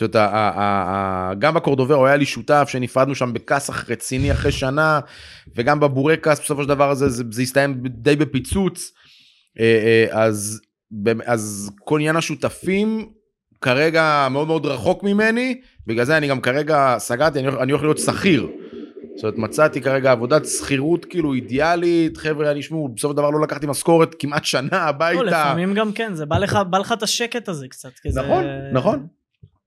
זאת 0.00 0.16
אומרת, 0.16 1.38
גם 1.38 1.54
בקורדובר 1.54 1.94
הוא 1.94 2.06
היה 2.06 2.16
לי 2.16 2.26
שותף 2.26 2.68
שנפרדנו 2.68 3.14
שם 3.14 3.32
בכסח 3.32 3.90
רציני 3.90 4.32
אחרי 4.32 4.52
שנה, 4.52 5.00
וגם 5.56 5.80
בבורקס 5.80 6.40
בסופו 6.40 6.62
של 6.62 6.68
דבר 6.68 6.94
זה, 6.94 7.08
זה, 7.08 7.24
זה 7.30 7.42
הסתיים 7.42 7.82
די 7.88 8.16
בפיצוץ. 8.16 8.92
אה, 9.60 9.64
אה, 10.14 10.22
אז, 10.24 10.60
אז 11.26 11.70
כל 11.84 12.00
עניין 12.00 12.16
השותפים 12.16 13.08
כרגע 13.60 14.28
מאוד 14.30 14.46
מאוד 14.46 14.66
רחוק 14.66 15.02
ממני, 15.02 15.60
בגלל 15.86 16.04
זה 16.04 16.16
אני 16.16 16.28
גם 16.28 16.40
כרגע 16.40 16.94
סגרתי, 16.98 17.38
אני 17.38 17.48
אני 17.48 17.72
הולך 17.72 17.82
להיות 17.84 17.98
שכיר. 17.98 18.46
זאת 19.16 19.24
אומרת, 19.24 19.38
מצאתי 19.38 19.80
כרגע 19.80 20.12
עבודת 20.12 20.46
שכירות 20.46 21.04
כאילו 21.04 21.34
אידיאלית, 21.34 22.16
חבר'ה, 22.16 22.50
אני 22.50 22.60
אשמעו, 22.60 22.88
בסופו 22.88 23.12
של 23.12 23.16
דבר 23.16 23.30
לא 23.30 23.40
לקחתי 23.40 23.66
משכורת 23.66 24.14
כמעט 24.18 24.44
שנה 24.44 24.76
הביתה. 24.82 25.22
לא, 25.22 25.26
לפעמים 25.30 25.74
גם 25.74 25.92
כן, 25.92 26.14
זה 26.14 26.26
בא 26.26 26.38
לך, 26.38 26.58
בא 26.70 26.78
לך 26.78 26.92
את 26.92 27.02
השקט 27.02 27.48
הזה 27.48 27.66
קצת. 27.68 27.90
כי 28.02 28.12
זה- 28.12 28.22
נכון, 28.22 28.44
נכון. 28.72 29.06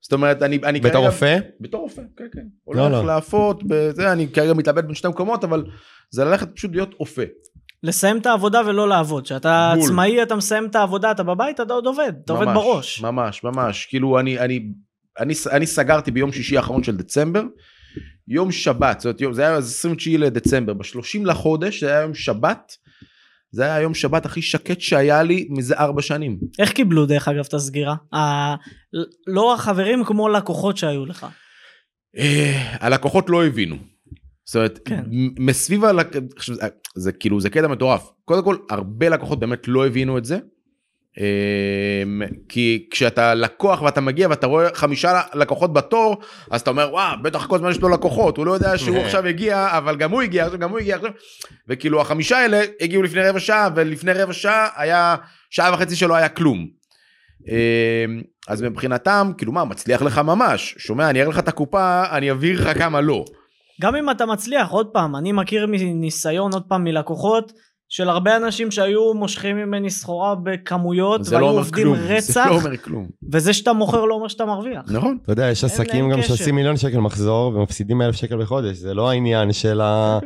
זאת 0.01 0.13
אומרת, 0.13 0.41
אני, 0.41 0.59
אני 0.63 0.79
בתור 0.79 1.05
רופא? 1.05 1.39
בתור 1.59 1.81
רופא, 1.81 2.01
כן, 2.17 2.25
כן. 2.33 2.41
לא, 2.67 2.81
הולך 2.81 2.93
לא. 2.93 3.05
להפות, 3.05 3.63
בזה, 3.67 4.11
אני 4.11 4.27
כרגע 4.27 4.53
מתלבט 4.53 4.83
בין 4.83 4.95
שתי 4.95 5.07
מקומות, 5.07 5.43
אבל 5.43 5.63
זה 6.09 6.25
ללכת 6.25 6.55
פשוט 6.55 6.71
להיות 6.71 6.93
אופה. 6.99 7.21
לסיים 7.83 8.17
את 8.17 8.25
העבודה 8.25 8.61
ולא 8.67 8.89
לעבוד. 8.89 9.23
כשאתה 9.23 9.73
בול. 9.75 9.83
עצמאי, 9.83 10.23
אתה 10.23 10.35
מסיים 10.35 10.65
את 10.65 10.75
העבודה, 10.75 11.11
אתה 11.11 11.23
בבית, 11.23 11.59
אתה 11.61 11.73
עוד 11.73 11.85
עובד, 11.85 12.13
אתה 12.25 12.33
עובד 12.33 12.45
ממש, 12.45 12.55
בראש. 12.55 13.01
ממש, 13.01 13.43
ממש. 13.43 13.85
כאילו, 13.85 14.19
אני, 14.19 14.39
אני, 14.39 14.59
אני, 15.19 15.33
אני 15.51 15.65
סגרתי 15.65 16.11
ביום 16.11 16.31
שישי 16.31 16.57
האחרון 16.57 16.83
של 16.83 16.97
דצמבר, 16.97 17.43
יום 18.27 18.51
שבת, 18.51 18.99
זאת 18.99 19.21
אומרת, 19.21 19.35
זה 19.35 19.41
היה 19.41 19.57
29 19.57 20.17
לדצמבר, 20.17 20.73
ב-30 20.73 21.25
לחודש, 21.25 21.83
זה 21.83 21.89
היה 21.89 22.01
יום 22.01 22.13
שבת, 22.13 22.77
זה 23.51 23.63
היה 23.63 23.81
יום 23.81 23.93
שבת 23.93 24.25
הכי 24.25 24.41
שקט 24.41 24.81
שהיה 24.81 25.23
לי 25.23 25.47
מזה 25.49 25.75
ארבע 25.77 26.01
שנים. 26.01 26.39
איך 26.59 26.71
קיבלו 26.71 27.05
דרך 27.05 27.27
אגב 27.27 27.45
את 27.47 27.53
הסגירה? 27.53 27.95
ה- 28.15 28.55
לא 29.27 29.53
החברים 29.53 30.03
כמו 30.05 30.29
לקוחות 30.29 30.77
שהיו 30.77 31.05
לך. 31.05 31.25
אה, 32.17 32.75
הלקוחות 32.79 33.29
לא 33.29 33.45
הבינו. 33.45 33.75
זאת 34.45 34.55
אומרת, 34.55 34.79
כן. 34.85 35.03
מסביב 35.39 35.81
זה- 36.45 36.53
זה 36.95 37.11
כאילו, 37.11 37.41
זה 37.41 37.49
קטע 37.49 37.67
מטורף. 37.67 38.09
קודם 38.25 38.43
כל, 38.43 38.55
הרבה 38.69 39.09
לקוחות 39.09 39.39
באמת 39.39 39.67
לא 39.67 39.87
הבינו 39.87 40.17
את 40.17 40.25
זה. 40.25 40.39
אה, 41.19 42.03
כי 42.49 42.87
כשאתה 42.91 43.33
לקוח 43.33 43.81
ואתה 43.81 44.01
מגיע 44.01 44.27
ואתה 44.29 44.47
רואה 44.47 44.67
חמישה 44.73 45.21
לקוחות 45.33 45.73
בתור, 45.73 46.21
אז 46.51 46.61
אתה 46.61 46.69
אומר, 46.69 46.89
וואו, 46.91 47.15
בטח 47.23 47.45
כל 47.45 47.55
הזמן 47.55 47.71
יש 47.71 47.79
לו 47.79 47.89
לקוחות, 47.89 48.37
הוא 48.37 48.45
לא 48.45 48.51
יודע 48.51 48.77
שהוא 48.77 48.97
עכשיו 49.05 49.25
הגיע, 49.25 49.77
אבל 49.77 49.95
גם 49.95 50.11
הוא 50.11 50.21
הגיע, 50.21 50.45
עכשיו 50.45 50.59
גם 50.59 50.69
הוא 50.69 50.79
הגיע 50.79 50.95
עכשיו. 50.95 51.11
וכאילו, 51.67 52.01
החמישה 52.01 52.37
האלה 52.37 52.61
הגיעו 52.81 53.03
לפני 53.03 53.21
רבע 53.21 53.39
שעה, 53.39 53.69
ולפני 53.75 54.13
רבע 54.13 54.33
שעה 54.33 54.67
היה 54.75 55.15
שעה 55.49 55.73
וחצי 55.73 55.95
שלא 55.95 56.15
היה 56.15 56.29
כלום. 56.29 56.67
אה, 57.49 58.05
אז 58.47 58.61
מבחינתם, 58.61 59.31
כאילו 59.37 59.51
מה, 59.51 59.65
מצליח 59.65 60.01
לך 60.01 60.17
ממש. 60.17 60.75
שומע, 60.77 61.09
אני 61.09 61.21
אראה 61.21 61.31
לך 61.31 61.39
את 61.39 61.47
הקופה, 61.47 62.03
אני 62.11 62.31
אבהיר 62.31 62.61
לך 62.61 62.77
כמה 62.77 63.01
לא. 63.01 63.25
גם 63.81 63.95
אם 63.95 64.09
אתה 64.09 64.25
מצליח, 64.25 64.69
עוד 64.69 64.87
פעם, 64.93 65.15
אני 65.15 65.31
מכיר 65.31 65.67
מניסיון, 65.67 66.53
עוד 66.53 66.63
פעם, 66.67 66.83
מלקוחות, 66.83 67.51
של 67.91 68.09
הרבה 68.09 68.37
אנשים 68.37 68.71
שהיו 68.71 69.13
מושכים 69.13 69.57
ממני 69.57 69.89
סחורה 69.89 70.35
בכמויות, 70.35 71.23
זה 71.23 71.35
והיו 71.35 71.45
לא 71.45 71.59
עובדים 71.59 71.83
כלום. 71.83 71.97
רצח, 72.07 72.43
זה 72.43 72.49
לא 72.49 72.55
אומר 72.55 72.77
כלום. 72.77 73.07
וזה 73.31 73.53
שאתה 73.53 73.73
מוכר 73.73 74.05
לא 74.05 74.13
אומר 74.13 74.27
שאתה 74.27 74.45
מרוויח. 74.45 74.91
נכון. 74.91 75.17
אתה 75.23 75.31
יודע, 75.31 75.49
יש 75.49 75.63
אין 75.63 75.71
עסקים 75.71 76.09
גם 76.09 76.17
קשר. 76.19 76.27
שעושים 76.27 76.55
מיליון 76.55 76.77
שקל 76.77 76.97
מחזור 76.97 77.55
ומפסידים 77.55 78.01
אלף 78.01 78.15
שקל 78.15 78.41
בחודש, 78.41 78.77
זה 78.77 78.93
לא 78.93 79.09
העניין 79.09 79.53
של 79.53 79.81
ה... 79.81 80.19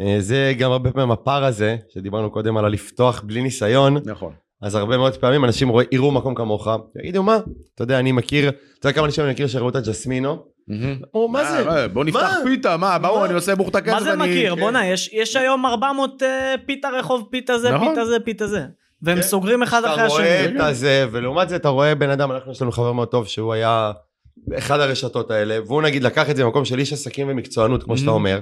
אה, 0.00 0.16
זה 0.18 0.52
גם 0.58 0.72
הרבה 0.72 0.92
פעמים 0.92 1.10
הפער 1.10 1.44
הזה, 1.44 1.76
שדיברנו 1.88 2.30
קודם 2.30 2.56
על 2.56 2.64
הלפתוח 2.64 3.22
בלי 3.26 3.42
ניסיון, 3.42 3.96
נכון. 4.04 4.32
אז 4.62 4.74
הרבה 4.74 4.96
מאוד 4.96 5.16
פעמים 5.16 5.44
אנשים 5.44 5.68
רואים, 5.68 5.88
יראו 5.92 6.10
מקום 6.10 6.34
כמוך, 6.34 6.68
יגידו 7.02 7.22
מה, 7.22 7.38
אתה 7.74 7.82
יודע, 7.82 7.98
אני 7.98 8.12
מכיר, 8.12 8.48
אתה 8.48 8.88
יודע 8.88 8.96
כמה 8.96 9.06
אנשים 9.06 9.24
אני 9.24 9.32
מכיר 9.32 9.46
שראו 9.46 9.68
את 9.68 9.76
הג'סמינו? 9.76 10.55
אמרו, 10.70 11.28
מה 11.28 11.44
זה? 11.44 11.68
אה, 11.68 11.88
בוא 11.88 12.04
נפתח? 12.04 12.34
פיתה, 12.44 12.76
מה, 12.76 12.98
ברור? 12.98 13.24
אני 13.24 13.34
עושה 13.34 13.54
בוכתה 13.54 13.80
כסף. 13.80 13.92
מה 13.92 14.02
זה 14.02 14.16
מכיר? 14.16 14.54
כן. 14.54 14.60
בואנה, 14.60 14.86
יש, 14.86 15.10
יש 15.12 15.36
היום 15.36 15.66
400 15.66 16.22
אה, 16.22 16.54
פיתה 16.66 16.88
רחוב, 16.88 17.28
פיתה 17.30 17.58
זה, 17.58 17.72
נכון. 17.72 17.88
פיתה 17.88 18.04
זה, 18.04 18.20
פיתה 18.20 18.46
זה. 18.46 18.66
והם 19.02 19.16
כן. 19.16 19.22
סוגרים 19.22 19.62
אחד 19.62 19.84
אחרי 19.84 19.94
אתה 19.94 20.06
רואה 20.06 20.40
השני. 20.40 20.56
את 20.56 20.60
הזה, 20.60 21.06
ולעומת 21.10 21.48
זה 21.48 21.56
אתה 21.56 21.68
רואה 21.68 21.94
בן 21.94 22.10
אדם, 22.10 22.32
אנחנו 22.32 22.52
יש 22.52 22.62
לנו 22.62 22.72
חבר 22.72 22.92
מאוד 22.92 23.08
טוב 23.08 23.26
שהוא 23.26 23.52
היה 23.52 23.92
באחד 24.36 24.80
הרשתות 24.80 25.30
האלה, 25.30 25.58
והוא 25.66 25.82
נגיד 25.82 26.02
לקח 26.02 26.30
את 26.30 26.36
זה 26.36 26.44
במקום 26.44 26.64
של 26.64 26.78
איש 26.78 26.92
עסקים 26.92 27.28
ומקצוענות, 27.28 27.82
כמו 27.82 27.96
שאתה. 27.96 28.10
אומר, 28.10 28.40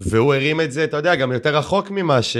והוא 0.00 0.34
הרים 0.34 0.60
את 0.60 0.72
זה, 0.72 0.84
אתה 0.84 0.96
יודע, 0.96 1.14
גם 1.14 1.32
יותר 1.32 1.56
רחוק 1.56 1.90
ממה 1.90 2.22
ש... 2.22 2.36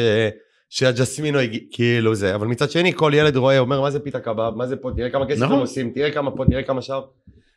שהג'סמינו 0.70 1.38
כאילו 1.70 2.14
זה, 2.14 2.34
אבל 2.34 2.46
מצד 2.46 2.70
שני 2.70 2.92
כל 2.92 3.12
ילד 3.14 3.36
רואה, 3.36 3.58
אומר 3.58 3.80
מה 3.80 3.90
זה 3.90 4.00
פיתה 4.00 4.20
קבב, 4.20 4.52
מה 4.56 4.66
זה 4.66 4.76
פה, 4.76 4.90
תראה 4.96 5.10
כמה 5.10 5.26
כסף 5.26 5.42
נכון. 5.42 5.54
הם 5.54 5.60
עושים, 5.60 5.90
תראה 5.94 6.10
כמה 6.10 6.30
פה, 6.30 6.44
תראה 6.50 6.62
כמה 6.62 6.82
שם. 6.82 7.00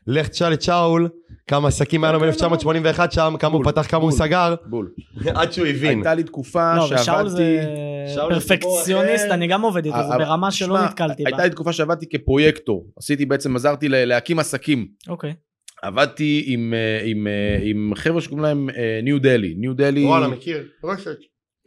לך 0.06 0.28
תשאל 0.28 0.52
את 0.52 0.62
שאול, 0.62 1.08
כמה 1.46 1.68
עסקים 1.68 2.04
היה 2.04 2.12
לו 2.12 2.20
כן, 2.20 2.26
ב-1981 2.48 3.10
שם, 3.10 3.34
כמה 3.38 3.54
הוא 3.54 3.64
פתח, 3.64 3.86
כמה 3.86 4.02
הוא. 4.02 4.12
סגר, 4.12 4.54
בול. 4.66 4.90
עד 5.34 5.52
שהוא 5.52 5.66
הבין. 5.66 5.98
הייתה 5.98 6.14
לי 6.14 6.22
תקופה 6.22 6.76
לא, 6.76 6.86
שעבדתי... 6.86 7.02
שאול 7.06 7.28
זה 7.28 8.28
פרפקציוניסט. 8.28 9.26
אני 9.30 9.46
גם 9.46 9.62
עובד 9.62 9.84
איתו, 9.84 9.96
זה 9.96 10.14
אבל- 10.14 10.24
ברמה 10.24 10.50
שלא 10.50 10.84
נתקלתי 10.84 11.22
בה. 11.24 11.30
הייתה 11.30 11.44
לי 11.44 11.50
תקופה 11.50 11.72
שעבדתי 11.72 12.06
כפרויקטור. 12.08 12.86
עשיתי 12.98 13.26
בעצם, 13.26 13.56
עזרתי 13.56 13.88
להקים 13.88 14.38
עסקים. 14.38 14.86
אוקיי. 15.08 15.34
עבדתי 15.82 16.44
עם, 16.46 16.74
אה, 16.74 17.00
עם, 17.04 17.26
אה, 17.26 17.58
עם 17.62 17.92
חבר'ה 17.94 18.20
שקוראים 18.20 18.44
להם 18.44 18.68
ניו 19.02 19.18
דלי. 19.18 19.54
ניו 19.58 19.74
דלי... 19.74 20.04
וואלה, 20.04 20.28
מכיר, 20.28 20.68
רשת. 20.84 21.16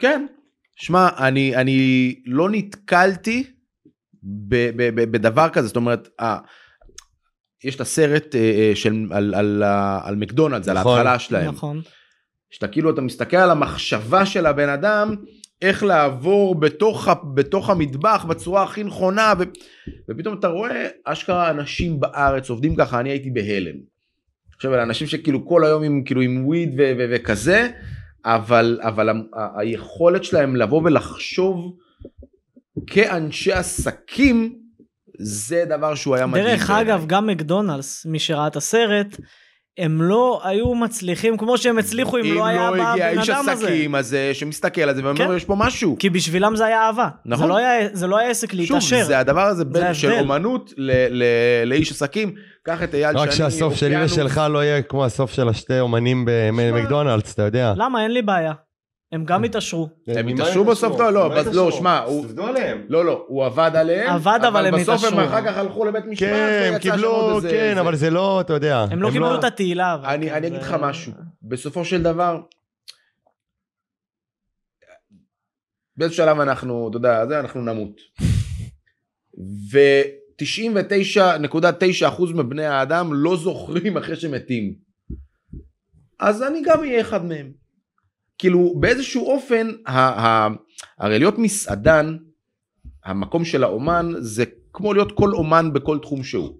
כן. 0.01 0.25
שמע, 0.75 1.09
אני, 1.17 1.55
אני 1.55 2.15
לא 2.25 2.49
נתקלתי 2.49 3.43
ב, 4.23 4.55
ב, 4.75 4.89
ב, 4.95 5.11
בדבר 5.11 5.49
כזה, 5.49 5.67
זאת 5.67 5.75
אומרת, 5.75 6.07
יש 7.63 7.75
את 7.75 7.81
הסרט 7.81 8.35
אה, 8.35 8.39
אה, 8.39 8.71
של, 8.75 9.05
על, 9.11 9.33
על, 9.35 9.63
על 10.03 10.15
מקדונלדס, 10.15 10.67
על 10.67 10.79
נכון. 10.79 10.97
ההתחלה 10.97 11.19
שלהם. 11.19 11.51
נכון. 11.51 11.81
שאתה 12.51 12.67
כאילו, 12.67 12.89
אתה 12.89 13.01
מסתכל 13.01 13.37
על 13.37 13.51
המחשבה 13.51 14.25
של 14.25 14.45
הבן 14.45 14.69
אדם, 14.69 15.15
איך 15.61 15.83
לעבור 15.83 16.55
בתוך, 16.55 17.07
בתוך 17.33 17.69
המטבח 17.69 18.25
בצורה 18.29 18.63
הכי 18.63 18.83
נכונה, 18.83 19.33
ו, 19.39 19.43
ופתאום 20.09 20.39
אתה 20.39 20.47
רואה 20.47 20.87
אשכרה 21.05 21.49
אנשים 21.49 21.99
בארץ 21.99 22.49
עובדים 22.49 22.75
ככה, 22.75 22.99
אני 22.99 23.09
הייתי 23.09 23.29
בהלם. 23.29 23.75
עכשיו, 24.55 24.73
אלה 24.73 24.83
אנשים 24.83 25.07
שכאילו 25.07 25.45
כל 25.45 25.65
היום 25.65 25.83
עם, 25.83 26.03
כאילו, 26.05 26.21
עם 26.21 26.45
וויד 26.45 26.73
ו- 26.77 26.91
ו- 26.97 27.05
וכזה, 27.11 27.69
אבל, 28.25 28.79
אבל 28.81 29.09
ה- 29.09 29.13
ה- 29.33 29.59
היכולת 29.59 30.23
שלהם 30.23 30.55
לבוא 30.55 30.81
ולחשוב 30.83 31.77
כאנשי 32.87 33.51
עסקים, 33.51 34.58
זה 35.19 35.63
דבר 35.69 35.95
שהוא 35.95 36.15
היה 36.15 36.25
מדהים. 36.25 36.45
דרך 36.45 36.69
בעיניי. 36.69 36.93
אגב, 36.93 37.03
גם 37.07 37.27
מקדונלדס, 37.27 38.05
מי 38.05 38.19
שראה 38.19 38.47
את 38.47 38.55
הסרט, 38.55 39.17
הם 39.77 40.01
לא 40.01 40.41
היו 40.43 40.75
מצליחים 40.75 41.37
כמו 41.37 41.57
שהם 41.57 41.77
הצליחו 41.77 42.17
אם 42.17 42.35
לא 42.35 42.45
היה 42.45 42.71
בא 42.71 42.91
הגיע 42.91 43.07
הבן 43.07 43.19
אדם 43.19 43.49
הזה. 43.49 43.67
עסקים 43.67 43.95
הזה 43.95 44.31
שמסתכל 44.33 44.81
על 44.81 44.95
זה 44.95 45.03
ואומר 45.05 45.17
כן. 45.27 45.35
יש 45.35 45.45
פה 45.45 45.55
משהו. 45.57 45.95
כי 45.99 46.09
בשבילם 46.09 46.55
זה 46.55 46.65
היה 46.65 46.81
אהבה. 46.81 47.07
נכון. 47.25 47.43
זה 47.45 47.49
לא 47.49 47.57
היה, 47.57 47.87
זה 47.93 48.07
לא 48.07 48.17
היה 48.17 48.29
עסק 48.29 48.51
שוב, 48.51 48.59
להתעשר. 48.59 49.03
זה 49.05 49.19
הדבר 49.19 49.41
הזה 49.41 49.65
בין 49.65 49.93
של 49.93 50.07
ההבדל. 50.09 50.23
אומנות 50.23 50.73
ל- 50.77 50.91
ל- 51.23 51.23
לאיש 51.65 51.91
עסקים. 51.91 52.33
קח 52.65 52.83
את 52.83 52.95
אייל 52.95 53.17
רק 53.17 53.31
שני, 53.31 53.37
שהסוף 53.37 53.75
שלי. 53.75 54.03
ושלך 54.05 54.41
לא 54.49 54.63
יהיה 54.63 54.81
כמו 54.81 55.05
הסוף 55.05 55.31
של 55.33 55.49
השתי 55.49 55.79
אומנים 55.79 56.25
במקדונלדס, 56.27 57.33
אתה 57.33 57.41
יודע. 57.43 57.73
למה? 57.77 58.03
אין 58.03 58.11
לי 58.11 58.21
בעיה. 58.21 58.53
הם 59.11 59.25
גם 59.25 59.43
התעשרו. 59.43 59.89
הם 60.07 60.27
התעשרו 60.27 60.65
בסוף? 60.65 60.99
לא, 60.99 61.13
לא, 61.13 61.25
אבל 61.25 61.35
לא, 61.35 61.41
התעשרו? 61.41 61.71
שמע, 61.71 61.99
הוא- 61.99 62.25
עבדו 62.25 62.45
עליהם. 62.47 62.85
לא, 62.89 63.05
לא, 63.05 63.25
הוא 63.27 63.45
עבד 63.45 63.71
עליהם, 63.75 64.09
עבד, 64.13 64.39
אבל 64.47 64.65
הם 64.65 64.73
בסוף 64.75 65.03
הם 65.03 65.13
התעשרו. 65.19 65.37
אחר 65.37 65.45
כך 65.45 65.57
הלכו 65.57 65.85
לבית 65.85 66.05
משפט, 66.05 66.27
כן, 66.27 66.63
הם 66.67 66.73
ויצא 66.73 66.83
שם 66.89 66.91
קיבלו, 66.91 67.09
עוד 67.11 67.45
איזה- 67.45 67.55
כן. 67.57 67.77
אבל 67.77 67.95
זה 67.95 68.09
לא, 68.09 68.41
אתה 68.41 68.53
יודע. 68.53 68.85
הם 68.91 69.01
לא 69.01 69.09
קיבלו 69.11 69.39
את 69.39 69.43
התהילה. 69.43 69.93
אבל 69.93 70.05
אני 70.05 70.29
כן, 70.29 70.35
אני 70.35 70.47
אגיד 70.47 70.61
לך 70.61 70.75
משהו, 70.81 71.11
בסופו 71.43 71.85
של 71.85 72.03
דבר, 72.03 72.41
באיזה 75.97 76.13
שלב 76.15 76.39
אנחנו, 76.39 76.87
אתה 76.89 76.97
יודע, 76.97 77.25
זה 77.27 77.39
אנחנו 77.39 77.61
נמות. 77.61 77.99
ו-99.9% 79.71 82.21
מבני 82.35 82.65
האדם 82.65 83.13
לא 83.13 83.37
זוכרים 83.37 83.97
אחרי 83.97 84.15
שמתים. 84.15 84.73
אז 86.19 86.43
אני 86.43 86.61
גם 86.65 86.79
אהיה 86.79 87.01
אחד 87.01 87.25
מהם. 87.25 87.58
כאילו 88.39 88.73
באיזשהו 88.79 89.25
אופן, 89.25 89.67
ה- 89.87 89.99
ה- 89.99 90.49
הרי 90.99 91.19
להיות 91.19 91.37
מסעדן, 91.37 92.17
המקום 93.05 93.45
של 93.45 93.63
האומן 93.63 94.11
זה 94.19 94.43
כמו 94.73 94.93
להיות 94.93 95.11
כל 95.11 95.31
אומן 95.31 95.73
בכל 95.73 95.99
תחום 96.01 96.23
שהוא. 96.23 96.57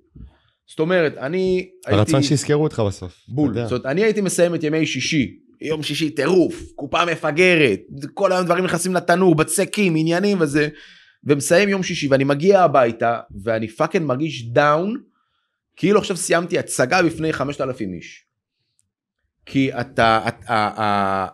זאת 0.67 0.79
אומרת, 0.79 1.17
אני 1.17 1.69
הרצון 1.85 2.23
שיזכרו 2.23 2.63
אותך 2.63 2.79
בסוף. 2.87 3.13
בול. 3.27 3.51
אתה. 3.51 3.63
זאת 3.63 3.71
אומרת, 3.71 3.85
אני 3.85 4.03
הייתי 4.03 4.21
מסיים 4.21 4.55
את 4.55 4.63
ימי 4.63 4.85
שישי, 4.85 5.35
יום 5.61 5.83
שישי 5.83 6.09
טירוף, 6.09 6.55
קופה 6.75 7.05
מפגרת, 7.05 7.79
כל 8.13 8.31
היום 8.31 8.45
דברים 8.45 8.63
נכנסים 8.65 8.93
לתנור, 8.93 9.35
בצקים, 9.35 9.95
עניינים 9.97 10.37
וזה, 10.41 10.67
ומסיים 11.23 11.69
יום 11.69 11.83
שישי 11.83 12.07
ואני 12.07 12.23
מגיע 12.23 12.61
הביתה 12.63 13.19
ואני 13.43 13.67
fucking 13.67 14.05
מרגיש 14.05 14.45
down, 14.51 15.01
כאילו 15.75 15.99
עכשיו 15.99 16.17
סיימתי 16.17 16.59
הצגה 16.59 17.03
בפני 17.03 17.33
5,000 17.33 17.93
איש. 17.93 18.25
כי 19.45 19.73
אתה, 19.73 20.21
את- 20.27 20.49
ה- 20.49 20.81
ה- 20.83 21.27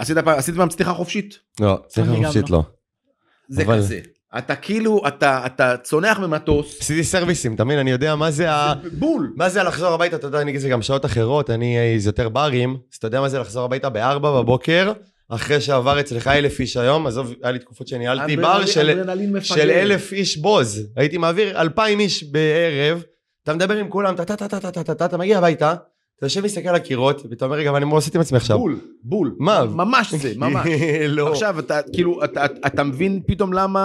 עשית 0.00 0.18
פעם, 0.18 0.38
עשית 0.38 0.54
פעם 0.54 0.68
צניחה 0.68 0.92
חופשית? 0.92 1.38
לא, 1.60 1.78
צניחה 1.88 2.14
חופשית 2.14 2.50
לא. 2.50 2.56
לא. 2.56 2.62
זה 3.48 3.62
אבל... 3.62 3.78
כזה. 3.78 4.00
אתה 4.38 4.56
כאילו, 4.56 5.02
אתה, 5.08 5.46
אתה 5.46 5.76
צונח 5.76 6.18
ממטוס. 6.18 6.80
עשיתי 6.80 7.04
סרוויסים, 7.04 7.54
אתה 7.54 7.62
אני 7.62 7.90
יודע 7.90 8.16
מה 8.16 8.30
זה 8.30 8.50
ה... 8.50 8.74
בול. 8.92 9.32
מה 9.36 9.48
זה 9.48 9.62
לחזור 9.62 9.88
הביתה, 9.94 10.16
אתה 10.16 10.26
יודע, 10.26 10.40
אני 10.40 10.50
אגיד 10.50 10.70
גם 10.70 10.82
שעות 10.82 11.04
אחרות, 11.04 11.50
אני 11.50 11.78
איש 11.78 12.08
יותר 12.08 12.28
ברים, 12.28 12.76
אז 12.92 12.96
אתה 12.96 13.06
יודע 13.06 13.20
מה 13.20 13.28
זה 13.28 13.38
לחזור 13.38 13.64
הביתה 13.64 13.88
בארבע 13.88 14.30
בבוקר, 14.30 14.92
אחרי 15.28 15.60
שעבר 15.60 16.00
אצלך 16.00 16.26
אלף 16.26 16.60
איש 16.60 16.76
היום, 16.76 17.06
עזוב, 17.06 17.34
היה 17.42 17.52
לי 17.52 17.58
תקופות 17.58 17.88
שניהלתי 17.88 18.36
בר 18.36 18.66
של, 18.66 19.02
של 19.42 19.70
אלף 19.70 20.12
איש 20.12 20.36
בוז. 20.36 20.80
הייתי 20.96 21.18
מעביר 21.18 21.60
אלפיים 21.60 22.00
איש 22.00 22.24
בערב, 22.24 23.02
אתה 23.42 23.54
מדבר 23.54 23.76
עם 23.76 23.88
כולם, 23.88 24.14
אתה 24.90 25.18
מגיע 25.18 25.38
הביתה, 25.38 25.74
אתה 26.20 26.26
יושב 26.26 26.44
מסתכל 26.44 26.68
על 26.68 26.74
הקירות, 26.74 27.22
ואתה 27.30 27.44
אומר 27.44 27.56
רגע, 27.56 27.70
אבל 27.70 27.76
אני 27.76 27.84
מה 27.84 27.98
עשיתי 27.98 28.18
עם 28.18 28.20
עצמי 28.20 28.36
עכשיו? 28.36 28.58
בול, 28.58 28.80
בול. 29.02 29.36
מה? 29.38 29.64
ממש 29.64 30.14
זה, 30.14 30.32
ממש. 30.44 30.66
לא. 31.08 31.32
עכשיו 31.32 31.58
אתה 31.58 31.80
כאילו 31.92 32.24
אתה, 32.66 32.84
מבין 32.84 33.20
פתאום 33.26 33.52
למה 33.52 33.80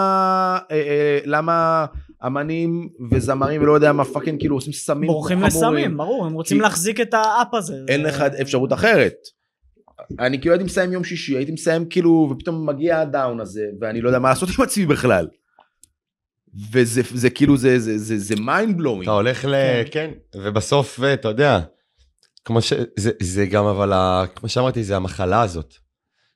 אה, 0.72 0.76
אה, 0.78 1.20
למה 1.26 1.86
אמנים 2.26 2.90
וזמרים 3.12 3.62
ולא 3.62 3.74
יודע 3.74 3.94
מה 3.94 4.06
fucking 4.06 4.40
כאילו 4.40 4.56
עושים 4.56 4.74
סמים 4.74 5.08
בורחים. 5.08 5.42
לסמים, 5.42 5.98
ברור, 5.98 6.26
הם 6.26 6.34
רוצים 6.34 6.62
להחזיק 6.62 7.02
את 7.02 7.14
ה 7.14 7.27
up 7.27 7.54
הזה. 7.54 7.76
אין 7.88 8.04
לך 8.04 8.22
אפשרות 8.22 8.74
אחרת. 8.74 9.16
אני 10.20 10.40
כאילו 10.42 10.54
הייתי 10.54 10.66
מסיים 10.66 10.94
יום 10.94 11.04
שישי 11.04 11.38
הייתי 11.38 11.52
מסיים 11.52 11.86
כאילו 11.86 12.30
ופתאום 12.32 12.70
מגיע 12.70 13.00
ה 13.00 13.08
down 13.08 13.40
הזה 13.40 13.66
ואני 13.82 14.02
לא 14.02 14.10
יודע 14.10 14.20
מה 14.20 14.30
לעשות 14.30 14.50
עם 14.58 14.64
עצמי 14.64 14.86
בכלל. 14.86 15.28
וזה 16.72 17.02
זה 17.14 17.30
כאילו 17.30 17.58
זה 17.58 17.80
זה 17.80 17.98
זה 17.98 18.18
זה 18.18 18.36
mind 18.36 18.78
blowing. 18.78 19.04
אתה 19.04 19.12
הולך 19.12 19.46
ל... 19.46 19.56
כן, 19.92 20.12
ובסוף, 20.36 21.04
אה, 21.04 21.14
אתה 21.14 21.28
יודע, 21.28 21.60
כמו 22.46 22.62
ש... 22.62 22.74
זה, 22.96 23.12
זה 23.22 23.46
גם, 23.46 23.66
אבל, 23.66 23.94
ה... 23.94 24.24
כמו 24.36 24.50
שאמרתי, 24.50 24.84
זה 24.84 24.96
המחלה 24.96 25.42
הזאת. 25.42 25.74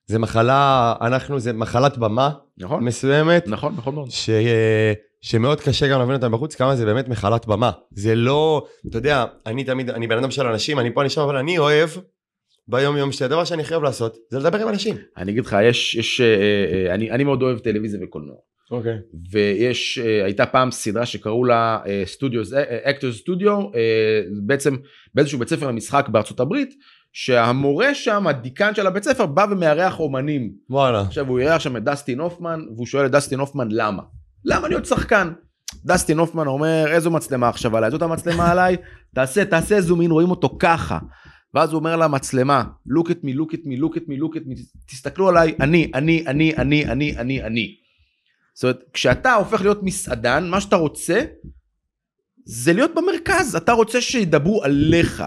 זה 0.07 0.19
מחלה, 0.19 0.95
אנחנו, 1.01 1.39
זה 1.39 1.53
מחלת 1.53 1.97
במה 1.97 2.31
נכון 2.57 2.83
מסוימת, 2.83 3.47
נכון 3.47 3.73
נכון 3.77 3.95
מאוד. 3.95 4.11
ש... 4.11 4.29
שמאוד 5.21 5.61
קשה 5.61 5.87
גם 5.87 5.99
להבין 5.99 6.15
אותה 6.15 6.29
בחוץ, 6.29 6.55
כמה 6.55 6.75
זה 6.75 6.85
באמת 6.85 7.07
מחלת 7.07 7.45
במה. 7.45 7.71
זה 7.91 8.15
לא, 8.15 8.67
אתה 8.89 8.97
יודע, 8.97 9.25
אני 9.45 9.63
תמיד, 9.63 9.89
אני 9.89 10.07
בן 10.07 10.17
אדם 10.17 10.31
של 10.31 10.45
אנשים, 10.45 10.79
אני 10.79 10.93
פה, 10.93 11.01
אני 11.01 11.09
שם, 11.09 11.21
אבל 11.21 11.35
אני 11.35 11.57
אוהב, 11.57 11.89
ביום 12.67 12.97
יום 12.97 13.11
שלי, 13.11 13.25
הדבר 13.25 13.43
שאני 13.43 13.63
חייב 13.63 13.83
לעשות, 13.83 14.17
זה 14.31 14.39
לדבר 14.39 14.61
עם 14.61 14.67
אנשים. 14.67 14.95
אני 15.17 15.31
אגיד 15.31 15.45
לך 15.45 15.55
יש 15.63 15.95
יש 15.95 16.21
אה, 16.21 16.25
אה, 16.25 16.93
אני 16.93 17.11
אני 17.11 17.23
מאוד 17.23 17.41
אוהב 17.41 17.59
טלוויזיה 17.59 17.99
וקולנוע. 18.03 18.35
אוקיי. 18.71 18.97
ויש 19.31 19.99
אה, 19.99 20.25
הייתה 20.25 20.45
פעם 20.45 20.71
סדרה 20.71 21.05
שקראו 21.05 21.45
לה 21.45 21.79
סטודיו 22.05 22.41
אקטור 22.83 23.11
סטודיו 23.11 23.57
בעצם 24.41 24.75
באיזשהו 25.15 25.39
בית 25.39 25.49
ספר 25.49 25.67
למשחק 25.67 26.09
בארצות 26.09 26.39
הברית 26.39 26.73
שהמורה 27.13 27.95
שם 27.95 28.27
הדיקן 28.27 28.75
של 28.75 28.87
הבית 28.87 29.03
ספר 29.03 29.25
בא 29.25 29.45
ומארח 29.51 29.99
אומנים 29.99 30.51
וואלה. 30.69 31.01
עכשיו 31.01 31.27
הוא 31.27 31.39
אירח 31.39 31.59
שם 31.59 31.77
את 31.77 31.83
דסטין 31.83 32.19
הופמן 32.19 32.65
והוא 32.75 32.85
שואל 32.85 33.05
את 33.05 33.11
דסטין 33.11 33.39
הופמן 33.39 33.67
למה 33.71 34.03
למה 34.45 34.67
להיות 34.67 34.85
שחקן. 34.85 35.31
דסטין 35.85 36.17
הופמן 36.17 36.47
אומר 36.47 36.85
איזו 36.87 37.11
מצלמה 37.11 37.49
עכשיו 37.49 37.77
עליי 37.77 37.91
זאת 37.91 38.01
המצלמה 38.01 38.51
עליי 38.51 38.77
תעשה 39.15 39.45
תעשה 39.45 39.81
זום 39.81 40.01
אין 40.01 40.11
רואים 40.11 40.29
אותו 40.31 40.57
ככה. 40.59 40.99
ואז 41.53 41.71
הוא 41.71 41.79
אומר 41.79 41.95
למצלמה 41.95 42.63
look 42.89 43.07
at 43.07 43.25
me 43.25 43.39
look 43.39 43.53
at 43.53 43.65
me 43.65 43.81
look 43.81 43.95
at 43.95 44.07
me 44.07 44.21
look 44.21 44.35
at 44.35 44.47
me 44.49 44.79
תסתכלו 44.87 45.29
עליי 45.29 45.55
אני 45.59 45.91
אני 45.93 46.23
אני 46.27 46.55
אני 46.57 46.85
אני 46.85 47.17
אני 47.17 47.43
אני. 47.43 47.75
זאת 48.59 48.63
אומרת 48.63 48.83
כשאתה 48.93 49.33
הופך 49.33 49.61
להיות 49.61 49.83
מסעדן 49.83 50.47
מה 50.49 50.61
שאתה 50.61 50.75
רוצה 50.75 51.21
זה 52.45 52.73
להיות 52.73 52.91
במרכז 52.95 53.55
אתה 53.55 53.71
רוצה 53.71 54.01
שידברו 54.01 54.63
עליך. 54.63 55.23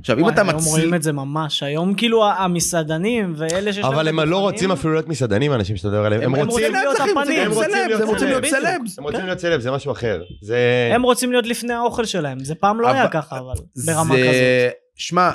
עכשיו 0.00 0.18
אם 0.18 0.28
אתה 0.28 0.42
היום 0.42 0.56
מצליח 0.56 0.72
רואים 0.72 0.94
את 0.94 1.02
זה 1.02 1.12
ממש, 1.12 1.62
היום 1.62 1.94
כאילו 1.94 2.26
המסעדנים 2.26 3.34
ואלה 3.36 3.72
שיש 3.72 3.84
להם 3.84 3.92
אבל 3.92 4.08
הם 4.08 4.20
לא 4.20 4.38
רוצים 4.38 4.72
אפילו 4.72 4.92
להיות 4.92 5.08
מסעדנים, 5.08 5.52
האנשים 5.52 5.76
שאתה 5.76 5.88
מדבר 5.88 6.06
עליהם. 6.06 6.22
הם 6.22 6.34
הם 6.34 6.48
רוצים... 6.48 6.72
להיות 6.72 7.00
הם 7.00 7.18
הפנים, 7.18 7.52
רוצים 7.52 8.02
הם 8.02 8.08
רוצים 8.08 8.28
להיות 8.28 8.44
סלבס, 8.44 8.98
הם 8.98 9.04
רוצים 9.04 9.24
להיות 9.24 9.38
סלבס. 9.38 9.52
סלב, 9.52 9.60
זה 9.60 9.70
משהו 9.70 9.92
אחר. 9.92 10.22
זה... 10.42 10.90
הם 10.94 11.02
רוצים 11.02 11.32
להיות 11.32 11.46
לפני 11.46 11.72
האוכל 11.72 12.04
שלהם, 12.04 12.44
זה 12.44 12.54
פעם 12.54 12.80
לא 12.80 12.88
היה 12.88 13.08
ככה 13.08 13.38
אבל, 13.38 13.54
ברמה 13.86 14.14
כזאת. 14.14 14.72
שמע, 14.96 15.30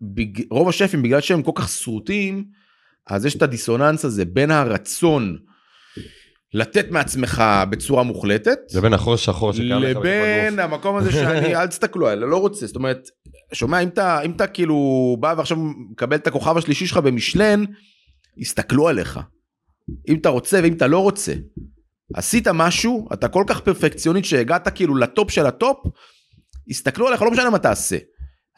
בג... 0.00 0.42
רוב 0.50 0.68
השפים 0.68 1.02
בגלל 1.02 1.20
שהם 1.20 1.42
כל 1.42 1.52
כך 1.54 1.68
שרוטים, 1.68 2.44
אז 3.06 3.26
יש 3.26 3.34
את 3.34 3.42
הדיסוננס 3.42 4.04
הזה 4.04 4.24
בין 4.24 4.50
הרצון 4.50 5.36
לתת 6.54 6.90
מעצמך 6.90 7.42
בצורה 7.70 8.02
מוחלטת, 8.02 8.58
זה 8.68 8.80
בין 8.80 8.92
החור 8.92 9.16
שחור 9.16 9.52
שקיים 9.52 9.82
לך 9.82 9.96
לבין. 9.96 10.58
המקום 10.58 10.96
הזה 10.96 11.12
שאני, 11.12 11.54
אל 11.56 11.66
תסתכלו 11.66 12.08
עליי, 12.08 12.28
לא 12.28 12.36
רוצה, 12.36 12.66
זאת 12.66 12.76
אומרת, 12.76 13.08
שומע, 13.52 13.80
אם 13.80 13.88
אתה, 13.88 14.20
אם 14.22 14.30
אתה 14.30 14.46
כאילו 14.46 15.16
בא 15.20 15.34
ועכשיו 15.36 15.56
מקבל 15.90 16.16
את 16.16 16.26
הכוכב 16.26 16.56
השלישי 16.56 16.86
שלך 16.86 16.96
במשלן, 16.96 17.64
יסתכלו 18.36 18.88
עליך. 18.88 19.20
אם 20.08 20.16
אתה 20.16 20.28
רוצה 20.28 20.60
ואם 20.62 20.72
אתה 20.72 20.86
לא 20.86 20.98
רוצה. 20.98 21.32
עשית 22.14 22.48
משהו, 22.48 23.08
אתה 23.12 23.28
כל 23.28 23.44
כך 23.46 23.60
פרפקציונית 23.60 24.24
שהגעת 24.24 24.68
כאילו 24.68 24.96
ל 24.96 25.05
top 25.05 25.30
של 25.30 25.46
ה 25.46 25.52
top, 25.52 25.76
יסתכלו 26.68 27.08
עליך, 27.08 27.22
לא 27.22 27.30
משנה 27.30 27.50
מה 27.50 27.58
תעשה. 27.58 27.96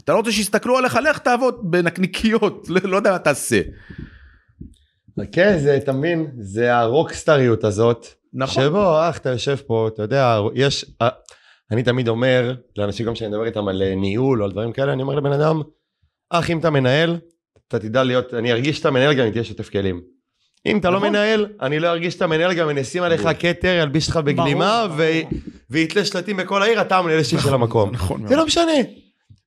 אתה 0.05 0.13
לא 0.13 0.19
רוצה 0.19 0.33
שיסתכלו 0.33 0.79
עליך, 0.79 0.99
לך 1.11 1.19
תעבוד 1.19 1.59
בנקניקיות, 1.63 2.67
לא 2.85 2.97
יודע 2.97 3.13
מה 3.13 3.19
תעשה. 3.19 3.61
כן, 5.33 5.59
זה, 5.59 5.77
אתה 5.77 5.93
מבין, 5.93 6.31
זה 6.39 6.77
הרוקסטריות 6.77 7.65
הזאת. 7.65 8.07
נכון. 8.35 8.65
שבו, 8.65 9.09
אח, 9.09 9.19
אתה 9.19 9.31
יושב 9.31 9.57
פה, 9.67 9.89
אתה 9.89 10.03
יודע, 10.03 10.39
יש... 10.55 10.85
אה, 11.03 11.09
אני 11.71 11.83
תמיד 11.83 12.09
אומר, 12.09 12.55
לאנשים 12.77 13.07
גם 13.07 13.15
כשאני 13.15 13.31
מדבר 13.31 13.45
איתם 13.45 13.69
על 13.69 13.83
אה, 13.83 13.95
ניהול 13.95 14.41
או 14.41 14.45
על 14.45 14.53
דברים 14.53 14.73
כאלה, 14.73 14.93
אני 14.93 15.03
אומר 15.03 15.15
לבן 15.15 15.33
אדם, 15.33 15.63
אח, 16.31 16.51
אם 16.51 16.59
אתה 16.59 16.71
מנהל, 16.71 17.19
אתה 17.69 17.79
תדע 17.79 18.05
להיות, 18.05 18.35
אני 18.35 18.53
ארגיש 18.53 18.77
שאתה 18.77 18.91
מנהל 18.91 19.15
גם 19.15 19.27
אם 19.27 19.33
תהיה 19.33 19.45
שוטף 19.45 19.69
כלים. 19.69 20.01
אם 20.67 20.79
אתה 20.79 20.91
לא 20.91 20.97
נכון. 20.97 21.09
מנהל, 21.09 21.47
אני 21.61 21.79
לא 21.79 21.89
ארגיש 21.89 22.15
שאתה 22.15 22.27
מנהל 22.27 22.55
גם 22.55 22.65
אם 22.65 22.71
אני 22.71 22.81
אשים 22.81 23.03
עליך 23.03 23.29
כתר, 23.39 23.79
ילביש 23.83 24.09
אותך 24.09 24.17
בגלימה, 24.17 24.87
ו-. 24.97 25.03
ויתלה 25.71 26.05
שלטים 26.05 26.37
בכל 26.37 26.63
העיר, 26.63 26.81
אתה 26.81 26.99
המנהל 26.99 27.23
שלי 27.23 27.41
של 27.41 27.55
המקום. 27.55 27.91
נכון. 27.91 28.27
זה 28.27 28.37
לא 28.37 28.47
משנה. 28.47 28.73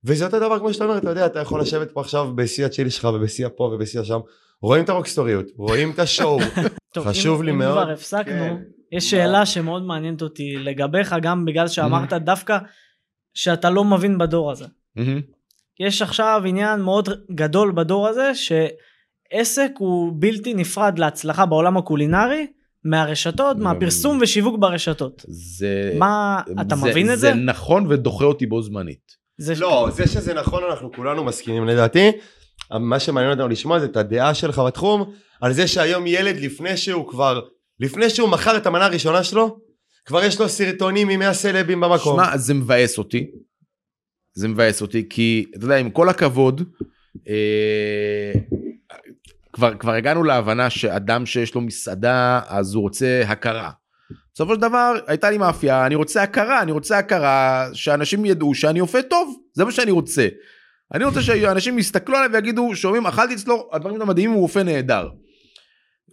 וזה 0.03 0.25
אותו 0.25 0.39
דבר 0.39 0.59
כמו 0.59 0.73
שאתה 0.73 0.83
אומר, 0.83 0.97
אתה 0.97 1.09
יודע, 1.09 1.25
אתה 1.25 1.39
יכול 1.39 1.61
לשבת 1.61 1.91
פה 1.91 2.01
עכשיו 2.01 2.35
בשיא 2.35 2.65
הצ'ילי 2.65 2.89
שלך 2.89 3.07
ובשיא 3.13 3.45
הפה 3.45 3.63
ובשיא 3.63 3.99
השם, 3.99 4.19
רואים 4.61 4.83
את 4.83 4.89
הרוקסטוריות, 4.89 5.45
רואים 5.57 5.91
את 5.91 5.99
השואו. 5.99 6.39
טוב, 6.93 7.07
חשוב 7.07 7.39
אם- 7.39 7.45
לי 7.45 7.51
אם 7.51 7.57
מאוד. 7.57 7.83
כבר 7.83 7.91
הפסקנו, 7.91 8.33
כן. 8.33 8.55
יש 8.91 9.09
שאלה 9.09 9.45
שמאוד 9.45 9.83
מעניינת 9.83 10.21
אותי 10.21 10.55
לגביך, 10.57 11.15
גם 11.21 11.45
בגלל 11.45 11.67
שאמרת 11.67 12.13
דווקא 12.13 12.57
שאתה 13.33 13.69
לא 13.69 13.83
מבין 13.83 14.17
בדור 14.17 14.51
הזה. 14.51 14.65
מהמם. 14.95 15.21
יש 15.79 16.01
עכשיו 16.01 16.41
עניין 16.45 16.81
מאוד 16.81 17.09
גדול 17.31 17.71
בדור 17.71 18.07
הזה, 18.07 18.31
שעסק 18.35 19.71
הוא 19.77 20.13
בלתי 20.19 20.53
נפרד 20.53 20.99
להצלחה 20.99 21.45
בעולם 21.45 21.77
הקולינרי, 21.77 22.47
מהרשתות, 22.83 23.57
מהפרסום 23.57 24.17
ושיווק 24.21 24.59
ברשתות. 24.59 25.25
זה... 25.27 25.93
מה, 25.99 26.41
אתה 26.61 26.75
מבין 26.75 27.11
את 27.11 27.19
זה? 27.19 27.27
זה 27.27 27.33
נכון 27.33 27.85
ודוחה 27.89 28.25
אותי 28.25 28.45
בו 28.45 28.61
זמנית. 28.61 29.15
זה 29.37 29.53
לא, 29.57 29.87
זה 29.91 30.07
שזה 30.07 30.33
נכון 30.33 30.63
אנחנו 30.69 30.91
כולנו 30.95 31.23
מסכימים 31.23 31.65
לדעתי. 31.65 32.11
מה 32.71 32.99
שמעניין 32.99 33.31
אותנו 33.31 33.47
לשמוע 33.47 33.79
זה 33.79 33.85
את 33.85 33.97
הדעה 33.97 34.33
שלך 34.33 34.59
בתחום, 34.59 35.13
על 35.41 35.53
זה 35.53 35.67
שהיום 35.67 36.07
ילד 36.07 36.35
לפני 36.35 36.77
שהוא 36.77 37.07
כבר, 37.07 37.41
לפני 37.79 38.09
שהוא 38.09 38.29
מכר 38.29 38.57
את 38.57 38.65
המנה 38.65 38.85
הראשונה 38.85 39.23
שלו, 39.23 39.59
כבר 40.05 40.23
יש 40.23 40.39
לו 40.39 40.49
סרטונים 40.49 41.09
עם 41.09 41.19
100 41.19 41.33
סלבים 41.33 41.81
במקום. 41.81 42.15
שמע, 42.15 42.37
זה 42.37 42.53
מבאס 42.53 42.97
אותי. 42.97 43.27
זה 44.33 44.47
מבאס 44.47 44.81
אותי, 44.81 45.09
כי, 45.09 45.45
אתה 45.55 45.65
יודע, 45.65 45.77
עם 45.77 45.89
כל 45.89 46.09
הכבוד, 46.09 46.61
אה, 47.29 48.31
כבר, 49.53 49.75
כבר 49.75 49.91
הגענו 49.91 50.23
להבנה 50.23 50.69
שאדם 50.69 51.25
שיש 51.25 51.55
לו 51.55 51.61
מסעדה, 51.61 52.41
אז 52.47 52.75
הוא 52.75 52.81
רוצה 52.81 53.21
הכרה. 53.27 53.71
בסופו 54.33 54.55
של 54.55 54.61
דבר, 54.61 54.93
הייתה 55.07 55.29
לי 55.29 55.37
מאפייה, 55.37 55.85
אני 55.85 55.95
רוצה 55.95 56.23
הכרה, 56.23 56.61
אני 56.61 56.71
רוצה 56.71 56.97
הכרה, 56.97 57.67
שאנשים 57.73 58.25
ידעו 58.25 58.55
שאני 58.55 58.79
אופה 58.79 59.01
טוב, 59.01 59.37
זה 59.53 59.65
מה 59.65 59.71
שאני 59.71 59.91
רוצה. 59.91 60.27
אני 60.93 61.05
רוצה 61.05 61.21
שאנשים 61.21 61.79
יסתכלו 61.79 62.17
עליי 62.17 62.29
ויגידו, 62.33 62.75
שומעים, 62.75 63.07
אכלתי 63.07 63.33
אצלו, 63.33 63.69
הדברים 63.71 64.01
המדהימים, 64.01 64.35
הוא 64.35 64.43
אופה 64.43 64.63
נהדר. 64.63 65.09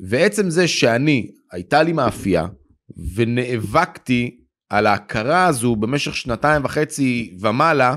ועצם 0.08 0.50
זה 0.50 0.68
שאני, 0.68 1.30
הייתה 1.52 1.82
לי 1.82 1.92
מאפייה, 1.92 2.46
ונאבקתי 3.14 4.36
על 4.70 4.86
ההכרה 4.86 5.46
הזו 5.46 5.76
במשך 5.76 6.16
שנתיים 6.16 6.64
וחצי 6.64 7.36
ומעלה, 7.40 7.94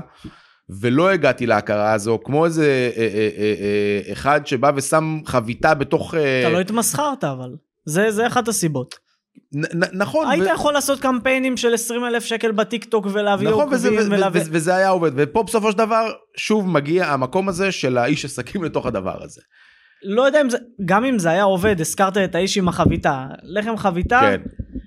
ולא 0.80 1.10
הגעתי 1.10 1.46
להכרה 1.46 1.92
הזו, 1.92 2.18
כמו 2.24 2.44
איזה 2.44 2.90
אה, 2.96 3.02
אה, 3.02 3.28
אה, 3.38 3.54
אה, 3.60 4.12
אחד 4.12 4.46
שבא 4.46 4.72
ושם 4.76 5.20
חביתה 5.26 5.74
בתוך... 5.74 6.14
אה, 6.14 6.40
אתה 6.40 6.50
לא 6.50 6.60
התמסחרת 6.60 7.24
אבל. 7.24 7.56
זה, 7.84 8.10
זה 8.10 8.26
אחת 8.26 8.48
הסיבות. 8.48 9.05
נ, 9.54 9.62
נכון. 9.92 10.28
היית 10.30 10.42
ו- 10.44 10.54
יכול 10.54 10.72
לעשות 10.72 11.00
קמפיינים 11.00 11.56
של 11.56 11.74
20 11.74 12.04
אלף 12.04 12.24
שקל 12.24 12.52
בטיק 12.52 12.84
טוק 12.84 13.06
ולהביא 13.12 13.48
נכון, 13.48 13.64
עוקבים 13.64 13.98
וזה, 13.98 14.10
ולהביא... 14.10 14.40
וזה, 14.40 14.50
וזה 14.52 14.74
היה 14.74 14.88
עובד, 14.88 15.10
ופה 15.16 15.42
בסופו 15.42 15.72
של 15.72 15.78
דבר 15.78 16.12
שוב 16.36 16.68
מגיע 16.68 17.06
המקום 17.06 17.48
הזה 17.48 17.72
של 17.72 17.98
האיש 17.98 18.24
עסקים 18.24 18.64
לתוך 18.64 18.86
הדבר 18.86 19.22
הזה. 19.22 19.40
לא 20.04 20.22
יודע 20.22 20.40
אם 20.40 20.50
זה... 20.50 20.58
גם 20.84 21.04
אם 21.04 21.18
זה 21.18 21.30
היה 21.30 21.42
עובד, 21.42 21.80
הזכרת 21.80 22.16
את 22.16 22.34
האיש 22.34 22.58
עם 22.58 22.68
החביתה. 22.68 23.26
לחם 23.42 23.76
חביתה, 23.76 24.20
כן. 24.22 24.40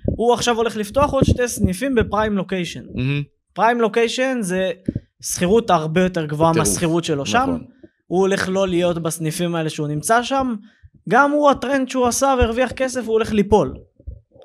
הוא 0.04 0.34
עכשיו 0.34 0.56
הולך 0.56 0.76
לפתוח 0.76 1.12
עוד 1.12 1.24
שתי 1.24 1.48
סניפים 1.48 1.94
בפריים 1.94 2.36
לוקיישן. 2.36 2.82
מהמם. 2.94 3.22
פריים 3.52 3.80
לוקיישן 3.80 4.38
זה 4.40 4.70
שכירות 5.22 5.70
הרבה 5.70 6.02
יותר 6.02 6.26
גבוהה. 6.26 6.52
מהשכירות 6.52 7.04
שלו 7.04 7.26
שם. 7.26 7.38
נכון. 7.38 7.64
הוא 8.06 8.20
הולך 8.20 8.48
לא 8.48 8.68
להיות 8.68 9.02
בסניפים 9.02 9.54
האלה 9.54 9.70
שהוא 9.70 9.88
נמצא 9.88 10.22
שם. 10.22 10.54
גם 11.08 11.30
הוא 11.30 11.50
הטרנד 11.50 11.88
שהוא 11.88 12.06
עשה 12.06 12.34
והרוויח 12.38 12.72
כסף 12.72 13.00
הוא 13.00 13.12
הולך 13.12 13.32
ליפול. 13.32 13.74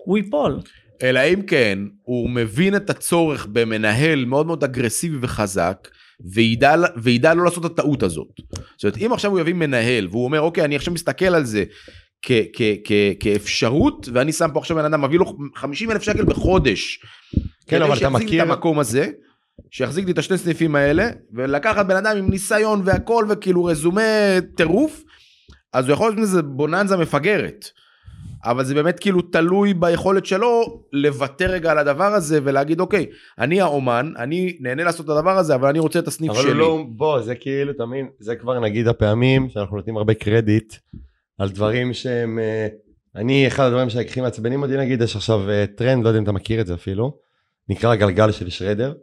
הוא 0.06 0.18
ייפול. 0.18 0.60
אלא 1.04 1.20
אם 1.20 1.42
כן 1.42 1.80
הוא 2.04 2.30
מבין 2.30 2.76
את 2.76 2.90
הצורך 2.90 3.48
במנהל 3.52 4.26
מאוד 4.26 4.48
מאוד 4.48 4.64
אגרסיבי 4.64 5.18
וחזק 5.22 5.88
וידע, 6.34 6.76
וידע 6.98 7.34
לא 7.34 7.44
לעשות 7.44 7.66
את 7.66 7.72
הטעות 7.72 8.04
הזאת. 8.04 8.28
זאת 8.78 8.84
אומרת 8.84 8.98
אם 8.98 9.14
עכשיו 9.14 9.32
הוא 9.32 9.40
יביא 9.40 9.54
מנהל 9.54 10.08
והוא 10.12 10.26
אומר 10.26 10.42
אוקיי 10.42 10.66
אני 10.66 10.76
עכשיו 10.76 10.94
מסתכל 10.94 11.26
על 11.26 11.46
זה 11.46 11.64
כ- 12.22 12.32
כ- 12.54 12.62
כ- 12.84 12.92
כאפשרות 13.20 14.10
ואני 14.14 14.32
שם 14.34 14.50
פה 14.54 14.60
עכשיו 14.60 14.78
בן 14.78 14.86
אדם 14.86 15.02
מביא 15.02 15.20
לו 15.20 15.38
50 15.56 15.92
אלף 15.92 16.02
שקל 16.02 16.26
בחודש. 16.26 17.00
כן, 17.68 17.82
אבל 17.82 17.98
אתה 17.98 18.10
מכיר- 18.10 18.44
את 18.44 18.48
המקום 18.50 18.80
הזה. 18.80 19.10
שיחזיק 19.72 20.06
לי 20.06 20.12
את 20.12 20.18
השני 20.18 20.38
סניפים 20.38 20.76
האלה 20.76 21.10
ולקחת 21.34 21.86
בן 21.86 21.96
אדם 21.96 22.18
עם 22.18 22.30
ניסיון 22.30 22.82
והכל 22.86 23.26
וכאילו 23.30 23.66
רזומה 23.66 24.02
טירוף 24.56 25.04
אז 25.74 25.86
הוא 25.86 25.94
יכול 25.94 26.08
להיות 26.10 26.20
מזה 26.20 26.42
בוננזה 26.42 26.98
מפגרת. 26.98 27.66
אבל 28.46 28.66
זה 28.66 28.74
באמת 28.74 29.00
כאילו 29.00 29.22
תלוי 29.22 29.74
ביכולת 29.74 30.26
שלו 30.26 30.84
לוותר 30.94 31.52
רגע 31.52 31.72
על 31.72 31.78
הדבר 31.78 32.14
הזה 32.14 32.40
ולהגיד 32.44 32.80
אוקיי 32.80 33.06
אני 33.40 33.62
האומן 33.62 34.12
אני 34.18 34.58
נהנה 34.60 34.84
לעשות 34.84 35.06
את 35.06 35.10
הדבר 35.10 35.38
הזה 35.38 35.56
אבל 35.56 35.70
אני 35.70 35.80
רוצה 35.80 36.00
את 36.00 36.08
הסניף 36.08 36.32
אבל 36.32 36.42
שלי. 36.42 36.52
הוא 36.52 36.58
לא, 36.58 36.84
בוא, 36.90 37.22
זה 37.22 37.36
כאילו, 37.36 37.88
מבין, 37.88 38.08
זה 38.20 38.36
כבר 38.36 38.60
נגיד 38.60 38.88
הפעמים 38.88 39.50
שאנחנו 39.50 39.78
נותנים 39.78 39.98
הרבה 39.98 40.14
קרדיט 40.14 40.74
על 41.38 41.50
דברים 41.50 41.94
שהם, 41.94 42.40
אה, 42.40 42.68
אני, 43.16 43.48
אחד 43.48 43.64
הדברים 43.64 43.90
שהכי 43.90 44.22
מעצבנים 44.22 44.64
אותי 44.64 44.78
נגיד, 44.78 45.02
יש 45.02 45.16
עכשיו 45.16 45.50
אה, 45.50 45.66
טרנד, 45.78 46.04
לא 46.04 46.10
יודע 46.10 46.20
אם 46.20 46.24
אתה 46.24 46.32
מכיר 46.32 46.62
את 46.62 46.68
זה 46.68 46.74
אפילו, 46.74 47.18
נקרא 47.70 47.96
גלגל 47.96 48.32
של 48.32 48.50
שרדר. 48.50 48.94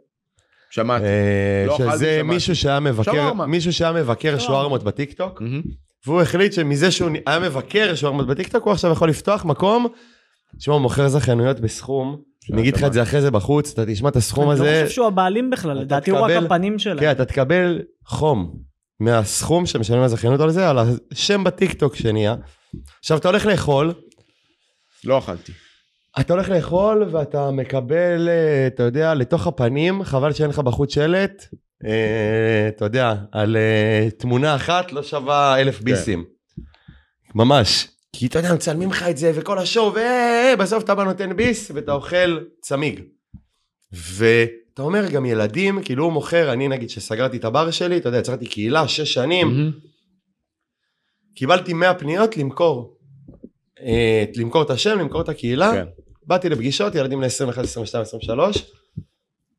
שמעתי. 0.69 1.05
אה, 1.05 1.63
לא 1.67 1.77
שזה 1.77 1.87
שמעתי. 1.87 2.21
מישהו 2.21 2.55
שהיה 2.55 2.79
מבקר, 2.79 3.11
שווארמה. 3.11 3.45
מישהו 3.45 3.73
שהיה 3.73 3.91
מבקר. 3.91 4.39
שווארמות 4.39 4.83
בטיקטוק, 4.83 5.41
מהמם. 5.41 5.61
והוא 6.05 6.21
החליט 6.21 6.53
שמזה 6.53 6.91
שהוא 6.91 7.09
היה 7.27 7.39
מבקר 7.39 7.95
שווארמות 7.95 8.27
בטיקטוק, 8.27 8.63
הוא 8.63 8.73
עכשיו 8.73 8.91
יכול 8.91 9.09
לפתוח 9.09 9.45
מקום, 9.45 9.87
תשמע, 10.57 10.73
הוא 10.73 10.81
מוכר 10.81 11.07
זכיינויות 11.07 11.59
בסכום, 11.59 12.21
אני 12.51 12.61
אגיד 12.61 12.75
לך 12.75 12.83
את 12.83 12.93
זה 12.93 13.03
אחרי 13.03 13.21
זה 13.21 13.31
בחוץ, 13.31 13.71
אתה 13.71 13.85
תשמע 13.85 14.09
את 14.09 14.15
הסכום 14.15 14.51
אני 14.51 14.59
לא 14.59 14.63
הזה, 14.65 14.81
חושב 14.83 14.95
שהוא 14.95 15.07
הבעלים 15.07 15.49
בכלל, 15.49 15.77
לדעתי 15.77 16.11
הוא 16.11 16.19
רק 16.19 16.31
הפנים 16.31 16.79
שלהם. 16.79 16.99
כן, 16.99 17.11
אתה 17.11 17.25
תקבל 17.25 17.81
חום 18.05 18.53
מהסכום 18.99 19.65
שמשלמים 19.65 20.03
הזכיינות 20.03 20.39
על 20.39 20.51
זה, 20.51 20.69
על 20.69 20.77
השם 21.11 21.43
בטיקטוק 21.43 21.95
שנהיה. 21.95 22.35
עכשיו 22.99 23.17
אתה 23.17 23.27
הולך 23.27 23.45
לאכול, 23.45 23.93
לא 25.03 25.17
אכלתי. 25.17 25.51
אתה 26.19 26.33
הולך 26.33 26.49
לאכול 26.49 27.09
ואתה 27.11 27.51
מקבל, 27.51 28.29
אה, 28.29 28.67
אתה 28.67 28.83
יודע, 28.83 29.13
לתוך 29.13 29.47
הפנים, 29.47 30.03
חבל 30.03 30.33
שאין 30.33 30.49
לך 30.49 30.59
בחוץ 30.59 30.93
שלט, 30.93 31.47
אתה 32.67 32.85
יודע, 32.85 33.15
על 33.31 33.57
אה, 33.57 34.07
תמונה 34.17 34.55
אחת 34.55 34.91
לא 34.91 35.03
שווה 35.03 35.61
אלף 35.61 35.81
ביסים. 35.81 36.25
ממש. 37.35 37.87
כי 38.15 38.27
אתה 38.27 38.39
יודע, 38.39 38.53
מצלמים 38.53 38.89
לך 38.89 39.03
את 39.09 39.17
זה 39.17 39.31
וכל 39.35 39.59
השואו, 39.59 39.93
ובסוף 40.53 40.83
אתה 40.83 40.95
בא 40.95 41.03
נותן 41.03 41.35
ביס 41.35 41.71
ואתה 41.73 41.91
אוכל 41.91 42.39
צמיג. 42.61 43.01
ואתה 43.91 44.81
אומר 44.81 45.09
גם 45.09 45.25
ילדים, 45.25 45.83
כאילו 45.83 46.03
הוא 46.03 46.13
מוכר, 46.13 46.53
אני 46.53 46.67
נגיד 46.67 46.89
שסגרתי 46.89 47.37
את 47.37 47.45
הבר 47.45 47.71
שלי, 47.71 47.97
אתה 47.97 48.09
יודע, 48.09 48.17
יצרתי 48.17 48.45
קהילה, 48.45 48.87
שש 48.87 49.13
שנים. 49.13 49.71
קיבלתי 51.35 51.73
100 51.73 51.93
פניות 51.93 52.37
למכור. 52.37 52.97
אה, 53.79 54.25
למכור 54.35 54.61
את 54.61 54.69
השם, 54.69 54.99
למכור 54.99 55.21
את 55.21 55.29
הקהילה. 55.29 55.71
כן. 55.71 55.85
באתי 56.27 56.49
לפגישות, 56.49 56.95
ילדים 56.95 57.17
בני 57.17 57.27
21, 57.27 57.63
22, 57.63 58.01
23, 58.01 58.71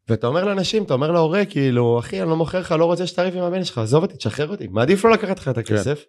ואתה 0.09 0.27
אומר 0.27 0.45
לאנשים, 0.45 0.83
אתה 0.83 0.95
אומר 0.95 1.11
להורה, 1.11 1.45
כאילו, 1.45 1.99
אחי, 1.99 2.23
אני 2.23 2.31
לא 2.31 2.37
מוכר 2.37 2.61
לך, 2.61 2.73
לא 2.79 2.85
רוצה 2.85 3.07
שתריב 3.07 3.37
עם 3.37 3.43
הבן 3.43 3.65
שלך, 3.65 3.79
עזוב 3.79 4.03
אותי, 4.03 4.17
תשחרר 4.17 4.49
אותי, 4.49 4.67
מעדיף 4.67 5.05
לא 5.05 5.11
לקחת 5.11 5.39
לך 5.39 5.49
את 5.49 5.59
הכסף. 5.59 6.05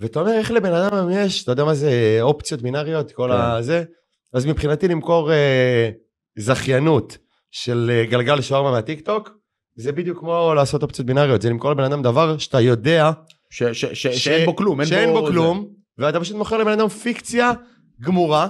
ואתה 0.00 0.20
אומר, 0.20 0.32
איך 0.32 0.50
לבן 0.50 0.72
אדם 0.72 1.08
יש, 1.12 1.42
אתה 1.42 1.52
יודע 1.52 1.64
מה 1.64 1.74
זה 1.74 2.18
אופציות 2.20 2.62
בינאריות, 2.62 3.12
כל 3.12 3.30
כן. 3.32 3.40
הזה, 3.40 3.84
אז 4.32 4.46
מבחינתי 4.46 4.88
למכור 4.88 5.32
אה, 5.32 5.90
זכיינות 6.38 7.18
של 7.50 7.90
אה, 7.94 8.06
גלגל 8.06 8.40
שווארמה 8.40 8.70
מהטיקטוק, 8.70 9.30
זה 9.76 9.92
בדיוק 9.92 10.18
כמו 10.18 10.52
לעשות 10.54 10.82
אופציות 10.82 11.06
בינאריות, 11.06 11.42
זה 11.42 11.50
למכור 11.50 11.70
לבן 11.70 11.84
אדם 11.84 12.02
דבר 12.02 12.38
שאתה 12.38 12.60
יודע 12.60 13.10
ש- 13.50 13.62
ש- 13.62 13.84
ש- 13.84 14.06
ש- 14.06 14.24
שאין 14.24 14.46
בו 14.46 14.56
כלום. 14.56 14.80
אין 14.80 14.88
שאין 14.88 15.10
בו 15.12 15.26
זה. 15.26 15.32
כלום, 15.32 15.68
ואתה 15.98 16.20
פשוט 16.20 16.36
מוכר 16.36 16.58
לבן 16.58 16.72
אדם 16.72 16.88
פיקציה 16.88 17.52
גמורה. 18.00 18.48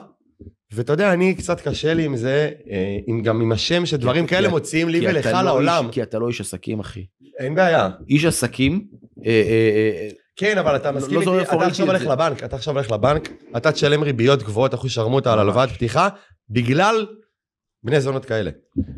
ואתה 0.75 0.93
יודע, 0.93 1.13
אני 1.13 1.35
קצת 1.35 1.61
קשה 1.61 1.95
לי 1.95 2.05
עם 2.05 2.17
זה, 2.17 2.51
אה, 2.71 2.99
עם, 3.07 3.23
גם 3.23 3.41
עם 3.41 3.53
השם 3.53 3.87
שדברים 3.87 4.27
כאלה 4.27 4.49
מוציאים 4.49 4.89
לי 4.89 5.09
ולך 5.09 5.27
לא 5.27 5.43
לעולם. 5.43 5.89
כי 5.93 6.03
אתה 6.03 6.19
לא 6.19 6.29
איש 6.29 6.41
עסקים 6.41 6.81
אחי. 6.81 7.05
אין 7.39 7.55
בעיה. 7.55 7.89
איש 8.09 8.25
עסקים. 8.25 8.85
אה, 9.27 9.31
אה, 9.31 10.09
כן, 10.37 10.59
אבל 10.59 10.77
אתה 10.77 10.91
לא- 10.91 10.97
מסכים 10.97 11.15
לא 11.15 11.21
איתי, 11.21 11.39
איפה 11.39 11.57
אתה 11.57 11.67
עכשיו 11.67 11.87
הולך. 11.87 12.03
לבנק, 12.07 12.45
אתה 12.45 12.57
עכשיו 12.57 12.75
הולך 12.75 12.91
לבנק, 12.91 13.29
אתה 13.57 13.73
תשלם 13.73 14.03
ריביות 14.03 14.43
גבוהות, 14.43 14.75
אחוז 14.75 14.91
שרמוטה 14.91 15.33
על. 15.33 15.39
הלוואת 15.39 15.71
פתיחה, 15.71 16.09
בגלל 16.51 17.07
בני 17.85 18.01
זונות 18.01 18.25
כאלה. 18.25 18.51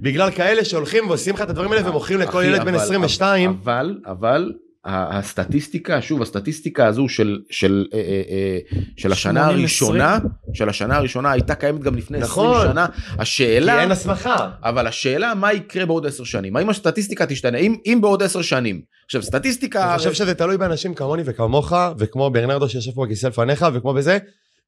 בגלל 0.03 0.31
כאלה 0.31 0.65
שהולכים 0.65 1.09
ועושים 1.09 1.35
לך 1.35 1.43
את 1.43 1.51
הדברים 1.51 1.73
האלה 1.73 1.91
ומוכרים 1.91 2.19
לכל 2.21 2.43
ילד 2.47 2.61
בן 2.65 2.75
אבל- 2.75 2.85
22. 2.85 3.59
אבל, 3.63 3.99
אבל, 4.07 4.53
הסטטיסטיקה, 4.87 6.03
שוב, 6.03 6.23
הסטטיסטיקה 6.23 6.87
הזו 6.87 7.09
של, 7.09 7.39
של, 7.51 7.87
אה, 7.95 7.99
אה, 7.99 8.23
אה, 8.31 8.59
של 8.97 9.13
השנה 9.13 9.49
80-20. 9.49 9.51
הראשונה, 9.51 10.19
של 10.55 10.69
השנה 10.69 10.97
הראשונה 10.97 11.31
הייתה 11.31 11.55
קיימת 11.55 11.81
גם 11.81 11.95
לפני 11.97 12.19
20 12.19 12.31
נכון. 12.51 12.67
שנה. 12.69 12.87
כי 12.87 13.01
השאלה, 13.19 13.83
אין 13.83 13.91
הסמכה. 13.91 14.51
אבל 14.63 14.87
השאלה 14.87 15.35
מה 15.35 15.53
יקרה 15.53 15.87
בעוד 15.87 16.07
10 16.07 16.25
שנים, 16.25 16.57
האם 16.57 16.71
הסטטיסטיקה 16.71 17.27
תשתנה, 17.27 17.59
אם, 17.59 17.77
אם 17.87 17.99
בעוד 18.01 18.23
10 18.23 18.43
שנים, 18.43 18.81
עכשיו 19.05 19.23
סטטיסטיקה, 19.23 19.91
אני 19.91 19.99
חושב 19.99 20.13
שזה 20.13 20.35
תלוי 20.35 20.57
באנשים 20.57 20.95
כמוני 20.95 21.23
וכמוך, 21.27 21.73
וכמו 21.99 22.31
ברנרדו 22.31 22.69
שיושב 22.69 22.91
פה 22.91 23.05
בכיסא 23.07 23.27
לפניך, 23.27 23.67
וכמו 23.75 23.95
בזה, 23.95 24.19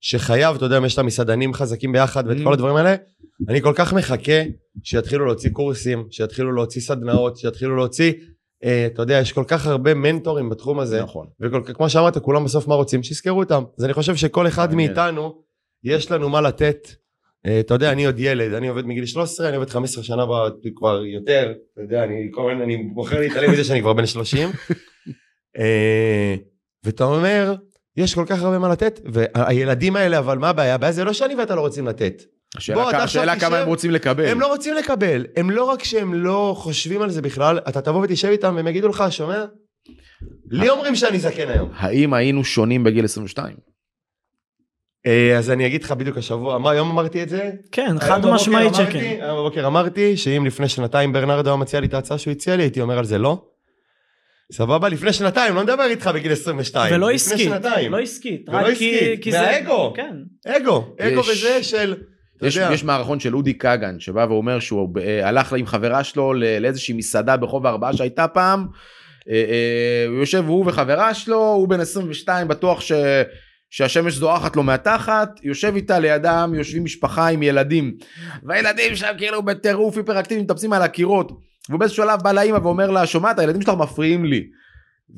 שחייב, 0.01 0.57
אתה 0.57 0.65
יודע, 0.65 0.79
יש 0.87 0.95
את 0.95 0.99
המסעדנים 0.99 1.55
חזקים 1.55 1.93
ביחד 1.93 2.25
ואת 2.27 2.37
Mm. 2.37 2.45
כל 2.45 2.53
הדברים 2.53 2.77
האלה, 2.77 2.95
אני 3.49 3.63
כל 3.63 3.73
כך 3.77 3.93
מחכה 3.93 4.43
שיתחילו 4.85 5.27
להוציא 5.27 5.51
קורסים, 5.51 6.07
שיתחילו 6.11 6.53
להוציא 6.53 6.81
סדנאות, 6.81 7.37
שיתחילו 7.37 7.77
להוציא, 7.77 8.13
אתה 8.87 9.03
יודע, 9.03 9.19
יש 9.19 9.33
כל 9.33 9.45
כך 9.47 9.67
הרבה 9.67 9.95
מנטורים 9.95 10.49
בתחום 10.49 10.81
הזה, 10.81 11.03
נכון, 11.03 11.27
וכמו 11.41 11.91
שאמרת, 11.91 12.19
כולם 12.19 12.45
בסוף 12.45 12.69
מה 12.69 12.75
רוצים? 12.75 13.03
שיזכרו 13.03 13.39
אותם. 13.39 13.63
אז 13.79 13.85
אני 13.85 13.93
חושב 13.93 14.17
שכל 14.17 14.47
אחד. 14.47 14.75
מאיתנו, 14.75 15.43
יש 15.85 16.11
לנו 16.11 16.29
מה 16.29 16.41
לתת. 16.41 16.89
אה, 17.47 17.61
אתה 17.61 17.75
יודע, 17.75 17.93
אני 17.93 18.07
עוד 18.07 18.19
ילד, 18.19 18.53
אני 18.53 18.69
עובד 18.69 18.87
מגיל 18.87 19.07
13, 19.07 19.49
אני 19.49 19.57
עובד 19.57 19.71
15 19.71 20.05
שנה 20.05 20.25
כבר 20.77 21.05
יותר, 21.05 21.53
אתה 21.73 21.83
יודע, 21.83 22.05
אני 22.05 22.29
כל 22.31 22.51
הזמן, 22.51 22.63
אני 22.63 22.77
בוחר 22.77 23.21
להתעלם 23.21 23.53
מזה 23.53 23.65
שאני 23.65 23.81
כבר 23.81 23.93
בן 23.93 24.07
30. 24.07 24.49
אה, 25.59 26.35
ואתה 26.85 27.05
אומר, 27.05 27.55
יש 27.97 28.15
כל 28.15 28.25
כך 28.27 28.43
הרבה 28.43 28.59
מה 28.59 28.69
לתת, 28.69 29.01
והילדים 29.13 29.97
האלה, 29.97 30.19
אבל 30.19 30.39
מה 30.39 30.49
הבעיה? 30.49 30.75
הבעיה 30.75 30.93
זה 30.93 31.05
לא 31.05 31.13
שאני 31.13 31.35
ואתה 31.35 31.55
לא 31.55 31.61
רוצים 31.61 31.87
לתת. 31.87 32.23
השאלה 32.57 33.03
השאלה 33.03 33.41
כמה 33.41 33.59
הם 33.59 33.69
רוצים 33.69 33.91
לקבל. 33.91 34.25
הם 34.25 34.41
לא 34.41 34.47
רוצים 34.47 34.75
לקבל, 34.75 35.27
הם 35.37 35.51
לא 35.51 35.65
רק 35.65 35.85
שהם 35.85 36.15
לא 36.15 36.55
חושבים 36.59 37.03
על 37.03 37.11
זה 37.11 37.23
בכלל, 37.23 37.59
אתה 37.69 37.81
תבוא 37.81 38.05
ותשב 38.05 38.29
איתם 38.29 38.55
והם 38.57 38.69
יגידו 38.69 38.89
לך, 38.89 39.05
שומע? 39.11 39.45
לי 40.51 40.69
אומרים 40.69 40.97
שאני 40.97 41.19
זקן 41.19 41.49
היום. 41.49 41.71
האם 41.77 42.15
היינו 42.15 42.45
שונים 42.45 42.85
בגיל 42.85 43.05
22? 43.05 43.57
אה, 45.07 45.39
אז 45.39 45.51
אני 45.51 45.67
אגיד 45.67 45.83
לך 45.83 45.93
בדיוק 45.93 46.17
השבוע, 46.17 46.59
מה, 46.59 46.71
היום 46.71 46.91
אמרתי 46.91 47.23
את 47.23 47.29
זה? 47.29 47.51
כן, 47.73 47.99
חד 48.01 48.27
משמעית 48.27 48.75
שכן. 48.75 49.19
היום 49.21 49.39
בבוקר 49.39 49.67
אמרתי 49.67 50.17
שאם 50.17 50.47
לפני 50.47 50.69
שנתיים 50.69 51.13
ברנרדו 51.13 51.51
היה 51.51 51.57
מציע 51.57 51.81
לי 51.81 51.87
את 51.87 51.95
ההצעה 51.95 52.19
שהוא 52.19 52.33
הציע 52.33 52.57
לי, 52.57 52.63
הייתי 52.63 52.81
אומר 52.81 52.99
על 52.99 53.05
זה 53.05 53.19
לא. 53.19 53.43
סבבה? 54.53 54.89
לפני 54.89 55.13
שנתיים, 55.13 55.55
לא 55.55 55.63
מדבר 55.63 55.85
איתך 55.85 56.11
בגיל 56.15 56.33
22. 56.33 56.95
ולא 56.95 57.11
לפני 57.13 57.35
עסקית. 57.35 57.51
לא 57.91 57.99
עסקית, 57.99 58.49
ולא 58.49 58.69
עסקית. 58.69 59.27
מהאגו. 59.35 59.93
כן. 59.97 60.17
אגו, 60.47 60.95
אגו 61.01 61.21
וזה 61.21 61.63
של... 61.63 61.95
יש, 62.43 62.57
יש 62.57 62.85
מערכון 62.85 63.21
של 63.21 63.37
אודי 63.37 63.55
כגן 63.55 64.01
שבא 64.01 64.27
ואומר 64.29 64.61
שהוא 64.61 64.89
אה, 65.01 65.29
הלך 65.29 65.53
עם 65.53 65.67
חברה 65.67 66.05
שלו 66.05 66.33
לאיזושהי 66.61 66.95
מסעדה 66.95 67.37
ברחוב 67.37 67.67
הארבעה 67.67 67.97
שהייתה 67.97 68.29
פעם. 68.29 68.67
אה, 69.29 69.35
אה, 69.35 70.05
הוא 70.09 70.19
יושב 70.19 70.45
הוא 70.47 70.65
וחברה 70.67 71.15
שלו 71.15 71.39
הוא 71.39 71.69
בן 71.69 71.81
22 71.81 72.49
בטוח 72.49 72.81
ש, 72.81 72.93
שהשמש 73.71 74.15
זורחת 74.15 74.57
לו 74.57 74.63
מהתחת 74.63 75.41
יושב 75.43 75.73
איתה 75.77 75.99
לידם 75.99 76.53
יושבים 76.57 76.85
משפחה 76.85 77.29
עם 77.29 77.43
ילדים 77.43 77.97
והילדים 78.43 78.97
שם 78.97 79.13
כאילו 79.19 79.43
בטירוף 79.43 79.97
היפראקטיביים 79.97 80.45
מטפסים 80.45 80.73
על 80.73 80.83
הקירות 80.83 81.33
והוא 81.69 81.81
באיזשהו 81.81 82.05
שלב 82.05 82.21
בא 82.23 82.33
לאמא 82.33 82.59
ואומר 82.63 82.91
לה 82.91 83.07
שומעת 83.07 83.39
הילדים 83.39 83.63
שלך 83.63 83.75
מפריעים 83.79 84.25
לי. 84.25 84.47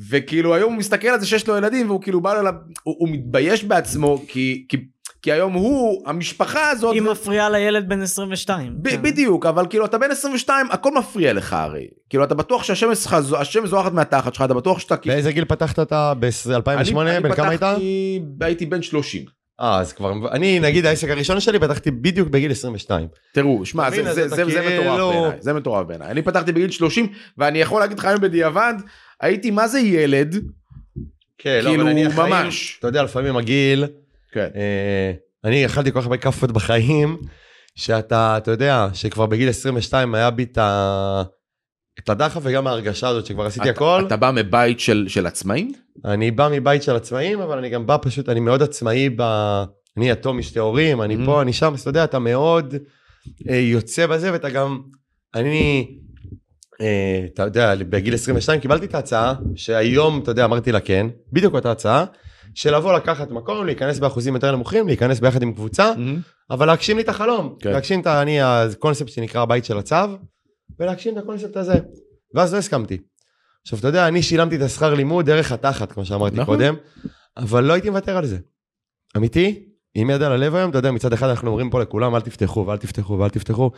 וכאילו 0.09 0.55
היום 0.55 0.73
הוא 0.73 0.79
מסתכל 0.79 1.09
על 1.09 1.21
זה 1.21 1.27
שיש 1.27 1.49
לו 1.49 1.57
ילדים 1.57 1.87
והוא 1.91 2.03
כאילו 2.03 2.21
בא 2.21 2.35
לו, 2.35 2.51
הוא, 2.83 2.95
הוא 2.99 3.09
מתבייש 3.09 3.64
בעצמו 3.64 4.23
כי, 4.29 4.66
כי, 4.68 4.77
כי 5.23 5.33
היום 5.33 5.53
הוא 5.53 6.03
המשפחה 6.07 6.71
הזאת 6.71 6.95
היא 6.95 7.03
מפריעה 7.03 7.51
לילד 7.51 7.89
בן 7.89 8.03
22. 8.03 8.73
ב- 8.83 8.89
כן. 8.91 9.03
בדיוק 9.03 9.47
אבל 9.47 9.66
כאילו 9.71 9.85
אתה 9.85 9.99
בן 9.99 10.11
22 10.11 10.66
הכל 10.71 10.91
מפריע 10.99 11.33
לך 11.33 11.53
הרי 11.53 11.87
כאילו 12.11 12.25
אתה 12.25 12.35
בטוח 12.35 12.62
שהשמש 12.64 12.99
שלך 12.99 13.16
השמש 13.39 13.68
זורחת 13.71 13.93
מהתחת 13.93 14.35
שלך 14.35 14.45
אתה 14.45 14.55
בטוח 14.55 14.79
שאתה 14.79 14.97
כאילו. 14.97 15.14
באיזה 15.14 15.33
גיל 15.33 15.45
פתחת 15.45 15.79
אתה? 15.79 16.12
ב-2008? 16.21 16.71
אני- 16.71 17.11
אני 17.16 17.21
בן 17.21 17.35
כמה 17.35 17.49
היית? 17.49 17.61
פתחתי- 17.61 18.21
הייתי 18.41 18.66
בן 18.66 18.83
30 18.83 19.25
אה, 19.61 19.79
אז 19.81 19.93
כבר... 19.93 20.12
אני, 20.33 20.61
נגיד, 20.61 20.87
העסק 20.87 21.09
הראשון 21.09 21.41
שלי 21.41 21.59
פתחתי 21.59 21.91
בדיוק 21.91 22.29
בגיל 22.29 22.51
22. 22.51 23.07
תראו 23.33 23.66
שמע 23.66 23.91
זה, 23.91 24.05
זה, 24.05 24.29
זה, 24.29 24.35
אתה 24.43 24.51
זה 24.51 24.61
כאילו- 24.61 24.83
מטורף 24.95 25.12
בעיניי 25.23 25.39
זה 25.43 25.53
מטורף 25.53 25.87
בעיניי 25.87 26.11
אני 26.11 26.23
פתחתי 26.23 26.53
בגיל 26.53 26.71
30 26.71 27.07
ואני 27.39 27.59
יכול 27.61 27.81
להגיד 27.81 27.99
לך 27.99 28.05
היום 28.05 28.21
בדיעבד 28.21 28.75
הייתי 29.21 29.51
מה 29.51 29.68
זה 29.68 29.81
ילד 29.81 30.35
כן, 31.39 31.61
כאילו, 31.64 31.83
אבל 31.83 31.91
אני 31.91 32.07
החיים, 32.07 32.33
ממש. 32.33 32.77
אתה 32.79 32.89
יודע, 32.89 33.03
לפעמים 33.03 33.37
הגיל, 33.37 33.85
כן. 34.33 34.49
אה, 34.57 35.12
אני 35.45 35.66
אכלתי 35.66 35.93
כל 35.93 35.99
כך 36.01 36.05
הרבה 36.07 36.16
כאפות 36.16 36.53
בחיים, 36.53 37.18
שאתה, 37.74 38.35
אתה 38.37 38.51
יודע, 38.51 38.89
שכבר 38.93 39.26
בגיל 39.26 39.49
22 39.49 40.14
היה 40.14 40.31
בי 40.31 40.43
את 40.43 40.59
ה... 40.59 41.22
את 42.05 42.09
הדחף 42.09 42.41
וגם 42.45 42.66
ההרגשה 42.66 43.09
הזאת 43.09 43.26
שכבר 43.26 43.47
עשיתי 43.47 43.70
אתה- 43.70 43.76
הכל. 43.76 44.03
אתה 44.07 44.16
בא 44.16 44.31
מבית 44.35 44.81
של 44.81 45.05
של 45.09 45.26
עצמאים 45.26 45.72
אני 46.05 46.31
בא 46.31 46.49
מבית 46.53 46.83
של 46.83 46.97
עצמאים, 46.97 47.41
אבל 47.41 47.59
אני 47.59 47.68
גם 47.68 47.87
בא 47.87 47.97
פשוט, 48.03 48.28
אני 48.28 48.41
מאוד 48.41 48.62
עצמאי 48.62 49.09
ב... 49.16 49.22
אני 49.97 50.11
יתום 50.11 50.39
משתי 50.39 50.59
הורים, 50.59 51.03
אני 51.03 51.14
Mhm. 51.16 51.26
פה, 51.26 51.43
אני 51.43 51.53
שם, 51.53 51.72
אז 51.74 51.81
אתה 51.81 51.91
יודע, 51.91 52.05
אתה 52.05 52.18
מאוד 52.18 52.74
אה, 53.51 53.57
יוצא 53.57 54.07
בזה, 54.07 54.33
ואתה 54.33 54.51
גם... 54.51 54.81
אני, 55.35 55.89
אה, 56.81 57.20
אתה 57.35 57.43
יודע, 57.43 57.74
בגיל 57.89 58.14
22 58.14 58.61
קיבלתי 58.61 58.87
את 58.87 58.95
ההצעה, 58.95 59.35
שהיום, 59.57 60.20
אתה 60.22 60.31
יודע, 60.31 60.45
אמרתי 60.45 60.72
לה 60.72 60.81
כן, 60.81 61.07
בדיוק 61.33 61.55
אותה 61.55 61.70
הצעה, 61.72 62.05
של 62.55 62.76
לבוא 62.76 62.92
לקחת 62.92 63.30
מקום, 63.30 63.66
להיכנס 63.66 63.98
באחוזים 63.98 64.34
יותר 64.34 64.53
נמוכים, 64.53 64.86
להיכנס 64.86 65.20
ביחד 65.20 65.42
עם 65.42 65.53
קבוצה, 65.53 65.92
אבל 66.51 66.66
להגשים 66.66 66.96
לי 66.96 67.03
את 67.03 67.09
החלום. 67.09 67.57
כן. 67.61 67.70
להגשים 67.72 68.01
את. 68.01 68.07
אני, 68.07 68.42
הקונספט 68.42 69.09
שנקרא 69.09 69.42
הבית 69.42 69.64
של 69.64 69.78
הצו, 69.78 69.96
ולהגשים 70.78 71.18
את 71.18 71.22
הקונספט 71.22 71.57
הזה. 71.57 71.74
ואז 72.34 72.55
לא 72.55 72.59
הסכמתי. 72.59 72.98
עכשיו, 73.62 73.78
אתה 73.78 73.88
יודע, 73.88 74.09
אני 74.09 74.22
שילמתי 74.22 74.57
את 74.57 74.61
השכר 74.61 74.94
לימוד 74.94 75.26
דרך 75.26 75.53
התחת, 75.53 75.92
כמו 75.92 76.05
שאמרתי 76.05 76.36
נכון. 76.36 76.57
קודם, 76.57 76.74
אבל 77.36 77.64
לא 77.64 77.72
הייתי 77.72 77.90
מוותר 77.90 78.16
על 78.16 78.26
זה. 78.26 78.38
אמיתי, 79.16 79.66
עם 79.94 80.11
יד 80.11 80.22
על 80.22 80.32
הלב 80.32 80.55
היום, 80.55 80.70
אתה 80.70 80.78
יודע, 80.78 80.90
מצד 80.90 81.12
אחד 81.12 81.28
אנחנו 81.28 81.48
אומרים 81.48 81.70
פה 81.70 81.82
לכולם, 81.82 82.14
אל 82.14 82.20
תפתחו 82.20 82.66
ואל 82.66 82.76
תפתחו 82.76 83.18
ואל 83.18 83.28
תפתחו. 83.28 83.70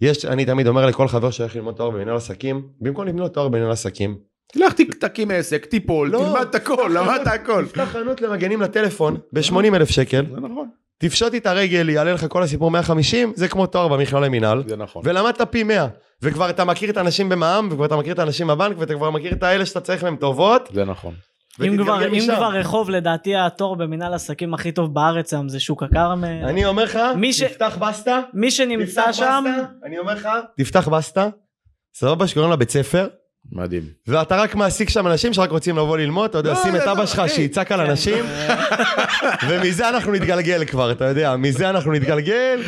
יש, 0.00 0.24
אני 0.24 0.44
תמיד 0.44 0.66
אומר 0.66 0.86
לכל 0.86 1.08
חבר 1.08 1.30
שהולך 1.30 1.56
ללמוד 1.56 1.74
תואר 1.74 1.90
במנהל 1.90 2.16
עסקים, 2.16 2.68
במקום 2.80 3.06
ללמוד 3.06 3.30
תואר 3.30 3.48
במנהל 3.48 3.70
עסקים, 3.70 4.18
תלך 4.52 4.72
תקים 5.00 5.30
עסק 5.30 5.66
תיפול 5.66 6.10
לא. 6.10 6.18
תלמד 6.18 6.40
את 6.50 6.54
הכל 6.54 6.90
למדת 6.94 7.26
הכל. 7.34 7.64
תפתח 7.66 7.88
חנות 7.92 8.20
למגנים 8.20 8.60
לטלפון 8.62 9.16
ב-80 9.32 9.74
אלף 9.76 9.90
שקל, 9.90 10.24
זה 10.34 10.40
נכון 10.40 10.68
תפשוט 10.98 11.34
איתה 11.34 11.52
רגל, 11.52 11.88
יעלה 11.88 12.12
לך 12.12 12.26
כל 12.28 12.42
הסיפור 12.42 12.70
150, 12.70 13.32
זה 13.36 13.48
כמו 13.48 13.66
תואר 13.66 13.88
במכללה 13.88 14.20
למינהל. 14.26 14.62
זה 14.66 14.76
נכון. 14.76 15.02
ולמדת 15.04 15.40
פי 15.50 15.62
100 15.62 15.86
וכבר 16.22 16.50
אתה 16.50 16.64
מכיר 16.64 16.90
את 16.90 16.96
האנשים 16.96 17.28
במע"מ 17.28 17.68
וכבר 17.70 17.84
אתה 17.84 17.96
מכיר 17.96 18.12
את 18.14 18.18
האנשים 18.18 18.46
בבנק 18.46 18.76
ואתה 18.78 18.94
כבר 18.94 19.10
מכיר 19.10 19.32
את 19.32 19.42
האלה 19.42 19.66
שאתה 19.66 19.80
צריך 19.80 20.02
מהם 20.04 20.16
טובות. 20.16 20.68
זה 20.72 20.84
נכון. 20.84 21.14
אם 21.66 21.76
כבר, 21.82 22.06
אם. 22.08 22.20
כבר 22.36 22.48
רחוב 22.52 22.90
לדעתי 22.90 23.36
התור 23.36 23.76
במנהל 23.76 24.14
עסקים 24.14 24.54
הכי 24.54 24.72
טוב 24.72 24.94
בארץ 24.94 25.32
היום 25.34 25.48
זה 25.48 25.60
שוק 25.60 25.82
הכרמל. 25.82 26.44
אני 26.44 26.64
אומר 26.64 26.84
לך, 26.84 26.98
מי 27.16 27.32
ש- 27.32 27.42
תפתח 27.42 27.78
בסטה, 27.80 28.20
מי 28.34 28.50
שנמצא 28.50 29.12
שם, 29.12 29.44
בסטה, 29.48 29.66
אני 29.86 29.98
אומר 29.98 30.14
לך, 30.14 30.28
תפתח 30.56 30.88
בסטה, 30.88 31.28
סבבה 31.94 32.26
שקוראים 32.26 32.50
לה 32.50 32.56
בית 32.56 32.70
ספר, 32.70 33.06
מדהים. 33.52 33.82
ואתה 34.06 34.36
רק 34.36 34.54
מעסיק 34.54 34.88
שם 34.88 35.06
אנשים 35.06 35.32
שרק 35.32 35.50
רוצים 35.50 35.76
לבוא 35.76 35.98
ללמוד, 35.98 36.30
אתה 36.30 36.38
יודע, 36.38 36.52
לא, 36.52 36.62
שים 36.62 36.76
את 36.76 36.80
לא, 36.86 36.92
אבא 36.92 37.00
לא, 37.00 37.06
שלך. 37.06 37.22
שיצעק 37.28 37.72
על 37.72 37.80
כן. 37.84 37.90
אנשים, 37.90 38.24
ומזה 39.48 39.88
אנחנו 39.88 40.12
נתגלגל 40.12 40.64
כבר, 40.64 40.92
אתה 40.92 41.04
יודע, 41.04 41.36
מזה 41.36 41.70
אנחנו 41.70 41.92
נתגלגל. 41.92 42.62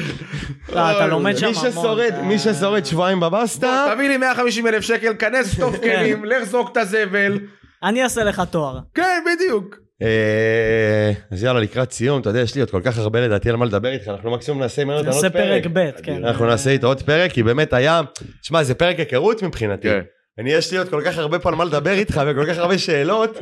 לא, 0.72 0.90
אתה 0.90 1.06
לומד 1.06 1.36
שם 1.36 1.46
מי 1.46 1.68
המון. 1.68 1.98
מי 2.22 2.38
ששורד 2.38 2.84
שבועיים 2.84 3.20
בבסטה, 3.20 3.86
תביא 3.94 4.08
לי 4.08 4.16
150 4.16 4.66
אלף 4.66 4.82
שקל 4.82 5.14
כנס 5.18 5.54
תוף 5.60 5.76
כלים 5.76 6.24
לך 6.24 6.44
זרוק 6.44 6.72
את 6.72 6.76
הזבל. 6.76 7.38
אני 7.82 8.02
אעשה 8.02 8.24
לך 8.24 8.42
תואר. 8.50 8.78
כן 8.94 9.24
בדיוק. 9.34 9.76
אה, 10.02 11.12
אז 11.30 11.44
יאללה 11.44 11.60
לקראת 11.60 11.92
סיום 11.92 12.20
אתה 12.20 12.30
יודע 12.30 12.40
יש 12.40 12.54
לי 12.54 12.60
עוד 12.60 12.70
כל 12.70 12.80
כך 12.84 12.98
הרבה 12.98 13.20
לדעתי 13.20 13.50
על 13.50 13.56
מה 13.56 13.64
לדבר 13.64 13.92
איתך 13.92 14.08
אנחנו 14.08 14.30
מקסימום 14.30 14.60
נעשה 14.60 14.84
ממנו 14.84 14.96
עוד 14.96 15.06
נעשה 15.06 15.30
פרק. 15.30 15.62
פרק 15.62 15.72
ב', 15.72 15.90
כן. 16.02 16.24
אנחנו 16.24 16.46
נעשה 16.46 16.70
איתו 16.70 16.86
עוד 16.86 17.02
פרק 17.02 17.32
כי 17.32 17.42
באמת 17.42 17.72
היה 17.72 18.00
תשמע 18.42 18.62
זה 18.62 18.74
פרק 18.74 18.98
היכרות 18.98 19.42
מבחינתי 19.42 19.88
כן. 19.88 20.00
אני 20.38 20.50
יש 20.50 20.72
לי 20.72 20.78
עוד 20.78 20.88
כל 20.88 21.02
כך 21.06 21.18
הרבה 21.18 21.38
פה 21.38 21.48
על 21.48 21.54
מה 21.54 21.64
לדבר 21.64 21.92
איתך 21.92 22.20
וכל 22.26 22.46
כך 22.46 22.58
הרבה 22.58 22.78
שאלות 22.78 23.38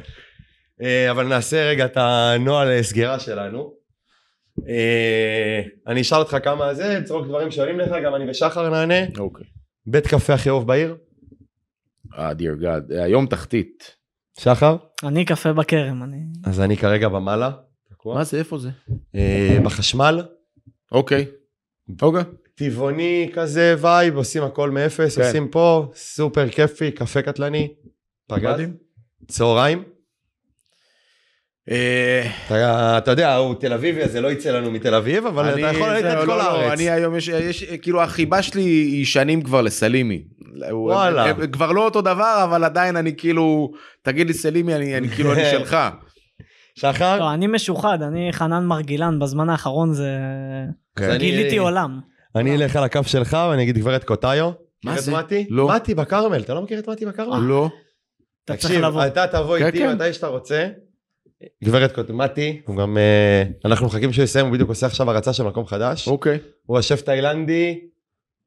אה, 0.83 1.11
אבל 1.11 1.27
נעשה 1.27 1.69
רגע 1.69 1.85
את 1.85 1.97
הנוהל 1.97 2.69
אה, 2.69 2.83
סגירה 2.83 3.19
שלנו. 3.19 3.73
אה, 4.69 5.63
אני 5.87 6.01
אשאל 6.01 6.19
אותך 6.19 6.37
כמה 6.43 6.75
זה 6.75 7.01
תזרוק 7.05 7.27
דברים 7.27 7.51
שעולים 7.51 7.81
לך 7.81 7.93
גם 8.05 8.15
אני 8.15 8.31
ושחר 8.31 8.71
נענה 8.71 9.19
אוקיי. 9.19 9.47
בית 9.87 10.07
קפה 10.07 10.35
הכי 10.35 10.49
אהוב 10.49 10.67
בעיר 10.67 10.97
אה 12.19 12.35
דיר 12.35 12.55
גאד 12.55 12.93
היום 12.93 13.27
תחתית. 13.27 13.97
שחר 14.39 14.77
אני 15.05 15.25
קפה 15.25 15.53
בכרם, 15.53 16.03
אני... 16.03 16.17
אז 16.45 16.61
אני 16.61 16.77
כרגע 16.77 17.09
במעלה 17.09 17.51
מה 18.05 18.25
זה 18.25 18.39
איפה 18.39 18.59
זה? 18.59 18.71
בחשמל 19.65 20.23
אוקיי. 20.93 21.27
אוקיי. 22.03 22.23
טבעוני 22.65 23.31
כזה 23.35 23.75
וייב, 23.81 24.17
עושים 24.17 24.43
הכל 24.43 24.71
מאפס, 24.71 25.19
כן. 25.19 25.25
עושים 25.25 25.49
פה, 25.49 25.87
סופר 25.95 26.49
כיפי, 26.49 26.91
קפה 26.91 27.23
קטלני, 27.23 27.69
פגז. 28.29 28.61
צהריים. 29.29 29.83
אה, 31.71 32.23
אתה, 32.47 32.99
אתה 32.99 33.11
יודע, 33.11 33.35
הוא 33.37 33.55
תל 33.55 33.73
אביבי, 33.73 34.03
אז 34.03 34.13
זה 34.13 34.21
לא 34.21 34.33
יצא 34.33 34.51
לנו 34.51 34.71
מתל 34.71 34.95
אביב, 34.95 35.27
אבל 35.27 35.49
אני- 35.49 35.63
אתה 35.69 35.77
יכול 35.77 35.89
ללכת 35.89 36.05
את 36.07 36.19
כל 36.19 36.25
לא, 36.27 36.37
לא, 36.39 36.43
הארץ. 36.43 36.73
אני 36.73 36.91
היום 36.91 37.17
יש, 37.17 37.29
יש 37.29 37.65
כאילו 37.65 38.03
החיבה 38.03 38.43
שלי 38.43 38.63
היא 38.63 39.07
שנים 39.07 39.43
כבר 39.43 39.63
לסלימי. 39.63 40.23
וואלה. 40.71 41.25
הם- 41.25 41.41
הם 41.41 41.51
כבר 41.51 41.73
לא 41.73 41.85
אותו 41.85 42.01
דבר 42.01 42.41
אבל 42.45 42.65
עדיין 42.65 42.97
אני 42.97 43.17
כאילו 43.17 43.73
תגיד 44.03 44.27
לי 44.27 44.35
סלימי 44.35 44.75
אני 44.75 44.97
אני 44.97 45.09
כאילו 45.09 45.33
אני 45.33 45.43
שלך. 45.53 45.77
שחר? 46.79 47.19
לא, 47.19 47.35
אני 47.35 47.47
משוחד, 47.47 47.99
אני 48.03 48.29
חנן 48.33 48.65
מרגילן, 48.65 49.19
בזמן 49.19 49.51
האחרון 49.51 49.95
זה... 49.95 50.17
אני- 50.99 51.19
גיליתי 51.19 51.57
עולם. 51.59 52.01
אני 52.37 52.57
אלך 52.57 52.77
על 52.77 52.85
הקו 52.85 53.01
שלך 53.05 53.37
ואני 53.51 53.63
אגיד 53.63 53.79
גברת 53.79 54.05
קוטאיו. 54.05 54.51
מה 54.85 55.01
זה? 55.01 55.13
מתי? 55.13 55.47
לא. 55.51 55.69
מתי 55.69 55.95
בכרמל, 55.95 56.41
אתה 56.41 56.55
לא 56.55 56.63
מכיר 56.63 56.79
את 56.79 56.89
מתי 56.89 57.07
בכרמל? 57.07 57.39
לא. 57.47 57.69
אתה 58.45 58.57
צריך 58.57 58.73
תקשיב, 58.73 58.85
לבוא. 58.85 59.07
אתה 59.07 59.27
תבוא 59.27 59.59
כן, 59.59 59.67
איתי 59.67 59.79
כן. 59.79 59.95
מתי 59.95 60.13
שאתה 60.13 60.27
רוצה. 60.27 60.69
גברת 61.65 61.93
קוטאיו, 61.93 62.17
מתי, 62.17 62.61
הוא 62.67 62.77
גם, 62.77 62.99
אה, 62.99 63.43
אנחנו 63.65 63.87
מחכים 63.87 64.13
שהוא 64.13 64.25
יסיים, 64.25 64.47
הוא 64.47 64.53
בדיוק 64.53 64.69
עושה 64.69 64.87
עכשיו 64.87 65.11
הרצה 65.11 65.33
של 65.33 65.43
מקום 65.43 65.67
חדש. 65.67 66.09
אוקיי. 66.09 66.39
הוא 66.67 66.79
השף 66.79 67.01
תאילנדי 67.01 67.81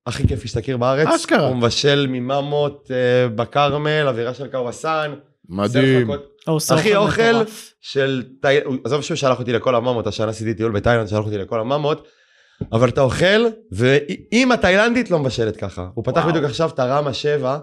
הכי 0.08 0.28
כיפי 0.28 0.48
שתכיר 0.48 0.78
בארץ. 0.78 1.08
אשכרה. 1.08 1.48
הוא 1.48 1.56
מבשל 1.56 2.08
מממות 2.10 2.92
אה, 2.92 3.30
בכרמל, 3.30 4.06
אווירה 4.08 4.34
של 4.34 4.48
קוואסן. 4.48 5.14
מדהים. 5.50 6.12
אחי, 6.74 6.96
אוכל. 6.96 7.44
של 7.82 8.24
עזוב 8.84 9.02
שהוא 9.02 9.16
שלח 9.16 9.40
אותי 9.40 9.54
לכל 9.54 9.76
הממות, 9.76 10.08
השנה 10.08 10.30
עשיתי 10.30 10.54
טיול 10.54 10.72
בתאילנד, 10.72 11.08
שלח 11.08 11.26
אותי 11.26 11.38
לכל 11.38 11.60
הממות. 11.60 12.08
אבל 12.72 12.90
אתה 12.90 13.02
אוכל, 13.02 13.46
ואם 13.72 14.52
התאילנדית 14.52 15.12
לא 15.12 15.20
מבשלת 15.20 15.58
ככה. 15.58 15.90
הוא 15.94 16.04
פתח 16.04 16.18
וואו. 16.18 16.30
בדיוק 16.30 16.46
עכשיו 16.46 16.70
את 16.70 16.80
הרמה 16.80 17.14
7, 17.14 17.60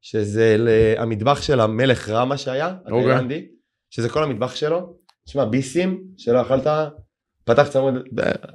שזה 0.00 0.56
המטבח 0.98 1.42
של 1.42 1.60
המלך 1.60 2.08
רמה 2.08 2.36
שהיה, 2.36 2.74
אוקיי. 2.86 3.00
התאילנדי, 3.00 3.46
שזה 3.90 4.08
כל 4.08 4.24
המטבח 4.24 4.54
שלו. 4.54 4.96
תשמע, 5.26 5.44
ביסים 5.44 6.02
שלא 6.16 6.42
אכלת, 6.42 6.66
פתח 7.44 7.68
צמוד, 7.68 7.94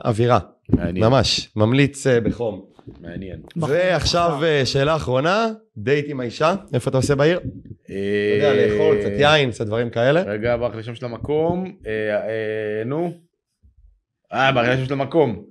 אווירה. 0.06 0.40
מעניין, 0.70 1.06
ממש, 1.06 1.50
ממליץ 1.56 2.08
אה, 2.08 2.22
בחום. 2.22 2.66
מעניין. 3.00 3.42
ועכשיו. 3.56 4.40
אה, 4.44 4.66
שאלה 4.66 4.96
אחרונה, 4.96 5.48
דייט 5.78 6.06
עם 6.10 6.20
האישה, 6.20 6.56
איפה 6.74 6.90
אתה 6.90 6.98
עושה 6.98 7.16
בעיר? 7.16 7.40
אתה 7.40 7.94
יודע, 8.36 8.52
אה, 8.52 8.68
לאכול 8.68 8.98
קצת 9.00 9.12
יין, 9.20 9.52
קצת 9.52 9.66
דברים 9.66 9.90
כאלה. 9.90 10.22
רגע, 10.22 10.58
ברח 10.58 10.76
לי 10.76 10.84
שם 10.84 10.96
של 10.96 11.06
המקום. 11.06 11.78
נו. 12.86 13.14
אה, 14.34 14.52
ברח 14.52 14.68
לי 14.68 14.78
שם 14.78 14.86
של 14.86 14.94
המקום. 14.94 15.46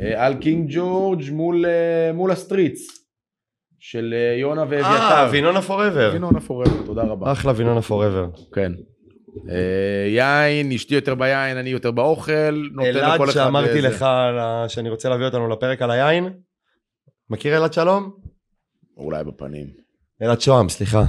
אה, 0.00 0.26
על 0.26 0.34
קינג 0.34 0.70
ג'ורג' 0.74 1.22
מול, 1.32 1.66
אה, 1.66 2.12
מול 2.12 2.30
ה 2.30 2.38
Streets. 2.38 2.98
של 3.80 4.14
אה, 4.16 4.36
יונה 4.40 4.60
אה, 4.62 4.66
ואביתר. 4.70 5.28
Winona 5.30 5.62
Forever. 5.62 6.10
Winona 6.12 6.40
Forever, 6.40 6.86
תודה 6.86 7.02
רבה. 7.02 7.32
אחלה 7.32 7.52
Winona 7.56 7.82
Forever. 7.82 8.26
כן. 8.54 8.72
אה, 9.50 10.06
יין, 10.08 10.72
אשתי 10.72 10.94
יותר 10.94 11.14
ביין, 11.14 11.56
אני 11.56 11.70
יותר 11.70 11.90
באוכל. 11.90 12.32
נותן 12.72 12.88
לכל 12.90 12.98
אלעד 12.98 13.20
אחד 13.22 13.32
שאמרתי 13.32 13.68
איזה- 13.70 13.88
לך 13.88 14.06
שאני 14.68 14.90
רוצה 14.90 15.08
להביא 15.08 15.26
אותנו 15.26 15.48
לפרק 15.48 15.82
על 15.82 15.90
היין. 15.90 16.28
מכיר 17.30 17.56
אלעד 17.56 17.72
שלום? 17.72 18.10
אולי 18.96 19.24
בפנים. 19.24 19.66
אלעד 20.22 20.40
שוהם, 20.40 20.68
סליחה. 20.68 21.04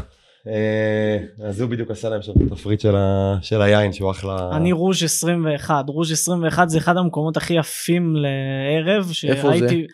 אה, 0.48 1.18
אז 1.50 1.62
הוא 1.62 1.70
בדיוק 1.70 1.92
עשה 1.92 2.10
להם 2.10 2.22
שם 2.22 2.32
את 2.32 2.52
התפריט 2.52 2.80
של 2.80 2.96
ה- 2.96 3.38
של 3.42 3.62
היין 3.62 3.94
שהוא 3.94 4.12
אחלה. 4.12 4.50
אני 4.54 4.72
רוז' 4.72 5.04
21, 5.04 5.84
רוז' 5.90 6.12
21 6.12 6.70
זה 6.70 6.78
אחד 6.78 6.98
המקומות 6.98 7.38
הכי 7.38 7.54
יפים 7.54 8.16
לערב 8.16 8.98
איפה 8.98 9.08
זה? 9.08 9.14
שראיתי. 9.14 9.86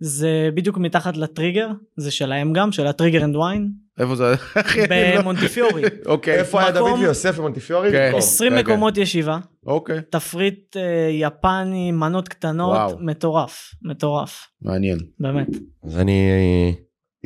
זה 0.00 0.48
בדיוק 0.54 0.78
מתחת 0.78 1.16
לטריגר, 1.16 1.68
זה 1.96 2.10
שלהם 2.10 2.52
גם, 2.52 2.72
של 2.72 2.86
הטריגר 2.86 3.24
אנד 3.24 3.36
ויין, 3.36 3.68
איפה 4.00 4.16
זה? 4.16 4.34
לא- 4.56 5.18
במונטיפיורי. 5.18 5.82
אוקיי. 6.06 6.34
איפה 6.38 6.60
היה 6.62 6.70
דוד 6.72 6.98
ויוסף 7.00 7.38
במונטיפיורי? 7.38 7.90
כן. 7.90 8.04
במקום. 8.06 8.18
20 8.18 8.52
רגע. 8.52 8.62
מקומות 8.62 8.96
ישיבה, 8.98 9.38
אוקיי. 9.66 10.00
תפריט 10.10 10.76
אה, 10.76 10.82
יפני, 11.10 11.92
מנות 11.92 12.28
קטנות. 12.28 12.78
מטורף, 13.00 13.70
מטורף, 13.82 14.46
מעניין. 14.62 14.98
באמת. 15.20 15.46
אז 15.84 15.98
אני 15.98 16.30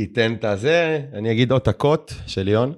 אתן 0.03 0.35
את 0.35 0.45
הזה, 0.45 1.01
אני 1.15 1.33
אגיד 1.33 1.53
אות 1.53 1.69
הקוט 1.69 2.13
של 2.27 2.49
יון. 2.49 2.73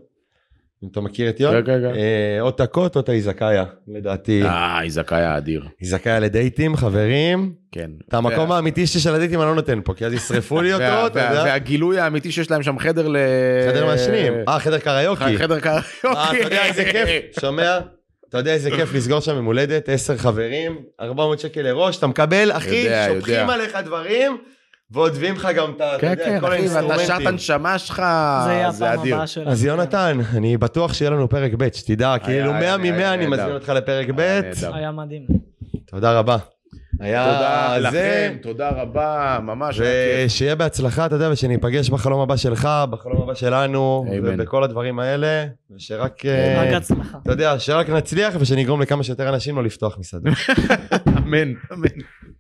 אם 0.85 0.89
אתה 0.93 1.01
מכיר 1.01 1.29
את 1.29 1.41
יון? 1.41 1.55
רגע, 1.55 1.75
רגע. 1.75 1.89
אה, 1.95 2.41
אות 2.41 2.61
הקוט, 2.61 2.97
אות 2.97 3.09
האיזקאיה. 3.09 3.65
לדעתי, 3.89 4.43
אה, 4.45 4.81
זכאי 4.89 5.23
האדיר. 5.23 5.65
איזקאיה 5.81 6.21
לדייטים, 6.21 6.77
חברים. 6.77 7.53
כן. 7.73 7.91
את 8.09 8.15
המקום 8.15 8.53
האמיתי 8.53 8.87
של 8.87 9.15
הדייטים 9.15 9.41
אני 9.41 9.49
לא 9.49 9.55
נותן 9.55 9.81
פה, 9.85 9.95
כי 9.95 10.07
אז 10.07 10.13
ישרפו 10.13 10.61
לי 10.61 10.73
אותו, 10.75 11.07
אתה 11.07 11.21
יודע. 11.21 11.43
והגילוי 11.47 11.99
האמיתי 11.99 12.33
שיש 12.33 12.51
להם 12.51 12.63
שם 12.63 12.79
חדר 12.79 13.09
ל... 13.09 13.17
חדר 13.69 13.87
מעשנים. 13.87 14.33
אה, 14.49 14.59
חדר 14.59 14.79
קריוקי. 14.79 15.39
חדר 15.39 15.61
קריוקי. 15.61 15.89
אה, 16.05 16.31
אתה 16.31 16.45
יודע 16.45 16.65
איזה 16.67 16.85
כיף, 16.85 17.41
שומע? 17.41 17.79
אתה 18.29 18.39
יודע 18.39 18.53
איזה 18.53 18.71
כיף 18.71 18.95
לסגור 18.95 19.21
שם 19.21 19.37
יום 19.37 19.45
הולדת, 19.45 19.89
10 19.89 20.17
חברים, 20.17 20.79
400 21.01 21.41
שקל 21.41 21.63
לראש, 21.63 21.97
אתה 21.99 22.07
מקבל, 22.07 22.53
אחי, 22.53 22.87
שופכים. 23.09 23.51
עליך 23.51 23.77
דברים, 23.85 24.39
ועוד 24.93 25.13
מביאים 25.13 25.35
לך 25.35 25.49
גם 25.57 25.73
את 25.77 25.81
ה- 25.81 25.97
אתה 25.97 25.99
כן, 26.01 26.15
כן, 26.25 26.41
כל 26.41 26.47
אחי, 26.47 26.61
ואתה 26.63 26.73
שר 26.73 26.87
את 26.87 26.91
האינסטרומנטים. 26.91 27.27
הנשמה 27.29 27.79
שלך, 27.79 28.03
זה 28.45 28.53
יהיה 28.53 28.71
זה 28.71 28.87
הפעם 28.91 29.01
אדיר. 29.01 29.15
הבאה 29.15 29.27
שלנו. 29.27 29.51
אז 29.51 29.65
יונתן, 29.65 30.19
אני 30.35 30.57
בטוח 30.57 30.93
שיהיה 30.95 31.11
לנו 31.11 31.29
פרק 31.29 31.53
ב', 31.59 31.69
שתדע, 31.73 32.15
כאילו 32.25 32.51
היה 32.55 32.61
100 32.61 32.61
היה 32.61 32.77
מ-100 32.77 33.15
אני 33.15 33.27
נהדר. 33.27 33.43
מזמין 33.43 33.55
אותך 33.55 33.69
לפרק 33.69 34.07
ב', 34.15 34.21
היה 34.21 34.41
נהדר. 34.43 34.75
היה 34.75 34.93
מדהים. 34.93 35.27
תודה 35.87 36.19
רבה. 36.19 36.37
היה 37.01 37.25
תודה 37.25 37.75
זה, 37.81 37.89
לכם, 37.89 38.37
תודה 38.43 38.71
רבה, 38.71 39.39
ממש 39.43 39.81
היה 39.81 39.91
כיף. 39.91 40.27
ושיהיה 40.35 40.55
בהצלחה, 40.55 41.07
אתה 41.07 41.15
יודע, 41.15 41.31
ושניפגש 41.33 41.91
בחלום 41.91 42.21
הבא 42.21 42.37
שלך, 42.37 42.69
בחלום 42.91 43.23
הבא 43.23 43.35
שלנו, 43.35 44.05
אמן. 44.09 44.21
ובכל 44.41 44.65
הדברים 44.65 44.99
האלה, 44.99 45.45
ושרק, 45.77 46.27
אה, 46.27 46.63
רק 46.69 46.75
הצלחה. 46.75 47.19
אתה 47.23 47.33
יודע, 47.33 47.59
שרק 47.59 47.91
נצליח 47.91 48.35
ושנגרום 48.41 48.83
לכמה 48.83 49.03
שיותר 49.03 49.29
אנשים 49.29 49.57
לא 49.57 49.65
לפתוח 49.65 49.99
מסעדות. 49.99 50.35
אמן, 51.19 51.53
אמן. 51.73 51.89